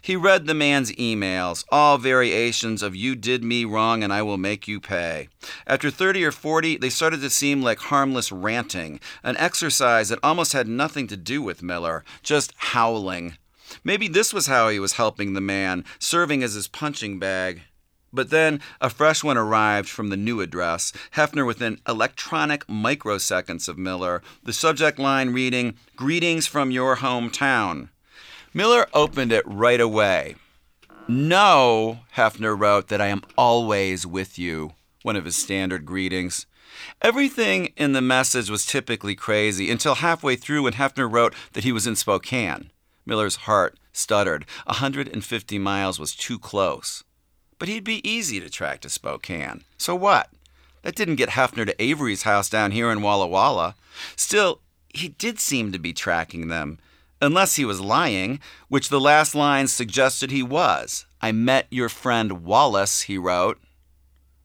He 0.06 0.16
read 0.16 0.46
the 0.46 0.54
man's 0.54 0.92
emails, 0.92 1.66
all 1.70 1.98
variations 1.98 2.84
of 2.84 2.96
you 2.96 3.16
did 3.16 3.44
me 3.44 3.66
wrong 3.66 4.04
and 4.04 4.14
I 4.14 4.22
will 4.22 4.38
make 4.38 4.68
you 4.68 4.80
pay. 4.80 5.30
After 5.66 5.90
30 5.90 6.24
or 6.26 6.32
40, 6.32 6.78
they 6.78 6.92
started 6.92 7.22
to 7.22 7.30
seem 7.32 7.64
like 7.64 7.80
harmless 7.80 8.32
ranting, 8.32 9.00
an 9.24 9.36
exercise 9.38 10.10
that 10.10 10.20
almost 10.22 10.54
had 10.54 10.68
nothing 10.68 11.08
to 11.08 11.18
do 11.18 11.42
with 11.42 11.64
Miller, 11.64 12.04
just 12.22 12.54
howling. 12.56 13.40
Maybe 13.84 14.08
this 14.08 14.32
was 14.32 14.46
how 14.46 14.70
he 14.70 14.78
was 14.78 14.94
helping 14.94 15.34
the 15.34 15.42
man, 15.42 15.84
serving 15.98 16.44
as 16.44 16.54
his 16.54 16.68
punching 16.68 17.18
bag. 17.18 17.64
But 18.14 18.30
then 18.30 18.62
a 18.80 18.92
fresh 18.92 19.24
one 19.24 19.40
arrived 19.40 19.90
from 19.90 20.10
the 20.10 20.18
new 20.18 20.40
address, 20.40 20.94
Hefner 21.16 21.48
within 21.48 21.80
electronic 21.88 22.68
microseconds 22.68 23.68
of 23.68 23.80
Miller, 23.80 24.22
the 24.44 24.54
subject 24.54 25.00
line 25.00 25.34
reading, 25.34 25.78
Greetings 25.96 26.46
from 26.46 26.70
your 26.70 26.98
hometown. 26.98 27.90
Miller 28.56 28.88
opened 28.94 29.34
it 29.34 29.46
right 29.46 29.82
away. 29.82 30.36
No, 31.10 32.00
Hefner 32.16 32.58
wrote, 32.58 32.88
that 32.88 33.02
I 33.02 33.08
am 33.08 33.22
always 33.38 34.08
with 34.08 34.40
you, 34.40 34.72
one 35.04 35.18
of 35.18 35.26
his 35.26 35.36
standard 35.36 35.86
greetings. 35.86 36.46
Everything 37.02 37.74
in 37.76 37.92
the 37.92 38.02
message 38.02 38.50
was 38.50 38.66
typically 38.66 39.14
crazy 39.14 39.70
until 39.70 39.96
halfway 39.96 40.38
through 40.38 40.64
when 40.64 40.72
Hefner 40.72 41.12
wrote 41.12 41.36
that 41.52 41.66
he 41.66 41.74
was 41.74 41.86
in 41.86 41.98
Spokane. 41.98 42.72
Miller's 43.06 43.36
heart 43.36 43.78
stuttered. 43.92 44.46
A 44.66 44.76
150 44.76 45.60
miles 45.60 46.00
was 46.00 46.16
too 46.16 46.40
close. 46.40 47.04
But 47.60 47.68
he'd 47.68 47.84
be 47.84 48.08
easy 48.10 48.40
to 48.40 48.50
track 48.50 48.80
to 48.82 48.90
Spokane. 48.90 49.66
So 49.78 49.96
what? 49.96 50.30
That 50.84 50.96
didn't 50.96 51.18
get 51.18 51.32
Hefner 51.32 51.66
to 51.66 51.84
Avery's 51.84 52.24
house 52.24 52.50
down 52.50 52.72
here 52.72 52.90
in 52.90 53.02
Walla 53.02 53.28
Walla. 53.28 53.76
Still, 54.16 54.62
he 54.88 55.10
did 55.10 55.42
seem 55.42 55.74
to 55.74 55.80
be 55.80 55.92
tracking 55.92 56.48
them 56.48 56.80
unless 57.26 57.56
he 57.56 57.66
was 57.66 57.82
lying, 57.82 58.40
which 58.70 58.90
the 58.90 59.00
last 59.00 59.36
line 59.36 59.68
suggested 59.68 60.32
he 60.32 60.44
was. 60.44 61.06
I 61.22 61.32
met 61.32 61.68
your 61.70 61.90
friend 61.90 62.44
Wallace, 62.44 63.02
he 63.02 63.18
wrote. 63.18 63.60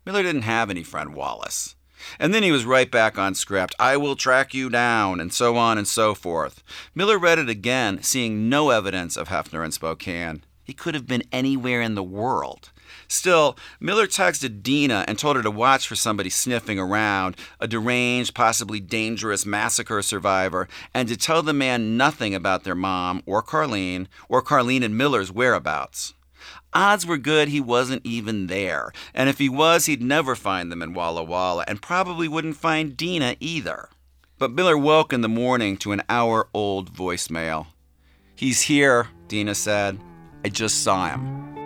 Miller 0.06 0.22
didn't 0.22 0.42
have 0.42 0.70
any 0.70 0.82
friend 0.82 1.14
Wallace. 1.14 1.76
And 2.18 2.32
then 2.32 2.42
he 2.42 2.50
was 2.50 2.64
right 2.64 2.90
back 2.90 3.18
on 3.18 3.34
script. 3.34 3.74
I 3.78 3.96
will 3.96 4.16
track 4.16 4.54
you 4.54 4.70
down, 4.70 5.20
and 5.20 5.32
so 5.32 5.56
on 5.56 5.76
and 5.76 5.86
so 5.86 6.14
forth. 6.14 6.62
Miller 6.94 7.18
read 7.18 7.38
it 7.38 7.50
again, 7.50 8.02
seeing 8.02 8.48
no 8.48 8.70
evidence 8.70 9.16
of 9.16 9.28
Hefner 9.28 9.64
in 9.64 9.72
Spokane. 9.72 10.42
He 10.64 10.72
could 10.72 10.94
have 10.94 11.06
been 11.06 11.24
anywhere 11.30 11.82
in 11.82 11.94
the 11.94 12.02
world. 12.02 12.70
Still, 13.10 13.58
Miller 13.80 14.06
texted 14.06 14.62
Dina 14.62 15.04
and 15.08 15.18
told 15.18 15.34
her 15.34 15.42
to 15.42 15.50
watch 15.50 15.88
for 15.88 15.96
somebody 15.96 16.30
sniffing 16.30 16.78
around, 16.78 17.36
a 17.58 17.66
deranged, 17.66 18.34
possibly 18.36 18.78
dangerous 18.78 19.44
massacre 19.44 20.00
survivor, 20.00 20.68
and 20.94 21.08
to 21.08 21.16
tell 21.16 21.42
the 21.42 21.52
man 21.52 21.96
nothing 21.96 22.36
about 22.36 22.62
their 22.62 22.76
mom 22.76 23.24
or 23.26 23.42
Carlene 23.42 24.06
or 24.28 24.40
Carlene 24.40 24.84
and 24.84 24.96
Miller's 24.96 25.32
whereabouts. 25.32 26.14
Odds 26.72 27.04
were 27.04 27.18
good 27.18 27.48
he 27.48 27.60
wasn't 27.60 28.06
even 28.06 28.46
there, 28.46 28.92
and 29.12 29.28
if 29.28 29.38
he 29.38 29.48
was, 29.48 29.86
he'd 29.86 30.00
never 30.00 30.36
find 30.36 30.70
them 30.70 30.80
in 30.80 30.94
Walla 30.94 31.24
Walla 31.24 31.64
and 31.66 31.82
probably 31.82 32.28
wouldn't 32.28 32.56
find 32.56 32.96
Dina 32.96 33.34
either. 33.40 33.88
But 34.38 34.52
Miller 34.52 34.78
woke 34.78 35.12
in 35.12 35.22
the 35.22 35.28
morning 35.28 35.76
to 35.78 35.90
an 35.90 36.02
hour 36.08 36.46
old 36.54 36.94
voicemail. 36.94 37.66
He's 38.36 38.62
here, 38.62 39.08
Dina 39.26 39.56
said. 39.56 39.98
I 40.44 40.48
just 40.48 40.84
saw 40.84 41.08
him. 41.08 41.59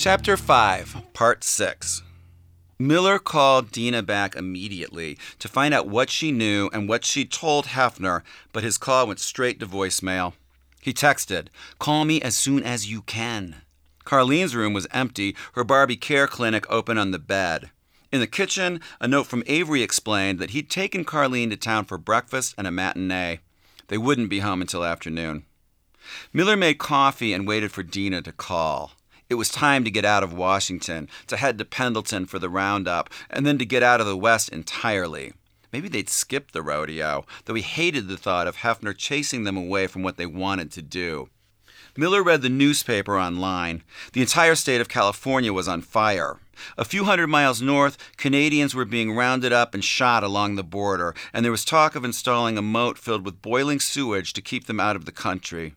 Chapter 0.00 0.38
5, 0.38 1.12
Part 1.12 1.44
6. 1.44 2.02
Miller 2.78 3.18
called 3.18 3.70
Dina 3.70 4.02
back 4.02 4.34
immediately 4.34 5.18
to 5.38 5.46
find 5.46 5.74
out 5.74 5.88
what 5.88 6.08
she 6.08 6.32
knew 6.32 6.70
and 6.72 6.88
what 6.88 7.04
she 7.04 7.26
told 7.26 7.66
Hefner, 7.66 8.22
but 8.50 8.62
his 8.62 8.78
call 8.78 9.08
went 9.08 9.20
straight 9.20 9.60
to 9.60 9.66
voicemail. 9.66 10.32
He 10.80 10.94
texted, 10.94 11.48
Call 11.78 12.06
me 12.06 12.22
as 12.22 12.34
soon 12.34 12.62
as 12.62 12.90
you 12.90 13.02
can. 13.02 13.56
Carlene's 14.06 14.56
room 14.56 14.72
was 14.72 14.86
empty, 14.90 15.36
her 15.52 15.64
Barbie 15.64 15.96
care 15.96 16.26
clinic 16.26 16.64
open 16.70 16.96
on 16.96 17.10
the 17.10 17.18
bed. 17.18 17.68
In 18.10 18.20
the 18.20 18.26
kitchen, 18.26 18.80
a 19.02 19.06
note 19.06 19.26
from 19.26 19.44
Avery 19.46 19.82
explained 19.82 20.38
that 20.38 20.52
he'd 20.52 20.70
taken 20.70 21.04
Carlene 21.04 21.50
to 21.50 21.58
town 21.58 21.84
for 21.84 21.98
breakfast 21.98 22.54
and 22.56 22.66
a 22.66 22.70
matinee. 22.70 23.40
They 23.88 23.98
wouldn't 23.98 24.30
be 24.30 24.38
home 24.38 24.62
until 24.62 24.82
afternoon. 24.82 25.44
Miller 26.32 26.56
made 26.56 26.78
coffee 26.78 27.34
and 27.34 27.46
waited 27.46 27.70
for 27.70 27.82
Dina 27.82 28.22
to 28.22 28.32
call. 28.32 28.92
It 29.30 29.36
was 29.36 29.48
time 29.48 29.84
to 29.84 29.92
get 29.92 30.04
out 30.04 30.24
of 30.24 30.32
Washington, 30.32 31.08
to 31.28 31.36
head 31.36 31.56
to 31.58 31.64
Pendleton 31.64 32.26
for 32.26 32.40
the 32.40 32.48
roundup, 32.48 33.08
and 33.30 33.46
then 33.46 33.58
to 33.58 33.64
get 33.64 33.80
out 33.80 34.00
of 34.00 34.08
the 34.08 34.16
West 34.16 34.48
entirely. 34.48 35.32
Maybe 35.72 35.88
they'd 35.88 36.10
skip 36.10 36.50
the 36.50 36.62
rodeo, 36.62 37.24
though 37.44 37.54
he 37.54 37.62
hated 37.62 38.08
the 38.08 38.16
thought 38.16 38.48
of 38.48 38.56
Hefner 38.56 38.92
chasing 38.92 39.44
them 39.44 39.56
away 39.56 39.86
from 39.86 40.02
what 40.02 40.16
they 40.16 40.26
wanted 40.26 40.72
to 40.72 40.82
do. 40.82 41.28
Miller 41.96 42.24
read 42.24 42.42
the 42.42 42.48
newspaper 42.48 43.20
online. 43.20 43.84
The 44.14 44.20
entire 44.20 44.56
state 44.56 44.80
of 44.80 44.88
California 44.88 45.52
was 45.52 45.68
on 45.68 45.82
fire. 45.82 46.38
A 46.76 46.84
few 46.84 47.04
hundred 47.04 47.28
miles 47.28 47.62
north, 47.62 47.96
Canadians 48.16 48.74
were 48.74 48.84
being 48.84 49.14
rounded 49.14 49.52
up 49.52 49.74
and 49.74 49.84
shot 49.84 50.24
along 50.24 50.56
the 50.56 50.64
border, 50.64 51.14
and 51.32 51.44
there 51.44 51.52
was 51.52 51.64
talk 51.64 51.94
of 51.94 52.04
installing 52.04 52.58
a 52.58 52.62
moat 52.62 52.98
filled 52.98 53.24
with 53.24 53.42
boiling 53.42 53.78
sewage 53.78 54.32
to 54.32 54.42
keep 54.42 54.66
them 54.66 54.80
out 54.80 54.96
of 54.96 55.04
the 55.04 55.12
country. 55.12 55.76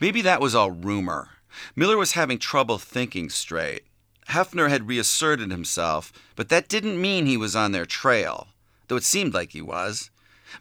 Maybe 0.00 0.22
that 0.22 0.40
was 0.40 0.54
all 0.54 0.70
rumor. 0.70 1.28
Miller 1.76 1.96
was 1.96 2.12
having 2.12 2.38
trouble 2.38 2.78
thinking 2.78 3.28
straight. 3.28 3.84
Hefner 4.30 4.68
had 4.68 4.88
reasserted 4.88 5.50
himself, 5.50 6.12
but 6.36 6.48
that 6.48 6.68
didn't 6.68 7.00
mean 7.00 7.26
he 7.26 7.36
was 7.36 7.54
on 7.54 7.72
their 7.72 7.84
trail, 7.84 8.48
though 8.88 8.96
it 8.96 9.04
seemed 9.04 9.34
like 9.34 9.52
he 9.52 9.62
was. 9.62 10.10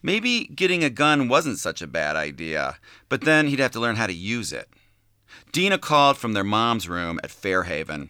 Maybe 0.01 0.45
getting 0.45 0.83
a 0.83 0.89
gun 0.89 1.27
wasn't 1.27 1.59
such 1.59 1.81
a 1.81 1.87
bad 1.87 2.15
idea, 2.15 2.77
but 3.09 3.21
then 3.21 3.47
he'd 3.47 3.59
have 3.59 3.71
to 3.71 3.79
learn 3.79 3.95
how 3.95 4.07
to 4.07 4.13
use 4.13 4.51
it. 4.51 4.69
Dina 5.51 5.77
called 5.77 6.17
from 6.17 6.33
their 6.33 6.43
mom's 6.43 6.89
room 6.89 7.19
at 7.23 7.31
Fairhaven. 7.31 8.09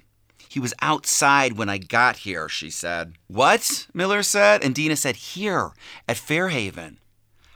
He 0.49 0.59
was 0.59 0.73
outside 0.81 1.53
when 1.53 1.69
I 1.69 1.77
got 1.77 2.17
here, 2.17 2.47
she 2.47 2.69
said. 2.69 3.13
What? 3.27 3.87
Miller 3.93 4.23
said, 4.23 4.63
and 4.63 4.75
Dina 4.75 4.95
said, 4.95 5.15
Here, 5.15 5.71
at 6.07 6.17
Fairhaven. 6.17 6.99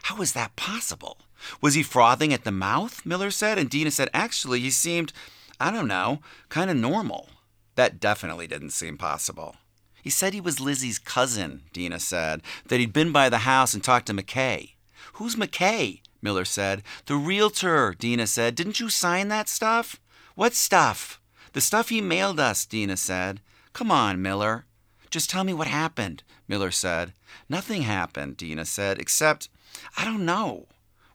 How 0.04 0.22
is 0.22 0.34
that 0.34 0.56
possible? 0.56 1.20
Was 1.62 1.74
he 1.74 1.84
frothing 1.84 2.34
at 2.34 2.44
the 2.44 2.52
mouth? 2.52 3.06
Miller 3.06 3.32
said, 3.32 3.58
and 3.58 3.70
Dina 3.70 3.92
said, 3.92 4.10
Actually, 4.14 4.60
he 4.60 4.70
seemed, 4.70 5.14
I 5.60 5.72
don't 5.72 5.88
know, 5.88 6.20
kind 6.50 6.70
of 6.70 6.78
normal. 6.78 7.30
That 7.76 8.00
definitely 8.00 8.48
didn't 8.48 8.72
seem 8.72 8.98
possible. 8.98 9.56
He 10.02 10.10
said 10.10 10.34
he 10.34 10.42
was 10.42 10.60
Lizzie's 10.60 11.00
cousin, 11.00 11.64
Dina 11.74 12.00
said, 12.00 12.42
that 12.68 12.80
he'd 12.80 12.94
been 12.94 13.12
by 13.12 13.30
the 13.30 13.40
house 13.40 13.74
and 13.74 13.84
talked 13.84 14.08
to 14.08 14.14
McKay. 14.14 14.74
Who's 15.14 15.36
McKay? 15.36 16.02
Miller 16.22 16.46
said. 16.46 16.84
The 17.06 17.16
realtor, 17.16 17.96
Dina 17.98 18.28
said. 18.28 18.56
Didn't 18.56 18.80
you 18.80 18.90
sign 18.90 19.28
that 19.28 19.50
stuff? 19.50 20.00
What 20.36 20.54
stuff? 20.54 21.20
The 21.54 21.62
stuff 21.62 21.90
he 21.90 22.02
mailed 22.02 22.40
us, 22.40 22.66
Dina 22.66 22.98
said. 22.98 23.42
Come 23.74 23.92
on, 23.92 24.22
Miller. 24.22 24.66
Just 25.10 25.30
tell 25.30 25.44
me 25.44 25.54
what 25.54 25.68
happened, 25.68 26.24
Miller 26.48 26.72
said. 26.72 27.14
Nothing 27.50 27.84
happened, 27.84 28.38
Dina 28.38 28.66
said, 28.66 29.00
except, 29.00 29.50
I 29.98 30.06
don't 30.06 30.26
know. 30.26 30.68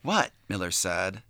What? 0.03 0.33
Miller 0.49 0.71
said. 0.71 1.23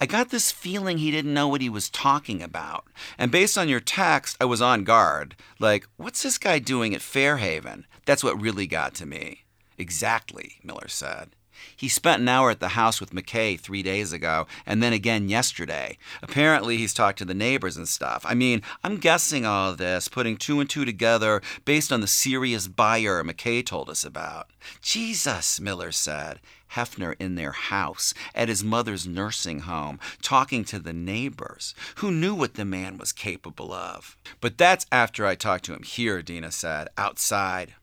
I 0.00 0.06
got 0.06 0.30
this 0.30 0.50
feeling 0.50 0.98
he 0.98 1.10
didn't 1.10 1.34
know 1.34 1.48
what 1.48 1.60
he 1.60 1.68
was 1.68 1.90
talking 1.90 2.42
about. 2.42 2.84
And 3.16 3.30
based 3.30 3.56
on 3.56 3.68
your 3.68 3.80
text, 3.80 4.36
I 4.40 4.44
was 4.44 4.62
on 4.62 4.84
guard. 4.84 5.36
Like, 5.58 5.86
what's 5.96 6.22
this 6.22 6.38
guy 6.38 6.58
doing 6.58 6.94
at 6.94 7.02
Fairhaven? 7.02 7.86
That's 8.04 8.24
what 8.24 8.40
really 8.40 8.66
got 8.66 8.94
to 8.94 9.06
me. 9.06 9.44
Exactly, 9.76 10.56
Miller 10.64 10.88
said. 10.88 11.30
He 11.76 11.88
spent 11.88 12.22
an 12.22 12.28
hour 12.28 12.50
at 12.50 12.60
the 12.60 12.68
house 12.68 13.00
with 13.00 13.12
McKay 13.12 13.58
three 13.58 13.82
days 13.82 14.12
ago, 14.12 14.46
and 14.64 14.82
then 14.82 14.92
again 14.92 15.28
yesterday. 15.28 15.98
Apparently, 16.22 16.76
he's 16.76 16.94
talked 16.94 17.18
to 17.18 17.24
the 17.24 17.34
neighbors 17.34 17.76
and 17.76 17.88
stuff. 17.88 18.24
I 18.24 18.34
mean, 18.34 18.62
I'm 18.84 18.98
guessing 18.98 19.44
all 19.44 19.74
this, 19.74 20.08
putting 20.08 20.36
two 20.36 20.60
and 20.60 20.70
two 20.70 20.84
together 20.84 21.42
based 21.64 21.92
on 21.92 22.00
the 22.00 22.06
serious 22.06 22.68
buyer 22.68 23.22
McKay 23.24 23.64
told 23.64 23.90
us 23.90 24.04
about. 24.04 24.50
Jesus, 24.82 25.60
Miller 25.60 25.92
said. 25.92 26.40
Hefner 26.72 27.14
in 27.18 27.34
their 27.34 27.52
house, 27.52 28.14
at 28.34 28.48
his 28.48 28.62
mother's 28.64 29.06
nursing 29.06 29.60
home, 29.60 29.98
talking 30.22 30.64
to 30.64 30.78
the 30.78 30.92
neighbors. 30.92 31.74
Who 31.96 32.10
knew 32.10 32.34
what 32.34 32.54
the 32.54 32.64
man 32.64 32.98
was 32.98 33.12
capable 33.12 33.72
of? 33.72 34.16
But 34.40 34.58
that's 34.58 34.86
after 34.92 35.26
I 35.26 35.34
talked 35.34 35.64
to 35.66 35.74
him 35.74 35.82
here, 35.82 36.22
Dina 36.22 36.52
said, 36.52 36.88
outside. 36.96 37.74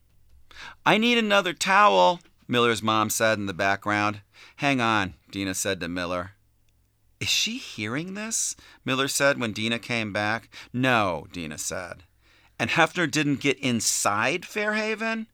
I 0.86 0.98
need 0.98 1.18
another 1.18 1.54
towel, 1.54 2.20
Miller's 2.48 2.84
mom 2.84 3.10
said 3.10 3.38
in 3.38 3.46
the 3.46 3.54
background. 3.54 4.22
Hang 4.58 4.80
on, 4.80 5.16
Dina 5.32 5.54
said 5.54 5.80
to 5.80 5.88
Miller. 5.88 6.32
Is 7.20 7.30
she 7.30 7.58
hearing 7.58 8.14
this? 8.14 8.56
Miller 8.84 9.08
said 9.08 9.40
when 9.40 9.54
Dina 9.54 9.80
came 9.80 10.14
back. 10.14 10.50
No, 10.72 11.28
Dina 11.32 11.58
said. 11.58 12.04
And 12.60 12.70
Hefner 12.70 13.10
didn't 13.10 13.42
get 13.42 13.60
inside 13.60 14.44
Fairhaven? 14.44 15.28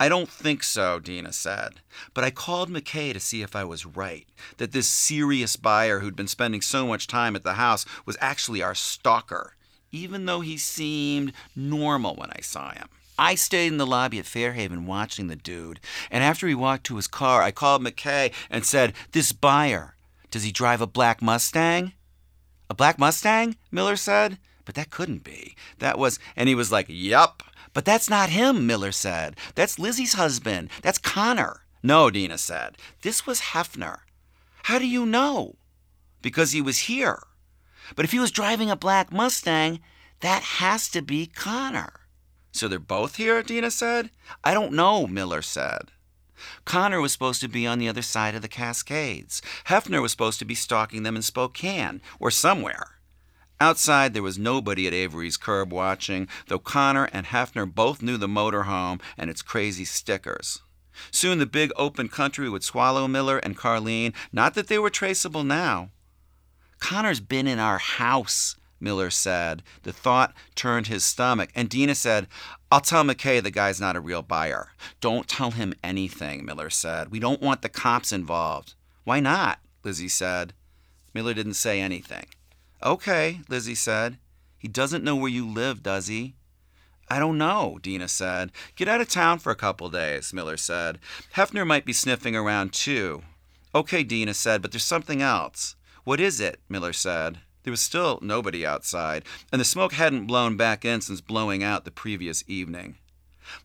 I 0.00 0.08
don't 0.08 0.30
think 0.30 0.62
so, 0.62 0.98
Dina 0.98 1.30
said. 1.30 1.82
But 2.14 2.24
I 2.24 2.30
called 2.30 2.70
McKay 2.70 3.12
to 3.12 3.20
see 3.20 3.42
if 3.42 3.54
I 3.54 3.64
was 3.64 3.84
right, 3.84 4.26
that 4.56 4.72
this 4.72 4.88
serious 4.88 5.56
buyer 5.56 6.00
who'd 6.00 6.16
been 6.16 6.26
spending 6.26 6.62
so 6.62 6.86
much 6.86 7.06
time 7.06 7.36
at 7.36 7.44
the 7.44 7.52
house 7.52 7.84
was 8.06 8.16
actually 8.18 8.62
our 8.62 8.74
stalker, 8.74 9.56
even 9.92 10.24
though 10.24 10.40
he 10.40 10.56
seemed 10.56 11.34
normal 11.54 12.14
when 12.14 12.30
I 12.30 12.40
saw 12.40 12.72
him. 12.72 12.88
I 13.18 13.34
stayed 13.34 13.66
in 13.66 13.76
the 13.76 13.86
lobby 13.86 14.18
at 14.18 14.24
Fairhaven 14.24 14.86
watching 14.86 15.26
the 15.26 15.36
dude, 15.36 15.80
and 16.10 16.24
after 16.24 16.48
he 16.48 16.54
walked 16.54 16.84
to 16.84 16.96
his 16.96 17.06
car, 17.06 17.42
I 17.42 17.50
called 17.50 17.84
McKay 17.84 18.32
and 18.48 18.64
said, 18.64 18.94
This 19.12 19.32
buyer, 19.32 19.96
does 20.30 20.44
he 20.44 20.50
drive 20.50 20.80
a 20.80 20.86
black 20.86 21.20
Mustang? 21.20 21.92
A 22.70 22.74
black 22.74 22.98
Mustang? 22.98 23.56
Miller 23.70 23.96
said. 23.96 24.38
But 24.64 24.76
that 24.76 24.90
couldn't 24.90 25.24
be. 25.24 25.56
That 25.80 25.98
was, 25.98 26.18
and 26.36 26.48
he 26.48 26.54
was 26.54 26.72
like, 26.72 26.86
Yup. 26.88 27.42
But 27.72 27.84
that's 27.84 28.10
not 28.10 28.30
him, 28.30 28.66
Miller 28.66 28.92
said. 28.92 29.36
That's 29.54 29.78
Lizzie's 29.78 30.14
husband. 30.14 30.70
That's 30.82 30.98
Connor. 30.98 31.62
No, 31.82 32.10
Dina 32.10 32.38
said. 32.38 32.76
This 33.02 33.26
was 33.26 33.40
Hefner. 33.40 34.00
How 34.64 34.78
do 34.78 34.86
you 34.86 35.06
know? 35.06 35.56
Because 36.20 36.52
he 36.52 36.60
was 36.60 36.80
here. 36.80 37.22
But 37.96 38.04
if 38.04 38.12
he 38.12 38.18
was 38.18 38.30
driving 38.30 38.70
a 38.70 38.76
black 38.76 39.12
Mustang, 39.12 39.80
that 40.20 40.42
has 40.42 40.88
to 40.90 41.00
be 41.00 41.26
Connor. 41.26 41.92
So 42.52 42.68
they're 42.68 42.78
both 42.78 43.16
here, 43.16 43.42
Dina 43.42 43.70
said? 43.70 44.10
I 44.44 44.52
don't 44.52 44.72
know, 44.72 45.06
Miller 45.06 45.42
said. 45.42 45.92
Connor 46.64 47.00
was 47.00 47.12
supposed 47.12 47.40
to 47.42 47.48
be 47.48 47.66
on 47.66 47.78
the 47.78 47.88
other 47.88 48.02
side 48.02 48.34
of 48.34 48.42
the 48.42 48.48
Cascades. 48.48 49.42
Hefner 49.66 50.02
was 50.02 50.10
supposed 50.10 50.38
to 50.40 50.44
be 50.44 50.54
stalking 50.54 51.02
them 51.02 51.16
in 51.16 51.22
Spokane, 51.22 52.00
or 52.18 52.30
somewhere. 52.30 52.99
Outside, 53.60 54.14
there 54.14 54.22
was 54.22 54.38
nobody 54.38 54.86
at 54.86 54.94
Avery's 54.94 55.36
curb 55.36 55.70
watching, 55.70 56.28
though 56.46 56.58
Connor 56.58 57.10
and 57.12 57.26
Hefner 57.26 57.72
both 57.72 58.00
knew 58.00 58.16
the 58.16 58.26
motorhome 58.26 59.02
and 59.18 59.28
its 59.28 59.42
crazy 59.42 59.84
stickers. 59.84 60.62
Soon 61.10 61.38
the 61.38 61.46
big 61.46 61.70
open 61.76 62.08
country 62.08 62.48
would 62.48 62.64
swallow 62.64 63.06
Miller 63.06 63.38
and 63.38 63.58
Carlene, 63.58 64.14
not 64.32 64.54
that 64.54 64.68
they 64.68 64.78
were 64.78 64.90
traceable 64.90 65.44
now. 65.44 65.90
Connor's 66.78 67.20
been 67.20 67.46
in 67.46 67.58
our 67.58 67.78
house, 67.78 68.56
Miller 68.80 69.10
said. 69.10 69.62
The 69.82 69.92
thought 69.92 70.32
turned 70.54 70.86
his 70.86 71.04
stomach, 71.04 71.50
and 71.54 71.68
Dina 71.68 71.94
said, 71.94 72.28
I'll 72.72 72.80
tell 72.80 73.04
McKay 73.04 73.42
the 73.42 73.50
guy's 73.50 73.80
not 73.80 73.96
a 73.96 74.00
real 74.00 74.22
buyer. 74.22 74.68
Don't 75.00 75.28
tell 75.28 75.50
him 75.50 75.74
anything, 75.84 76.46
Miller 76.46 76.70
said. 76.70 77.10
We 77.10 77.20
don't 77.20 77.42
want 77.42 77.60
the 77.60 77.68
cops 77.68 78.10
involved. 78.10 78.74
Why 79.04 79.20
not? 79.20 79.58
Lizzie 79.84 80.08
said. 80.08 80.54
Miller 81.12 81.34
didn't 81.34 81.54
say 81.54 81.80
anything. 81.80 82.26
Okay, 82.82 83.40
Lizzie 83.48 83.74
said. 83.74 84.18
He 84.56 84.68
doesn't 84.68 85.04
know 85.04 85.16
where 85.16 85.30
you 85.30 85.46
live, 85.46 85.82
does 85.82 86.06
he? 86.06 86.34
I 87.08 87.18
don't 87.18 87.38
know, 87.38 87.78
Dina 87.82 88.08
said. 88.08 88.52
Get 88.76 88.88
out 88.88 89.00
of 89.00 89.08
town 89.08 89.38
for 89.38 89.50
a 89.50 89.56
couple 89.56 89.90
days, 89.90 90.32
Miller 90.32 90.56
said. 90.56 90.98
Hefner 91.34 91.66
might 91.66 91.84
be 91.84 91.92
sniffing 91.92 92.36
around 92.36 92.72
too. 92.72 93.22
Okay, 93.74 94.02
Dina 94.02 94.32
said, 94.32 94.62
but 94.62 94.70
there's 94.72 94.84
something 94.84 95.20
else. 95.20 95.76
What 96.04 96.20
is 96.20 96.40
it? 96.40 96.60
Miller 96.68 96.92
said. 96.92 97.38
There 97.62 97.70
was 97.70 97.80
still 97.80 98.18
nobody 98.22 98.64
outside, 98.64 99.24
and 99.52 99.60
the 99.60 99.64
smoke 99.66 99.92
hadn't 99.92 100.26
blown 100.26 100.56
back 100.56 100.84
in 100.84 101.02
since 101.02 101.20
blowing 101.20 101.62
out 101.62 101.84
the 101.84 101.90
previous 101.90 102.42
evening. 102.46 102.96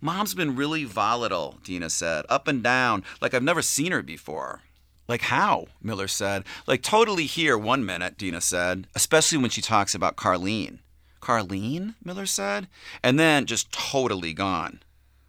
Mom's 0.02 0.34
been 0.34 0.56
really 0.56 0.84
volatile, 0.84 1.60
Dina 1.64 1.90
said, 1.90 2.26
up 2.28 2.48
and 2.48 2.62
down, 2.62 3.04
like 3.22 3.34
I've 3.34 3.44
never 3.44 3.62
seen 3.62 3.92
her 3.92 4.02
before. 4.02 4.62
Like 5.08 5.22
how? 5.22 5.68
Miller 5.82 6.08
said. 6.08 6.44
Like 6.68 6.82
totally 6.82 7.26
here 7.26 7.58
one 7.58 7.86
minute, 7.86 8.18
Dina 8.18 8.42
said, 8.42 8.88
especially 8.96 9.38
when 9.38 9.50
she 9.50 9.62
talks 9.62 9.94
about 9.94 10.16
Carlene. 10.16 10.80
Carlene? 11.22 11.96
Miller 12.04 12.26
said. 12.26 12.68
And 13.04 13.20
then 13.20 13.46
just 13.46 13.72
totally 13.72 14.34
gone. 14.34 14.82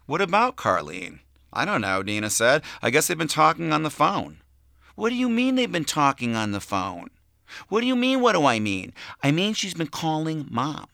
What 0.05 0.21
about 0.21 0.55
Carlene? 0.55 1.19
I 1.53 1.65
don't 1.65 1.81
know, 1.81 2.03
Dina 2.03 2.29
said. 2.29 2.61
I 2.81 2.89
guess 2.89 3.07
they've 3.07 3.17
been 3.17 3.27
talking 3.27 3.71
on 3.71 3.83
the 3.83 3.89
phone. 3.89 4.37
What 4.95 5.09
do 5.09 5.15
you 5.15 5.29
mean 5.29 5.55
they've 5.55 5.71
been 5.71 5.85
talking 5.85 6.35
on 6.35 6.51
the 6.51 6.59
phone? 6.59 7.09
What 7.69 7.81
do 7.81 7.87
you 7.87 7.95
mean, 7.95 8.19
what 8.19 8.33
do 8.33 8.45
I 8.45 8.59
mean? 8.59 8.93
I 9.23 9.31
mean 9.31 9.53
she's 9.53 9.73
been 9.73 9.87
calling 9.87 10.47
mom. 10.49 10.87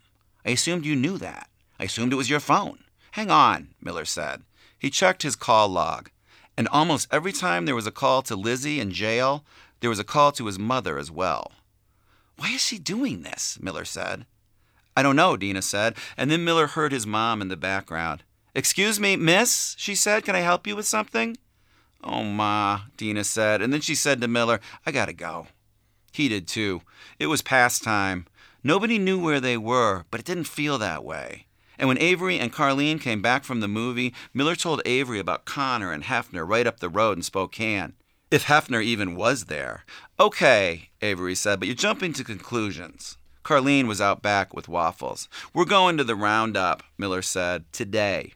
I 0.45 0.51
assumed 0.51 0.85
you 0.85 0.95
knew 0.95 1.17
that. 1.17 1.49
I 1.79 1.85
assumed 1.85 2.13
it 2.13 2.17
was 2.17 2.29
your 2.29 2.39
phone. 2.39 2.79
Hang 3.11 3.31
on, 3.31 3.69
Miller 3.81 4.05
said. 4.05 4.43
He 4.77 4.89
checked 4.89 5.23
his 5.23 5.35
call 5.35 5.69
log, 5.69 6.09
and 6.57 6.67
almost 6.67 7.07
every 7.11 7.31
time 7.31 7.65
there 7.65 7.75
was 7.75 7.87
a 7.87 7.91
call 7.91 8.21
to 8.23 8.35
Lizzie 8.35 8.79
in 8.79 8.91
jail, 8.91 9.43
there 9.79 9.89
was 9.89 9.99
a 9.99 10.03
call 10.03 10.31
to 10.33 10.45
his 10.45 10.59
mother 10.59 10.97
as 10.97 11.11
well. 11.11 11.51
Why 12.37 12.51
is 12.51 12.63
she 12.63 12.79
doing 12.79 13.23
this? 13.23 13.59
Miller 13.61 13.85
said. 13.85 14.25
I 14.95 15.01
don't 15.01 15.15
know, 15.15 15.35
Dina 15.37 15.61
said, 15.61 15.95
and 16.15 16.29
then 16.29 16.45
Miller 16.45 16.67
heard 16.67 16.91
his 16.91 17.07
mom 17.07 17.41
in 17.41 17.47
the 17.47 17.57
background. 17.57 18.23
Excuse 18.53 18.99
me, 18.99 19.15
miss, 19.15 19.75
she 19.79 19.95
said, 19.95 20.23
can 20.23 20.35
I 20.35 20.41
help 20.41 20.67
you 20.67 20.75
with 20.75 20.85
something? 20.85 21.37
Oh, 22.03 22.23
Ma, 22.23 22.81
Dina 22.97 23.23
said, 23.23 23.61
and 23.61 23.73
then 23.73 23.81
she 23.81 23.95
said 23.95 24.21
to 24.21 24.27
Miller, 24.27 24.59
I 24.85 24.91
gotta 24.91 25.13
go. 25.13 25.47
He 26.11 26.29
did 26.29 26.47
too. 26.47 26.81
It 27.17 27.27
was 27.27 27.41
past 27.41 27.83
time. 27.83 28.27
Nobody 28.63 28.99
knew 28.99 29.19
where 29.19 29.39
they 29.39 29.57
were, 29.57 30.05
but 30.11 30.19
it 30.19 30.25
didn't 30.25 30.43
feel 30.43 30.77
that 30.77 31.03
way. 31.03 31.47
And 31.83 31.89
when 31.89 32.01
Avery 32.01 32.39
and 32.39 32.53
Carlene 32.53 33.01
came 33.01 33.21
back 33.21 33.43
from 33.43 33.59
the 33.59 33.67
movie, 33.67 34.13
Miller 34.33 34.55
told 34.55 34.81
Avery 34.85 35.19
about 35.19 35.43
Connor 35.43 35.91
and 35.91 36.05
Hefner 36.05 36.47
right 36.47 36.65
up 36.65 36.79
the 36.79 36.87
road 36.87 37.17
in 37.17 37.23
Spokane. 37.23 37.91
If 38.31 38.45
Hefner 38.45 38.81
even 38.81 39.17
was 39.17 39.47
there. 39.47 39.83
Okay, 40.17 40.91
Avery 41.01 41.35
said, 41.35 41.59
but 41.59 41.67
you're 41.67 41.75
jumping 41.75 42.13
to 42.13 42.23
conclusions. 42.23 43.17
Carlene 43.43 43.85
was 43.85 43.99
out 43.99 44.21
back 44.21 44.53
with 44.53 44.69
waffles. 44.69 45.27
We're 45.53 45.65
going 45.65 45.97
to 45.97 46.05
the 46.05 46.15
roundup, 46.15 46.83
Miller 46.97 47.21
said, 47.21 47.65
today. 47.73 48.31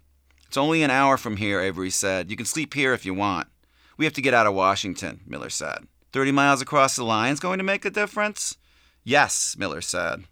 It's 0.46 0.58
only 0.58 0.84
an 0.84 0.92
hour 0.92 1.16
from 1.16 1.38
here, 1.38 1.62
Avery 1.62 1.90
said. 1.90 2.30
You 2.30 2.36
can 2.36 2.46
sleep 2.46 2.74
here 2.74 2.94
if 2.94 3.06
you 3.06 3.14
want. 3.14 3.48
We 3.96 4.04
have 4.04 4.14
to 4.16 4.22
get 4.22 4.34
out 4.34 4.46
of 4.46 4.56
Washington, 4.56 5.22
Miller 5.26 5.50
said. 5.50 5.88
30 6.12 6.34
miles 6.34 6.62
across 6.62 6.98
the 6.98 7.06
line 7.06 7.32
is 7.32 7.40
going 7.40 7.60
to 7.60 7.64
make 7.64 7.86
a 7.86 7.90
difference? 7.90 8.58
Yes, 9.06 9.56
Miller 9.58 9.80
said. 9.80 10.26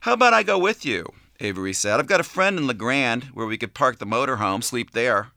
How 0.00 0.14
about 0.14 0.34
I 0.34 0.42
go 0.42 0.58
with 0.58 0.84
you? 0.84 1.06
Avery 1.40 1.72
said. 1.72 1.98
I've 1.98 2.06
got 2.06 2.20
a 2.20 2.24
friend 2.24 2.58
in 2.58 2.66
La 2.66 2.72
Grande 2.72 3.24
where 3.34 3.46
we 3.46 3.58
could 3.58 3.74
park 3.74 3.98
the 3.98 4.06
motorhome, 4.06 4.62
sleep 4.62 4.92
there. 4.92 5.28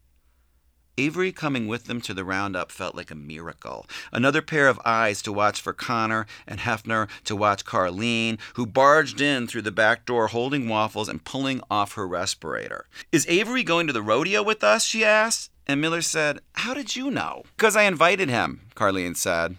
Avery 0.97 1.33
coming 1.33 1.67
with 1.67 1.85
them 1.85 1.99
to 2.01 2.13
the 2.13 2.23
roundup 2.23 2.71
felt 2.71 2.95
like 2.95 3.11
a 3.11 3.15
miracle. 3.15 3.85
Another 4.13 4.41
pair 4.41 4.69
of 4.69 4.79
eyes 4.85 5.21
to 5.23 5.33
watch 5.33 5.61
for 5.61 5.73
Connor 5.73 6.25
and 6.47 6.61
Hefner, 6.61 7.09
to 7.25 7.35
watch 7.35 7.65
Carlene, 7.65 8.39
who 8.53 8.65
barged 8.65 9.19
in 9.19 9.45
through 9.45 9.63
the 9.63 9.71
back 9.71 10.05
door 10.05 10.27
holding 10.27 10.69
waffles 10.69 11.09
and 11.09 11.25
pulling 11.25 11.61
off 11.69 11.93
her 11.93 12.07
respirator. 12.07 12.85
Is 13.11 13.27
Avery 13.27 13.63
going 13.63 13.87
to 13.87 13.93
the 13.93 14.01
rodeo 14.01 14.41
with 14.41 14.63
us? 14.63 14.85
she 14.85 15.03
asked. 15.03 15.51
And 15.67 15.81
Miller 15.81 16.01
said, 16.01 16.39
How 16.53 16.73
did 16.73 16.95
you 16.95 17.11
know? 17.11 17.43
Because 17.57 17.75
I 17.75 17.83
invited 17.83 18.29
him, 18.29 18.61
Carlene 18.75 19.17
said. 19.17 19.57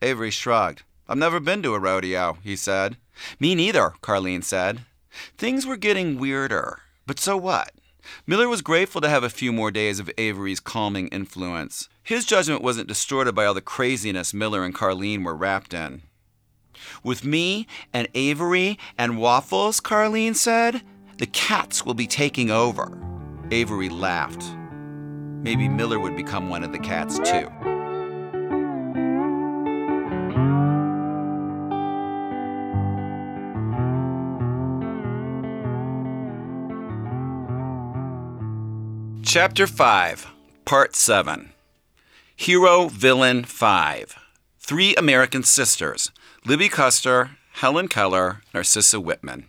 Avery 0.00 0.30
shrugged. 0.30 0.82
I've 1.08 1.18
never 1.18 1.40
been 1.40 1.62
to 1.62 1.74
a 1.74 1.78
rodeo, 1.78 2.38
he 2.42 2.56
said. 2.56 2.96
Me 3.38 3.54
neither, 3.54 3.92
Carlene 4.00 4.44
said. 4.44 4.80
Things 5.36 5.66
were 5.66 5.76
getting 5.76 6.18
weirder, 6.18 6.80
but 7.06 7.18
so 7.18 7.36
what? 7.36 7.72
Miller 8.26 8.48
was 8.48 8.62
grateful 8.62 9.00
to 9.00 9.08
have 9.08 9.24
a 9.24 9.30
few 9.30 9.52
more 9.52 9.70
days 9.70 9.98
of 9.98 10.10
Avery's 10.18 10.60
calming 10.60 11.08
influence. 11.08 11.88
His 12.02 12.26
judgment 12.26 12.62
wasn't 12.62 12.88
distorted 12.88 13.34
by 13.34 13.46
all 13.46 13.54
the 13.54 13.60
craziness 13.60 14.34
Miller 14.34 14.64
and 14.64 14.74
Carlene 14.74 15.24
were 15.24 15.34
wrapped 15.34 15.72
in. 15.72 16.02
With 17.02 17.24
me 17.24 17.66
and 17.92 18.08
Avery 18.14 18.78
and 18.98 19.18
Waffles, 19.18 19.80
Carlene 19.80 20.36
said, 20.36 20.82
the 21.18 21.26
cats 21.26 21.84
will 21.84 21.94
be 21.94 22.06
taking 22.06 22.50
over. 22.50 22.98
Avery 23.50 23.88
laughed. 23.88 24.44
Maybe 25.42 25.68
Miller 25.68 25.98
would 25.98 26.16
become 26.16 26.48
one 26.48 26.64
of 26.64 26.72
the 26.72 26.78
cats, 26.78 27.18
too. 27.18 27.50
Chapter 39.26 39.66
5, 39.66 40.26
Part 40.66 40.94
7 40.94 41.50
Hero 42.36 42.88
Villain 42.88 43.42
5 43.44 44.16
Three 44.60 44.94
American 44.96 45.42
Sisters 45.42 46.12
Libby 46.44 46.68
Custer, 46.68 47.30
Helen 47.54 47.88
Keller, 47.88 48.42
Narcissa 48.52 49.00
Whitman. 49.00 49.46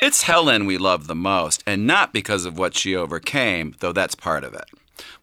It's 0.00 0.22
Helen 0.22 0.66
we 0.66 0.76
love 0.76 1.06
the 1.06 1.14
most, 1.14 1.62
and 1.66 1.86
not 1.86 2.12
because 2.12 2.44
of 2.44 2.58
what 2.58 2.74
she 2.74 2.96
overcame, 2.96 3.76
though 3.78 3.92
that's 3.92 4.16
part 4.16 4.42
of 4.42 4.54
it. 4.54 4.66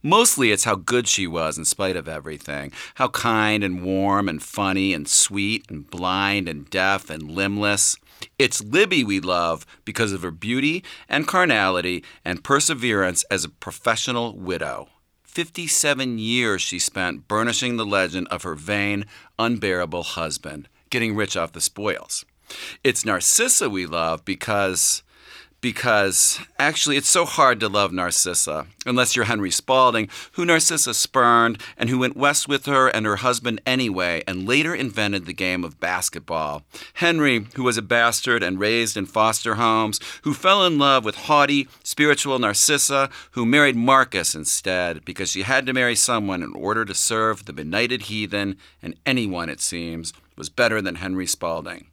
Mostly 0.02 0.52
it's 0.52 0.64
how 0.64 0.76
good 0.76 1.08
she 1.08 1.28
was 1.28 1.58
in 1.58 1.66
spite 1.66 1.98
of 1.98 2.08
everything. 2.08 2.72
How 2.96 3.10
kind 3.10 3.66
and 3.66 3.84
warm 3.84 4.30
and 4.30 4.42
funny 4.42 4.94
and 4.94 5.08
sweet 5.08 5.70
and 5.70 5.90
blind 5.90 6.48
and 6.48 6.70
deaf 6.70 7.10
and 7.10 7.30
limbless. 7.30 7.98
It's 8.38 8.64
Libby 8.64 9.04
we 9.04 9.20
love 9.20 9.66
because 9.86 10.12
of 10.14 10.22
her 10.22 10.32
beauty 10.32 10.84
and 11.08 11.28
carnality 11.28 12.04
and 12.24 12.44
perseverance 12.44 13.24
as 13.32 13.44
a 13.44 13.50
professional 13.50 14.38
widow. 14.38 14.90
57 15.24 16.20
years 16.20 16.62
she 16.62 16.78
spent 16.78 17.28
burnishing 17.28 17.78
the 17.78 17.86
legend 17.86 18.28
of 18.30 18.44
her 18.44 18.56
vain, 18.56 19.06
unbearable 19.40 20.04
husband, 20.04 20.68
getting 20.90 21.16
rich 21.16 21.38
off 21.38 21.54
the 21.54 21.62
spoils. 21.62 22.26
It's 22.84 23.06
Narcissa 23.06 23.70
we 23.70 23.86
love 23.86 24.26
because 24.26 25.04
because 25.62 26.40
actually 26.58 26.98
it's 26.98 27.08
so 27.08 27.24
hard 27.24 27.60
to 27.60 27.70
love 27.70 27.94
Narcissa, 27.94 28.66
unless 28.86 29.16
you're 29.16 29.26
Henry 29.26 29.52
Spalding, 29.52 30.10
who 30.34 30.44
Narcissa 30.44 30.94
spurned 30.94 31.62
and 31.78 31.90
who 31.90 32.00
went 32.00 32.18
west 32.18 32.48
with 32.48 32.66
her 32.66 32.88
and 32.88 33.06
her 33.06 33.18
husband 33.18 33.62
anyway, 33.66 34.24
and 34.28 34.48
later 34.48 34.74
invented 34.74 35.26
the 35.26 35.34
game 35.34 35.64
of 35.64 35.80
basketball. 35.80 36.64
Henry, 36.96 37.46
who 37.56 37.64
was 37.64 37.78
a 37.78 37.84
bastard 37.84 38.42
and 38.42 38.60
raised 38.60 38.98
in 38.98 39.06
foster 39.06 39.56
homes, 39.56 40.00
who 40.24 40.34
fell 40.34 40.66
in 40.66 40.80
love 40.80 41.06
with 41.06 41.16
haughty, 41.16 41.68
spiritual 41.84 42.40
Narcissa, 42.40 43.10
who 43.32 43.46
married 43.46 43.76
Marcus 43.76 44.34
instead, 44.34 45.06
because 45.06 45.32
she 45.32 45.44
had 45.44 45.68
to 45.68 45.74
marry 45.74 45.96
someone 45.96 46.42
in 46.42 46.54
order 46.54 46.84
to 46.86 46.96
serve 46.96 47.46
the 47.46 47.54
benighted 47.54 48.04
heathen, 48.04 48.58
and 48.82 48.96
anyone, 49.06 49.50
it 49.50 49.62
seems, 49.62 50.12
was 50.36 50.50
better 50.50 50.82
than 50.82 50.96
Henry 50.96 51.28
Spalding. 51.28 51.91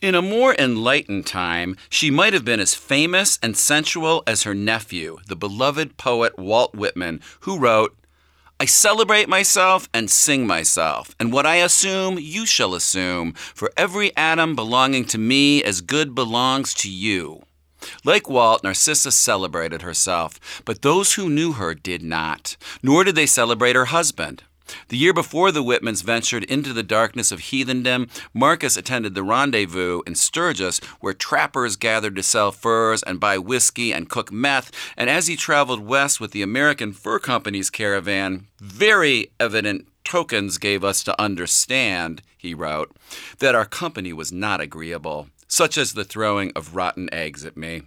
In 0.00 0.14
a 0.14 0.22
more 0.22 0.54
enlightened 0.54 1.26
time, 1.26 1.76
she 1.90 2.10
might 2.10 2.32
have 2.32 2.42
been 2.44 2.58
as 2.58 2.74
famous 2.74 3.38
and 3.42 3.54
sensual 3.54 4.22
as 4.26 4.44
her 4.44 4.54
nephew, 4.54 5.18
the 5.26 5.36
beloved 5.36 5.98
poet 5.98 6.38
Walt 6.38 6.74
Whitman, 6.74 7.20
who 7.40 7.58
wrote, 7.58 7.94
I 8.58 8.64
celebrate 8.64 9.28
myself 9.28 9.90
and 9.92 10.10
sing 10.10 10.46
myself, 10.46 11.14
and 11.20 11.30
what 11.30 11.44
I 11.44 11.56
assume 11.56 12.18
you 12.18 12.46
shall 12.46 12.74
assume, 12.74 13.34
for 13.34 13.70
every 13.76 14.16
atom 14.16 14.56
belonging 14.56 15.04
to 15.06 15.18
me 15.18 15.62
as 15.62 15.82
good 15.82 16.14
belongs 16.14 16.72
to 16.74 16.90
you. 16.90 17.42
Like 18.02 18.28
Walt, 18.28 18.64
Narcissa 18.64 19.12
celebrated 19.12 19.82
herself, 19.82 20.62
but 20.64 20.80
those 20.80 21.14
who 21.14 21.28
knew 21.28 21.52
her 21.52 21.74
did 21.74 22.02
not, 22.02 22.56
nor 22.82 23.04
did 23.04 23.16
they 23.16 23.26
celebrate 23.26 23.76
her 23.76 23.86
husband. 23.86 24.44
The 24.88 24.96
year 24.96 25.12
before 25.12 25.52
the 25.52 25.62
Whitmans 25.62 26.02
ventured 26.02 26.44
into 26.44 26.72
the 26.72 26.82
darkness 26.82 27.32
of 27.32 27.40
heathendom, 27.40 28.08
Marcus 28.34 28.76
attended 28.76 29.14
the 29.14 29.22
rendezvous 29.22 30.02
in 30.06 30.14
Sturgis, 30.14 30.78
where 31.00 31.12
trappers 31.12 31.76
gathered 31.76 32.16
to 32.16 32.22
sell 32.22 32.52
furs 32.52 33.02
and 33.02 33.20
buy 33.20 33.38
whiskey 33.38 33.92
and 33.92 34.08
cook 34.08 34.32
meth. 34.32 34.70
And 34.96 35.08
as 35.08 35.26
he 35.26 35.36
traveled 35.36 35.86
west 35.86 36.20
with 36.20 36.32
the 36.32 36.42
American 36.42 36.92
Fur 36.92 37.18
Company's 37.18 37.70
caravan, 37.70 38.46
very 38.58 39.30
evident 39.38 39.86
tokens 40.04 40.58
gave 40.58 40.82
us 40.82 41.04
to 41.04 41.20
understand, 41.20 42.22
he 42.36 42.54
wrote, 42.54 42.94
that 43.38 43.54
our 43.54 43.66
company 43.66 44.12
was 44.12 44.32
not 44.32 44.60
agreeable, 44.60 45.28
such 45.46 45.78
as 45.78 45.92
the 45.92 46.04
throwing 46.04 46.52
of 46.56 46.74
rotten 46.74 47.12
eggs 47.12 47.44
at 47.44 47.56
me. 47.56 47.82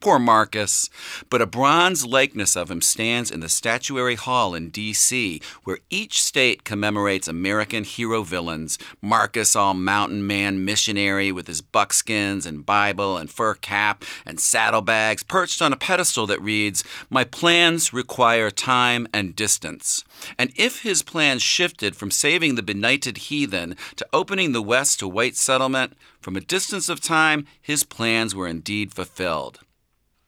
Poor 0.00 0.18
Marcus. 0.18 0.90
But 1.30 1.40
a 1.40 1.46
bronze 1.46 2.04
likeness 2.04 2.56
of 2.56 2.70
him 2.70 2.80
stands 2.80 3.30
in 3.30 3.40
the 3.40 3.48
Statuary 3.48 4.16
Hall 4.16 4.54
in 4.54 4.70
D.C., 4.70 5.40
where 5.62 5.78
each 5.88 6.22
state 6.22 6.64
commemorates 6.64 7.28
American 7.28 7.84
hero 7.84 8.22
villains. 8.22 8.78
Marcus, 9.00 9.54
all 9.56 9.74
mountain 9.74 10.26
man 10.26 10.64
missionary 10.64 11.32
with 11.32 11.46
his 11.46 11.60
buckskins 11.60 12.44
and 12.44 12.66
Bible 12.66 13.16
and 13.16 13.30
fur 13.30 13.54
cap 13.54 14.04
and 14.26 14.40
saddlebags, 14.40 15.22
perched 15.22 15.62
on 15.62 15.72
a 15.72 15.76
pedestal 15.76 16.26
that 16.26 16.42
reads, 16.42 16.84
My 17.08 17.24
plans 17.24 17.92
require 17.92 18.50
time 18.50 19.06
and 19.12 19.36
distance. 19.36 20.04
And 20.38 20.52
if 20.56 20.82
his 20.82 21.02
plans 21.02 21.42
shifted 21.42 21.96
from 21.96 22.10
saving 22.10 22.56
the 22.56 22.62
benighted 22.62 23.16
heathen 23.18 23.76
to 23.96 24.06
opening 24.12 24.52
the 24.52 24.62
West 24.62 24.98
to 25.00 25.08
white 25.08 25.36
settlement, 25.36 25.94
from 26.20 26.36
a 26.36 26.40
distance 26.40 26.88
of 26.88 27.00
time, 27.00 27.46
his 27.60 27.84
plans 27.84 28.34
were 28.34 28.48
indeed 28.48 28.92
fulfilled. 28.92 29.60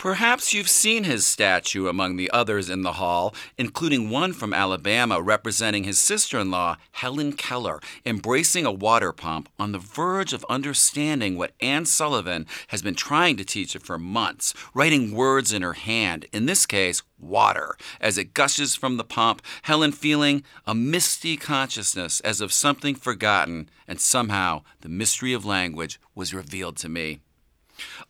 Perhaps 0.07 0.55
you've 0.55 0.69
seen 0.69 1.03
his 1.03 1.27
statue 1.27 1.89
among 1.89 2.15
the 2.15 2.31
others 2.31 2.71
in 2.71 2.83
the 2.83 2.93
hall, 2.93 3.35
including 3.59 4.09
one 4.09 4.33
from 4.33 4.55
Alabama 4.55 5.21
representing 5.21 5.83
his 5.83 5.99
sister 5.99 6.39
in 6.39 6.49
law, 6.49 6.77
Helen 6.93 7.33
Keller, 7.33 7.81
embracing 8.05 8.65
a 8.65 8.71
water 8.71 9.11
pump 9.11 9.49
on 9.59 9.73
the 9.73 9.81
verge 9.81 10.33
of 10.33 10.47
understanding 10.49 11.37
what 11.37 11.57
Anne 11.61 11.87
Sullivan 11.87 12.47
has 12.69 12.83
been 12.83 12.95
trying 12.95 13.37
to 13.37 13.45
teach 13.45 13.73
her 13.73 13.81
for 13.81 13.99
months, 13.99 14.55
writing 14.75 15.11
words 15.11 15.53
in 15.53 15.63
her 15.63 15.73
hand, 15.73 16.27
in 16.33 16.47
this 16.47 16.67
case, 16.67 17.03
water, 17.19 17.75
as 18.01 18.17
it 18.17 18.33
gushes 18.33 18.77
from 18.77 18.99
the 18.99 19.05
pump, 19.05 19.43
Helen 19.63 19.91
feeling 19.91 20.45
a 20.69 20.75
misty 20.77 21.37
consciousness 21.37 22.21
as 22.21 22.41
of 22.41 22.53
something 22.53 22.95
forgotten, 22.95 23.69
and 23.89 24.01
somehow 24.01 24.63
the 24.83 24.89
mystery 24.89 25.33
of 25.33 25.45
language 25.45 25.99
was 26.15 26.33
revealed 26.33 26.77
to 26.77 26.89
me. 26.89 27.19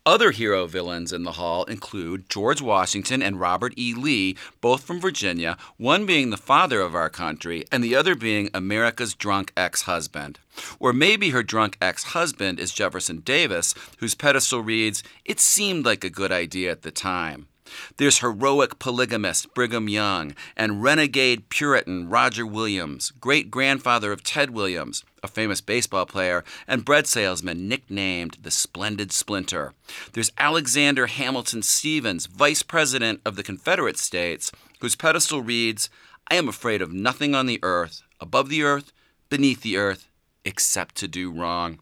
Other 0.06 0.30
hero 0.30 0.68
villains 0.68 1.12
in 1.12 1.24
the 1.24 1.32
hall 1.32 1.64
include 1.64 2.30
George 2.30 2.62
Washington 2.62 3.20
and 3.20 3.40
Robert 3.40 3.74
E. 3.76 3.92
Lee, 3.92 4.36
both 4.60 4.84
from 4.84 5.00
Virginia, 5.00 5.56
one 5.78 6.06
being 6.06 6.30
the 6.30 6.36
father 6.36 6.80
of 6.80 6.94
our 6.94 7.10
country 7.10 7.64
and 7.72 7.82
the 7.82 7.96
other 7.96 8.14
being 8.14 8.48
America's 8.54 9.14
drunk 9.14 9.52
ex 9.56 9.82
husband. 9.82 10.38
Or 10.78 10.92
maybe 10.92 11.30
her 11.30 11.42
drunk 11.42 11.76
ex 11.82 12.04
husband 12.04 12.60
is 12.60 12.72
Jefferson 12.72 13.18
Davis, 13.18 13.74
whose 13.98 14.14
pedestal 14.14 14.60
reads, 14.60 15.02
It 15.24 15.40
seemed 15.40 15.84
like 15.84 16.04
a 16.04 16.08
good 16.08 16.30
idea 16.30 16.70
at 16.70 16.82
the 16.82 16.92
time. 16.92 17.48
There's 17.96 18.20
heroic 18.20 18.78
polygamist 18.78 19.54
Brigham 19.54 19.88
Young 19.88 20.36
and 20.56 20.84
renegade 20.84 21.48
Puritan 21.48 22.08
Roger 22.08 22.46
Williams, 22.46 23.10
great 23.20 23.50
grandfather 23.50 24.12
of 24.12 24.22
Ted 24.22 24.50
Williams, 24.50 25.02
a 25.26 25.28
famous 25.28 25.60
baseball 25.60 26.06
player, 26.06 26.44
and 26.68 26.84
bread 26.84 27.06
salesman 27.06 27.68
nicknamed 27.68 28.38
the 28.40 28.50
Splendid 28.50 29.10
Splinter. 29.10 29.74
There's 30.12 30.32
Alexander 30.38 31.08
Hamilton 31.08 31.62
Stephens, 31.62 32.26
vice 32.26 32.62
president 32.62 33.20
of 33.24 33.34
the 33.34 33.42
Confederate 33.42 33.98
States, 33.98 34.52
whose 34.80 34.96
pedestal 34.96 35.42
reads, 35.42 35.90
I 36.30 36.36
am 36.36 36.48
afraid 36.48 36.80
of 36.80 36.92
nothing 36.92 37.34
on 37.34 37.46
the 37.46 37.58
earth, 37.62 38.02
above 38.20 38.48
the 38.48 38.62
earth, 38.62 38.92
beneath 39.28 39.62
the 39.62 39.76
earth, 39.76 40.08
except 40.44 40.94
to 40.96 41.08
do 41.08 41.30
wrong. 41.30 41.80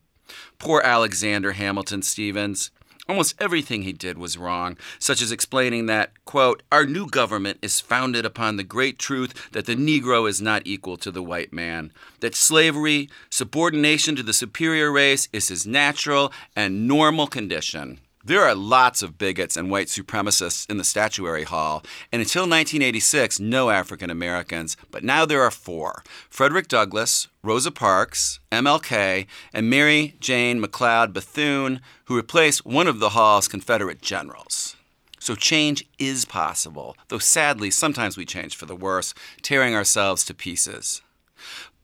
Poor 0.59 0.81
Alexander 0.81 1.53
Hamilton 1.53 2.03
Stephens. 2.03 2.71
Almost 3.07 3.35
everything 3.39 3.83
he 3.83 3.93
did 3.93 4.17
was 4.17 4.39
wrong, 4.39 4.79
such 4.99 5.21
as 5.21 5.31
explaining 5.31 5.87
that, 5.87 6.25
quote, 6.25 6.63
our 6.73 6.87
new 6.87 7.07
government 7.07 7.59
is 7.61 7.81
founded 7.81 8.25
upon 8.25 8.57
the 8.57 8.65
great 8.65 8.99
truth 8.99 9.51
that 9.53 9.67
the 9.67 9.77
Negro 9.77 10.29
is 10.29 10.41
not 10.41 10.63
equal 10.65 10.97
to 10.97 11.11
the 11.11 11.23
white 11.23 11.53
man, 11.53 11.93
that 12.21 12.35
slavery, 12.35 13.11
subordination 13.29 14.17
to 14.17 14.23
the 14.23 14.33
superior 14.33 14.91
race, 14.91 15.29
is 15.35 15.49
his 15.49 15.67
natural 15.67 16.33
and 16.57 16.89
normal 16.89 17.27
condition. 17.27 18.01
There 18.27 18.41
are 18.41 18.55
lots 18.55 19.03
of 19.03 19.19
bigots 19.19 19.55
and 19.55 19.71
white 19.71 19.89
supremacists 19.89 20.71
in 20.71 20.79
the 20.79 20.85
statuary 20.85 21.43
hall, 21.43 21.83
and 22.11 22.23
until 22.23 22.45
1986, 22.45 23.39
no 23.39 23.69
African 23.69 24.09
Americans, 24.09 24.79
but 24.91 25.05
now 25.05 25.27
there 25.27 25.43
are 25.43 25.51
four 25.51 26.03
Frederick 26.31 26.67
Douglass, 26.67 27.29
Rosa 27.43 27.71
Parks, 27.71 28.41
MLK, 28.51 29.27
and 29.53 29.69
Mary 29.69 30.17
Jane 30.21 30.63
McLeod 30.63 31.13
Bethune, 31.13 31.83
who 32.07 32.17
replaced 32.17 32.65
one 32.65 32.87
of 32.87 32.99
the 32.99 33.11
hall's 33.11 33.47
Confederate 33.47 34.01
generals. 34.01 34.75
So 35.19 35.35
change 35.35 35.87
is 35.99 36.25
possible, 36.25 36.97
though 37.09 37.19
sadly, 37.19 37.71
sometimes 37.71 38.17
we 38.17 38.25
change 38.25 38.57
for 38.57 38.65
the 38.65 38.75
worse, 38.75 39.13
tearing 39.43 39.75
ourselves 39.75 40.25
to 40.25 40.33
pieces. 40.33 41.03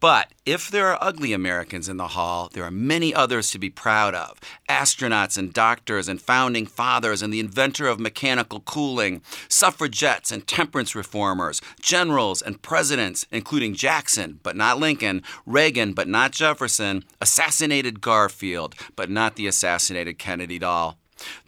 But 0.00 0.32
if 0.46 0.70
there 0.70 0.86
are 0.86 0.98
ugly 1.02 1.34
Americans 1.34 1.86
in 1.86 1.98
the 1.98 2.08
hall, 2.08 2.48
there 2.54 2.64
are 2.64 2.70
many 2.70 3.12
others 3.14 3.50
to 3.50 3.58
be 3.58 3.68
proud 3.68 4.14
of 4.14 4.40
astronauts 4.66 5.36
and 5.36 5.52
doctors 5.52 6.08
and 6.08 6.20
founding 6.20 6.64
fathers 6.64 7.20
and 7.20 7.30
the 7.30 7.38
inventor 7.38 7.86
of 7.86 8.00
mechanical 8.00 8.60
cooling, 8.60 9.20
suffragettes 9.48 10.32
and 10.32 10.46
temperance 10.46 10.94
reformers, 10.94 11.60
generals 11.82 12.40
and 12.40 12.62
presidents, 12.62 13.26
including 13.30 13.74
Jackson, 13.74 14.40
but 14.42 14.56
not 14.56 14.78
Lincoln, 14.78 15.22
Reagan, 15.44 15.92
but 15.92 16.08
not 16.08 16.32
Jefferson, 16.32 17.04
assassinated 17.20 18.00
Garfield, 18.00 18.74
but 18.96 19.10
not 19.10 19.36
the 19.36 19.46
assassinated 19.46 20.18
Kennedy 20.18 20.58
doll. 20.58 20.96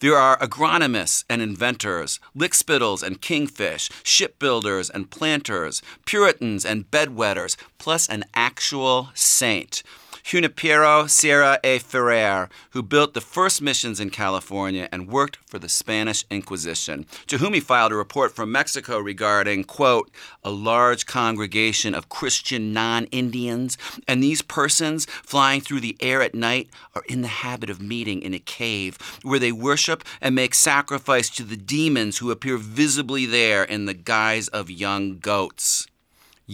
There 0.01 0.17
are 0.17 0.39
agronomists 0.39 1.25
and 1.29 1.41
inventors, 1.41 2.21
lickspittles 2.37 3.03
and 3.03 3.21
kingfish, 3.21 3.91
shipbuilders 4.03 4.91
and 4.91 5.11
planters, 5.11 5.83
Puritans 6.05 6.65
and 6.65 6.91
bedwetters, 6.91 7.57
plus 7.79 8.09
an 8.09 8.25
actual 8.35 9.11
saint. 9.15 9.83
Junipero 10.23 11.07
Serra 11.09 11.59
e 11.65 11.79
Ferrer, 11.79 12.49
who 12.71 12.83
built 12.83 13.13
the 13.13 13.21
first 13.21 13.61
missions 13.61 13.99
in 13.99 14.11
California 14.11 14.89
and 14.93 15.09
worked 15.09 15.39
for 15.47 15.59
the 15.59 15.69
Spanish 15.69 16.25
Inquisition, 16.31 17.07
to 17.27 17.39
whom 17.39 17.55
he 17.55 17.61
filed 17.61 17.93
a 17.93 17.97
report 17.97 18.35
from 18.35 18.53
Mexico 18.53 18.99
regarding, 18.99 19.65
quote, 19.65 20.11
a 20.45 20.51
large 20.51 21.07
congregation 21.07 21.95
of 21.95 22.09
Christian 22.09 22.73
non 22.73 23.07
Indians, 23.07 23.77
and 24.07 24.23
these 24.23 24.43
persons 24.43 25.07
flying 25.07 25.61
through 25.61 25.81
the 25.81 25.97
air 26.01 26.23
at 26.23 26.35
night 26.35 26.71
are 26.95 27.05
in 27.09 27.23
the 27.23 27.29
habit 27.29 27.69
of 27.69 27.83
meeting 27.83 28.23
in 28.23 28.33
a 28.33 28.39
cave 28.39 28.99
where 29.23 29.39
they 29.39 29.53
worship 29.53 30.05
and 30.21 30.35
make 30.35 30.55
sacrifice 30.55 31.29
to 31.31 31.43
the 31.43 31.57
demons 31.57 32.19
who 32.19 32.31
appear 32.31 32.57
visibly 32.57 33.27
there 33.27 33.65
in 33.65 33.87
the 33.87 33.95
guise 33.95 34.49
of 34.49 34.71
young 34.71 35.19
goats. 35.19 35.87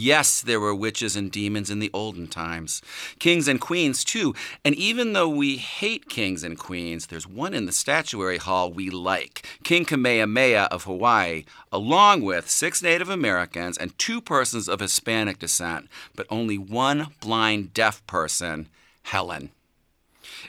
Yes, 0.00 0.40
there 0.42 0.60
were 0.60 0.76
witches 0.76 1.16
and 1.16 1.28
demons 1.28 1.70
in 1.70 1.80
the 1.80 1.90
olden 1.92 2.28
times. 2.28 2.82
Kings 3.18 3.48
and 3.48 3.60
queens, 3.60 4.04
too. 4.04 4.32
And 4.64 4.76
even 4.76 5.12
though 5.12 5.28
we 5.28 5.56
hate 5.56 6.08
kings 6.08 6.44
and 6.44 6.56
queens, 6.56 7.08
there's 7.08 7.26
one 7.26 7.52
in 7.52 7.66
the 7.66 7.72
statuary 7.72 8.36
hall 8.36 8.72
we 8.72 8.90
like 8.90 9.44
King 9.64 9.84
Kamehameha 9.84 10.68
of 10.70 10.84
Hawaii, 10.84 11.46
along 11.72 12.22
with 12.22 12.48
six 12.48 12.80
Native 12.80 13.08
Americans 13.08 13.76
and 13.76 13.98
two 13.98 14.20
persons 14.20 14.68
of 14.68 14.78
Hispanic 14.78 15.40
descent, 15.40 15.88
but 16.14 16.28
only 16.30 16.58
one 16.58 17.08
blind 17.20 17.74
deaf 17.74 18.06
person, 18.06 18.68
Helen. 19.02 19.50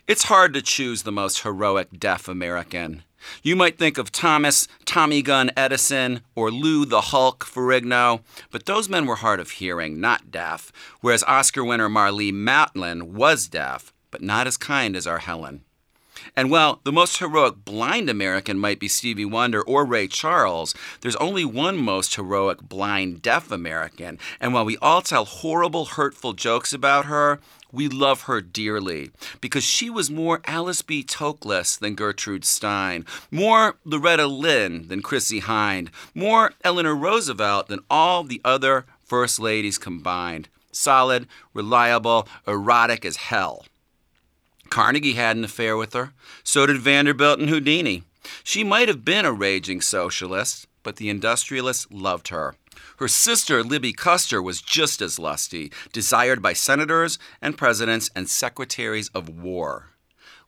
It's 0.08 0.26
hard 0.26 0.54
to 0.54 0.62
choose 0.62 1.02
the 1.02 1.12
most 1.12 1.42
heroic 1.42 2.00
deaf 2.00 2.28
American. 2.28 3.02
You 3.44 3.56
might 3.56 3.78
think 3.78 3.98
of 3.98 4.12
Thomas 4.12 4.68
Tommy 4.86 5.22
Gun 5.22 5.52
Edison 5.56 6.22
or 6.36 6.52
Lou 6.52 6.86
the 6.86 7.02
Hulk 7.02 7.46
Ferrigno, 7.46 8.22
but 8.52 8.66
those 8.66 8.90
men 8.90 9.06
were 9.06 9.18
hard 9.18 9.40
of 9.40 9.52
hearing, 9.52 10.00
not 10.00 10.32
deaf, 10.32 10.72
whereas 11.02 11.24
Oscar 11.24 11.64
winner 11.64 11.90
Marlee 11.90 12.34
Matlin 12.34 13.14
was 13.14 13.48
deaf, 13.48 13.94
but 14.12 14.22
not 14.22 14.48
as 14.48 14.58
kind 14.58 14.96
as 14.96 15.08
our 15.08 15.20
Helen. 15.20 15.64
And 16.36 16.52
while 16.52 16.80
the 16.84 16.92
most 16.92 17.18
heroic 17.18 17.64
blind 17.66 18.10
American 18.10 18.60
might 18.60 18.80
be 18.80 18.88
Stevie 18.88 19.26
Wonder 19.26 19.62
or 19.62 19.86
Ray 19.86 20.08
Charles, 20.08 20.76
there's 21.02 21.16
only 21.18 21.46
one 21.46 21.78
most 21.78 22.16
heroic 22.16 22.62
blind 22.62 23.22
deaf 23.22 23.52
American. 23.52 24.20
And 24.40 24.54
while 24.54 24.66
we 24.66 24.78
all 24.78 25.02
tell 25.02 25.26
horrible, 25.26 25.86
hurtful 25.86 26.34
jokes 26.34 26.74
about 26.74 27.06
her, 27.06 27.40
we 27.72 27.88
love 27.88 28.24
her 28.24 28.42
dearly 28.42 29.12
because 29.42 29.64
she 29.64 29.90
was 29.90 30.10
more 30.10 30.42
Alice 30.46 30.82
B. 30.82 31.04
Toklas 31.04 31.80
than 31.80 31.96
Gertrude 31.96 32.46
Stein, 32.46 33.06
more 33.32 33.78
Loretta 33.86 34.28
Lynn 34.28 34.88
than 34.88 35.02
Chrissie 35.02 35.42
Hynde, 35.42 35.90
more 36.14 36.54
Eleanor 36.64 36.96
Roosevelt 36.96 37.68
than 37.68 37.80
all 37.90 38.24
the 38.24 38.42
other 38.44 38.86
first 39.04 39.40
ladies 39.40 39.78
combined. 39.78 40.50
Solid, 40.72 41.28
reliable, 41.54 42.28
erotic 42.48 43.06
as 43.06 43.18
hell. 43.18 43.66
Carnegie 44.70 45.14
had 45.14 45.36
an 45.36 45.44
affair 45.44 45.76
with 45.76 45.94
her. 45.94 46.14
So 46.44 46.66
did 46.66 46.78
Vanderbilt 46.78 47.40
and 47.40 47.50
Houdini. 47.50 48.04
She 48.44 48.64
might 48.64 48.88
have 48.88 49.04
been 49.04 49.26
a 49.26 49.32
raging 49.32 49.82
socialist, 49.82 50.68
but 50.90 50.96
the 50.96 51.10
industrialists 51.10 51.86
loved 51.92 52.30
her. 52.30 52.56
Her 52.98 53.08
sister, 53.08 53.64
Libby 53.64 53.94
Custer, 53.94 54.42
was 54.42 54.60
just 54.60 55.04
as 55.04 55.20
lusty, 55.20 55.72
desired 55.94 56.42
by 56.42 56.54
senators 56.54 57.20
and 57.44 57.56
presidents 57.56 58.10
and 58.16 58.28
secretaries 58.28 59.10
of 59.10 59.30
war. 59.30 59.90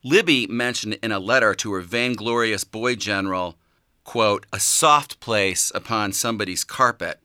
Libby 0.04 0.48
mentioned 0.48 0.98
in 1.04 1.12
a 1.12 1.20
letter 1.20 1.54
to 1.54 1.74
her 1.74 1.82
vainglorious 1.82 2.64
boy 2.64 2.96
general, 2.96 3.56
quote, 4.04 4.48
a 4.52 4.60
soft 4.60 5.20
place 5.20 5.72
upon 5.76 6.12
somebody's 6.12 6.64
carpet 6.64 7.20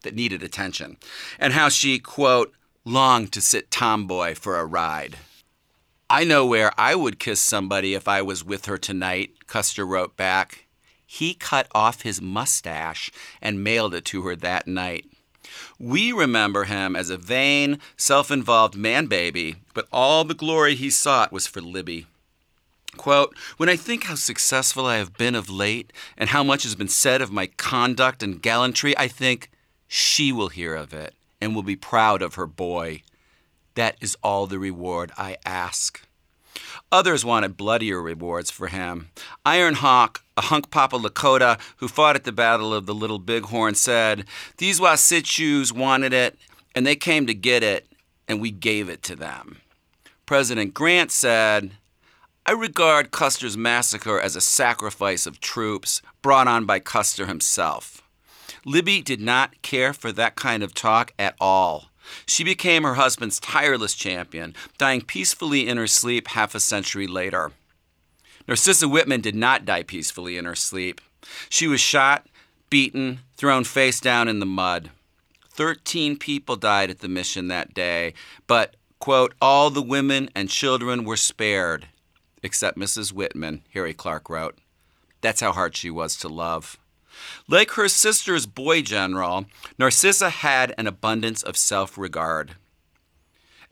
that 0.00 0.14
needed 0.14 0.42
attention, 0.42 0.96
and 1.38 1.52
how 1.52 1.68
she, 1.68 1.98
quote, 1.98 2.54
longed 2.86 3.32
to 3.32 3.42
sit 3.42 3.70
tomboy 3.70 4.34
for 4.34 4.56
a 4.56 4.64
ride. 4.64 5.18
I 6.08 6.24
know 6.24 6.46
where 6.46 6.72
I 6.78 6.94
would 6.94 7.18
kiss 7.18 7.42
somebody 7.42 7.92
if 7.92 8.08
I 8.08 8.22
was 8.22 8.42
with 8.42 8.64
her 8.64 8.78
tonight, 8.78 9.46
Custer 9.46 9.84
wrote 9.84 10.16
back. 10.16 10.61
He 11.14 11.34
cut 11.34 11.66
off 11.74 12.02
his 12.02 12.22
mustache 12.22 13.10
and 13.42 13.62
mailed 13.62 13.92
it 13.92 14.06
to 14.06 14.22
her 14.22 14.34
that 14.36 14.66
night. 14.66 15.04
We 15.78 16.10
remember 16.10 16.64
him 16.64 16.96
as 16.96 17.10
a 17.10 17.18
vain, 17.18 17.80
self 17.98 18.30
involved 18.30 18.74
man 18.74 19.08
baby, 19.08 19.56
but 19.74 19.86
all 19.92 20.24
the 20.24 20.32
glory 20.32 20.74
he 20.74 20.88
sought 20.88 21.30
was 21.30 21.46
for 21.46 21.60
Libby. 21.60 22.06
Quote, 22.96 23.36
When 23.58 23.68
I 23.68 23.76
think 23.76 24.04
how 24.04 24.14
successful 24.14 24.86
I 24.86 24.96
have 24.96 25.18
been 25.18 25.34
of 25.34 25.50
late 25.50 25.92
and 26.16 26.30
how 26.30 26.42
much 26.42 26.62
has 26.62 26.74
been 26.74 26.88
said 26.88 27.20
of 27.20 27.30
my 27.30 27.48
conduct 27.58 28.22
and 28.22 28.40
gallantry, 28.40 28.96
I 28.96 29.06
think 29.06 29.50
she 29.86 30.32
will 30.32 30.48
hear 30.48 30.74
of 30.74 30.94
it 30.94 31.14
and 31.42 31.54
will 31.54 31.62
be 31.62 31.76
proud 31.76 32.22
of 32.22 32.36
her 32.36 32.46
boy. 32.46 33.02
That 33.74 33.98
is 34.00 34.16
all 34.22 34.46
the 34.46 34.58
reward 34.58 35.12
I 35.18 35.36
ask. 35.44 36.00
Others 36.92 37.24
wanted 37.24 37.56
bloodier 37.56 38.02
rewards 38.02 38.50
for 38.50 38.68
him. 38.68 39.08
Iron 39.46 39.76
Hawk, 39.76 40.22
a 40.36 40.42
Hunkpapa 40.42 41.02
Lakota 41.02 41.58
who 41.78 41.88
fought 41.88 42.16
at 42.16 42.24
the 42.24 42.32
Battle 42.32 42.74
of 42.74 42.84
the 42.84 42.94
Little 42.94 43.18
Bighorn, 43.18 43.74
said, 43.74 44.26
These 44.58 44.78
Wasichus 44.78 45.72
wanted 45.72 46.12
it, 46.12 46.38
and 46.74 46.86
they 46.86 46.94
came 46.94 47.26
to 47.26 47.34
get 47.34 47.62
it, 47.62 47.86
and 48.28 48.42
we 48.42 48.50
gave 48.50 48.90
it 48.90 49.02
to 49.04 49.16
them. 49.16 49.62
President 50.26 50.74
Grant 50.74 51.10
said, 51.10 51.72
I 52.44 52.52
regard 52.52 53.10
Custer's 53.10 53.56
massacre 53.56 54.20
as 54.20 54.36
a 54.36 54.40
sacrifice 54.42 55.26
of 55.26 55.40
troops 55.40 56.02
brought 56.20 56.46
on 56.46 56.66
by 56.66 56.78
Custer 56.78 57.24
himself. 57.26 58.02
Libby 58.66 59.00
did 59.00 59.20
not 59.20 59.62
care 59.62 59.94
for 59.94 60.12
that 60.12 60.36
kind 60.36 60.62
of 60.62 60.74
talk 60.74 61.14
at 61.18 61.36
all. 61.40 61.91
She 62.26 62.44
became 62.44 62.82
her 62.82 62.94
husband's 62.94 63.40
tireless 63.40 63.94
champion, 63.94 64.54
dying 64.78 65.02
peacefully 65.02 65.68
in 65.68 65.76
her 65.76 65.86
sleep 65.86 66.28
half 66.28 66.54
a 66.54 66.60
century 66.60 67.06
later. 67.06 67.52
Narcissa 68.48 68.88
Whitman 68.88 69.20
did 69.20 69.34
not 69.34 69.64
die 69.64 69.82
peacefully 69.82 70.36
in 70.36 70.44
her 70.44 70.54
sleep. 70.54 71.00
She 71.48 71.66
was 71.66 71.80
shot, 71.80 72.26
beaten, 72.70 73.20
thrown 73.36 73.64
face 73.64 74.00
down 74.00 74.28
in 74.28 74.40
the 74.40 74.46
mud. 74.46 74.90
Thirteen 75.48 76.16
people 76.16 76.56
died 76.56 76.90
at 76.90 77.00
the 77.00 77.08
mission 77.08 77.48
that 77.48 77.74
day, 77.74 78.14
but, 78.46 78.74
quote, 78.98 79.34
all 79.40 79.70
the 79.70 79.82
women 79.82 80.30
and 80.34 80.48
children 80.48 81.04
were 81.04 81.16
spared, 81.16 81.88
except 82.42 82.78
Mrs. 82.78 83.12
Whitman, 83.12 83.62
Harry 83.74 83.94
Clark 83.94 84.28
wrote. 84.30 84.58
That's 85.20 85.40
how 85.40 85.52
hard 85.52 85.76
she 85.76 85.90
was 85.90 86.16
to 86.16 86.28
love. 86.28 86.78
Like 87.48 87.72
her 87.72 87.88
sister's 87.88 88.46
boy 88.46 88.82
general, 88.82 89.46
Narcissa 89.78 90.30
had 90.30 90.74
an 90.78 90.86
abundance 90.86 91.42
of 91.42 91.56
self 91.56 91.98
regard. 91.98 92.56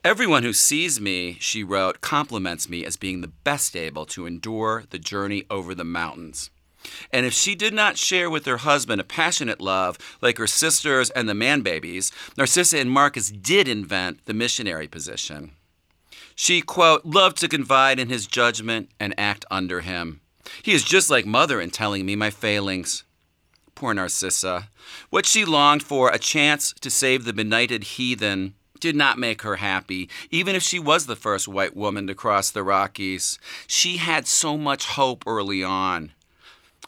Everyone 0.03 0.41
who 0.41 0.53
sees 0.53 0.99
me, 0.99 1.37
she 1.39 1.63
wrote, 1.63 2.01
compliments 2.01 2.67
me 2.67 2.83
as 2.83 2.97
being 2.97 3.21
the 3.21 3.27
best 3.27 3.75
able 3.75 4.07
to 4.07 4.25
endure 4.25 4.85
the 4.89 4.97
journey 4.97 5.45
over 5.49 5.75
the 5.75 5.83
mountains. 5.83 6.49
And 7.11 7.25
if 7.25 7.33
she 7.33 7.53
did 7.53 7.73
not 7.73 7.97
share 7.97 8.27
with 8.27 8.45
her 8.45 8.57
husband 8.57 8.99
a 8.99 9.03
passionate 9.03 9.61
love 9.61 9.99
like 10.19 10.39
her 10.39 10.47
sisters 10.47 11.11
and 11.11 11.29
the 11.29 11.35
man 11.35 11.61
babies, 11.61 12.11
Narcissa 12.35 12.79
and 12.79 12.89
Marcus 12.89 13.29
did 13.29 13.67
invent 13.67 14.25
the 14.25 14.33
missionary 14.33 14.87
position. 14.87 15.51
She, 16.35 16.61
quote, 16.61 17.05
loved 17.05 17.37
to 17.37 17.47
confide 17.47 17.99
in 17.99 18.09
his 18.09 18.25
judgment 18.25 18.89
and 18.99 19.13
act 19.19 19.45
under 19.51 19.81
him. 19.81 20.21
He 20.63 20.73
is 20.73 20.83
just 20.83 21.11
like 21.11 21.25
mother 21.25 21.61
in 21.61 21.69
telling 21.69 22.05
me 22.05 22.15
my 22.15 22.31
failings. 22.31 23.03
Poor 23.81 23.95
Narcissa. 23.95 24.69
What 25.09 25.25
she 25.25 25.43
longed 25.43 25.81
for, 25.81 26.11
a 26.11 26.19
chance 26.19 26.71
to 26.81 26.91
save 26.91 27.25
the 27.25 27.33
benighted 27.33 27.83
heathen, 27.83 28.53
did 28.79 28.95
not 28.95 29.17
make 29.17 29.41
her 29.41 29.55
happy, 29.55 30.07
even 30.29 30.55
if 30.55 30.61
she 30.61 30.77
was 30.77 31.07
the 31.07 31.15
first 31.15 31.47
white 31.47 31.75
woman 31.75 32.05
to 32.05 32.13
cross 32.13 32.51
the 32.51 32.61
Rockies. 32.61 33.39
She 33.65 33.97
had 33.97 34.27
so 34.27 34.55
much 34.55 34.85
hope 34.85 35.23
early 35.25 35.63
on. 35.63 36.11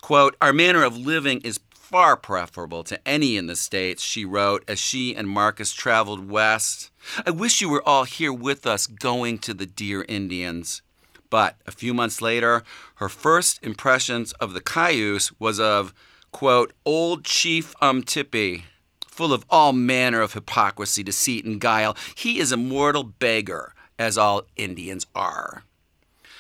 Quote, 0.04 0.38
Our 0.40 0.54
manner 0.54 0.84
of 0.84 0.96
living 0.96 1.42
is 1.42 1.62
far 1.74 2.16
preferable 2.16 2.84
to 2.84 3.08
any 3.08 3.38
in 3.38 3.48
the 3.48 3.56
States, 3.56 4.04
she 4.04 4.24
wrote 4.24 4.64
as 4.68 4.78
she 4.78 5.16
and 5.16 5.28
Marcus 5.28 5.74
traveled 5.74 6.30
west. 6.30 6.92
I 7.26 7.32
wish 7.32 7.60
you 7.60 7.70
were 7.70 7.82
all 7.90 8.04
here 8.04 8.32
with 8.32 8.68
us 8.68 8.86
going 8.86 9.40
to 9.40 9.56
the 9.56 9.66
Dear 9.66 10.06
Indians. 10.08 10.84
But 11.32 11.56
a 11.66 11.72
few 11.72 11.96
months 11.96 12.22
later, 12.22 12.62
her 12.98 13.10
first 13.10 13.58
impressions 13.64 14.34
of 14.34 14.54
the 14.54 14.62
Cayuse 14.62 15.32
was 15.40 15.60
of, 15.60 15.92
quote, 16.34 16.74
Old 16.86 17.24
Chief 17.24 17.74
Umtippe, 17.82 18.64
full 19.08 19.32
of 19.32 19.46
all 19.50 19.72
manner 19.72 20.20
of 20.20 20.34
hypocrisy, 20.34 21.04
deceit, 21.04 21.46
and 21.46 21.62
guile. 21.62 21.96
He 22.16 22.40
is 22.40 22.52
a 22.52 22.58
mortal 22.58 23.04
beggar, 23.04 23.74
as 23.98 24.18
all 24.18 24.44
Indians 24.58 25.06
are. 25.16 25.64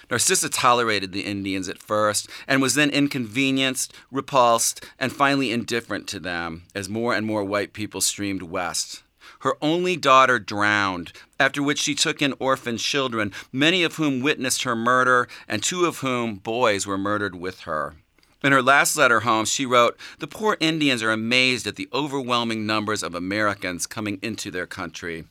Narcissa 0.10 0.50
tolerated 0.50 1.12
the 1.12 1.22
Indians 1.26 1.70
at 1.70 1.82
first 1.82 2.30
and 2.48 2.62
was 2.62 2.76
then 2.76 2.90
inconvenienced, 2.90 3.94
repulsed, 4.12 4.86
and 5.00 5.14
finally 5.14 5.52
indifferent 5.52 6.08
to 6.10 6.20
them 6.20 6.64
as 6.76 6.90
more 6.90 7.14
and 7.14 7.26
more 7.26 7.44
white 7.44 7.74
people 7.74 8.02
streamed 8.02 8.44
west. 8.44 9.04
Her 9.40 9.56
only 9.62 9.96
daughter 9.96 10.40
drowned, 10.40 11.14
after 11.40 11.64
which 11.64 11.80
she 11.80 11.96
took 11.96 12.22
in 12.22 12.34
orphan 12.40 12.78
children, 12.78 13.32
many 13.52 13.84
of 13.84 13.96
whom 13.96 14.22
witnessed 14.22 14.64
her 14.64 14.76
murder, 14.76 15.28
and 15.48 15.64
two 15.64 15.86
of 15.86 16.00
whom, 16.00 16.36
boys, 16.36 16.86
were 16.86 16.98
murdered 16.98 17.36
with 17.36 17.62
her. 17.62 17.96
In 18.44 18.52
her 18.52 18.62
last 18.62 18.98
letter 18.98 19.22
home, 19.22 19.46
she 19.46 19.66
wrote, 19.66 19.98
The 20.20 20.28
poor 20.28 20.58
Indians 20.60 21.02
are 21.02 21.12
amazed 21.12 21.66
at 21.66 21.78
the 21.78 21.88
overwhelming 21.94 22.66
numbers 22.66 23.02
of 23.02 23.16
Americans 23.16 23.88
coming 23.88 24.20
into 24.22 24.52
their 24.52 24.68
country. 24.68 25.24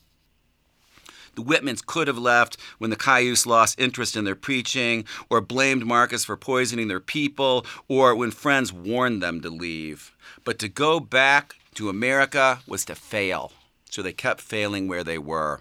The 1.35 1.43
Whitmans 1.43 1.85
could 1.85 2.09
have 2.09 2.19
left 2.19 2.57
when 2.79 2.91
the 2.91 2.97
Cayuse 2.97 3.47
lost 3.47 3.79
interest 3.79 4.17
in 4.17 4.25
their 4.25 4.35
preaching, 4.35 5.05
or 5.29 5.41
blamed 5.43 5.85
Marcus 5.85 6.25
for 6.25 6.37
poisoning 6.37 6.89
their 6.89 7.01
people, 7.01 7.67
or 7.87 8.15
when 8.15 8.31
friends 8.31 8.73
warned 8.73 9.23
them 9.23 9.41
to 9.43 9.51
leave. 9.51 10.15
But 10.45 10.59
to 10.61 10.69
go 10.69 10.99
back 10.99 11.57
to 11.75 11.91
America 11.91 12.61
was 12.67 12.85
to 12.87 12.95
fail, 12.95 13.53
so 13.91 14.03
they 14.03 14.13
kept 14.13 14.41
failing 14.41 14.89
where 14.89 15.05
they 15.05 15.19
were. 15.19 15.61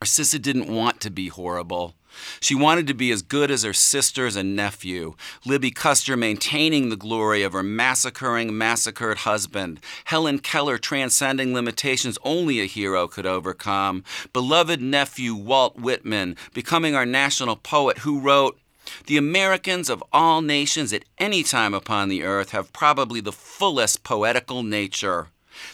Narcissa 0.00 0.38
didn't 0.38 0.68
want 0.68 1.00
to 1.00 1.10
be 1.10 1.28
horrible. 1.28 1.94
She 2.40 2.54
wanted 2.54 2.86
to 2.86 2.94
be 2.94 3.10
as 3.10 3.22
good 3.22 3.50
as 3.50 3.62
her 3.62 3.72
sisters 3.72 4.36
and 4.36 4.56
nephew, 4.56 5.14
Libby 5.44 5.70
Custer 5.70 6.16
maintaining 6.16 6.88
the 6.88 6.96
glory 6.96 7.42
of 7.42 7.52
her 7.52 7.62
massacring, 7.62 8.56
massacred 8.56 9.18
husband, 9.18 9.80
Helen 10.04 10.38
Keller 10.38 10.78
transcending 10.78 11.54
limitations 11.54 12.18
only 12.24 12.60
a 12.60 12.66
hero 12.66 13.08
could 13.08 13.26
overcome, 13.26 14.04
beloved 14.32 14.80
nephew 14.80 15.34
Walt 15.34 15.76
Whitman 15.76 16.36
becoming 16.54 16.94
our 16.94 17.06
national 17.06 17.56
poet 17.56 17.98
who 17.98 18.20
wrote, 18.20 18.58
the 19.06 19.16
Americans 19.16 19.90
of 19.90 20.02
all 20.12 20.42
nations 20.42 20.92
at 20.92 21.04
any 21.18 21.42
time 21.42 21.74
upon 21.74 22.08
the 22.08 22.22
earth 22.22 22.50
have 22.50 22.72
probably 22.72 23.20
the 23.20 23.32
fullest 23.32 24.04
poetical 24.04 24.62
nature. 24.62 25.28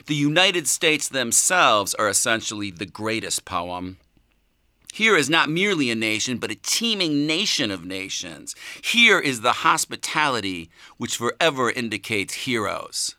The 0.06 0.14
United 0.14 0.68
States 0.68 1.08
themselves 1.08 1.94
are 1.94 2.08
essentially 2.08 2.70
the 2.70 2.86
greatest 2.86 3.44
poem. 3.44 3.98
Here 4.94 5.16
is 5.16 5.30
not 5.30 5.48
merely 5.48 5.90
a 5.90 5.94
nation, 5.94 6.36
but 6.36 6.50
a 6.50 6.54
teeming 6.54 7.26
nation 7.26 7.70
of 7.70 7.82
nations. 7.82 8.54
Here 8.84 9.18
is 9.18 9.40
the 9.40 9.64
hospitality 9.64 10.68
which 10.98 11.16
forever 11.16 11.70
indicates 11.70 12.34
heroes 12.34 13.16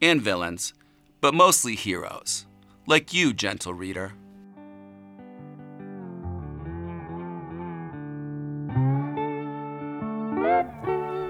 and 0.00 0.22
villains, 0.22 0.74
but 1.20 1.34
mostly 1.34 1.74
heroes, 1.74 2.46
like 2.86 3.12
you, 3.12 3.32
gentle 3.32 3.74
reader. 3.74 4.12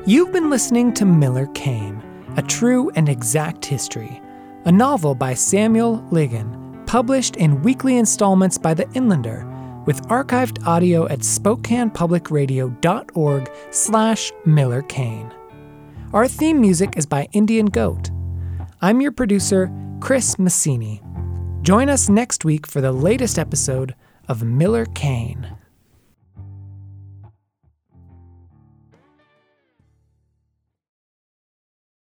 You've 0.04 0.30
been 0.30 0.50
listening 0.50 0.92
to 0.92 1.06
Miller 1.06 1.46
Cane, 1.54 2.02
A 2.36 2.42
True 2.42 2.90
and 2.96 3.08
Exact 3.08 3.64
History, 3.64 4.20
a 4.66 4.72
novel 4.72 5.14
by 5.14 5.32
Samuel 5.32 6.06
Ligon, 6.10 6.57
published 6.88 7.36
in 7.36 7.62
weekly 7.62 7.98
installments 7.98 8.56
by 8.56 8.72
The 8.72 8.86
Inlander, 8.86 9.44
with 9.84 10.00
archived 10.08 10.66
audio 10.66 11.06
at 11.08 11.18
SpokanePublicRadio.org 11.18 13.50
slash 13.70 14.32
Miller 14.46 14.80
Cane. 14.82 15.30
Our 16.14 16.26
theme 16.26 16.62
music 16.62 16.94
is 16.96 17.04
by 17.04 17.28
Indian 17.32 17.66
Goat. 17.66 18.10
I'm 18.80 19.02
your 19.02 19.12
producer, 19.12 19.70
Chris 20.00 20.38
Massini. 20.38 21.02
Join 21.60 21.90
us 21.90 22.08
next 22.08 22.46
week 22.46 22.66
for 22.66 22.80
the 22.80 22.92
latest 22.92 23.38
episode 23.38 23.94
of 24.26 24.42
Miller 24.42 24.86
Cane. 24.94 25.57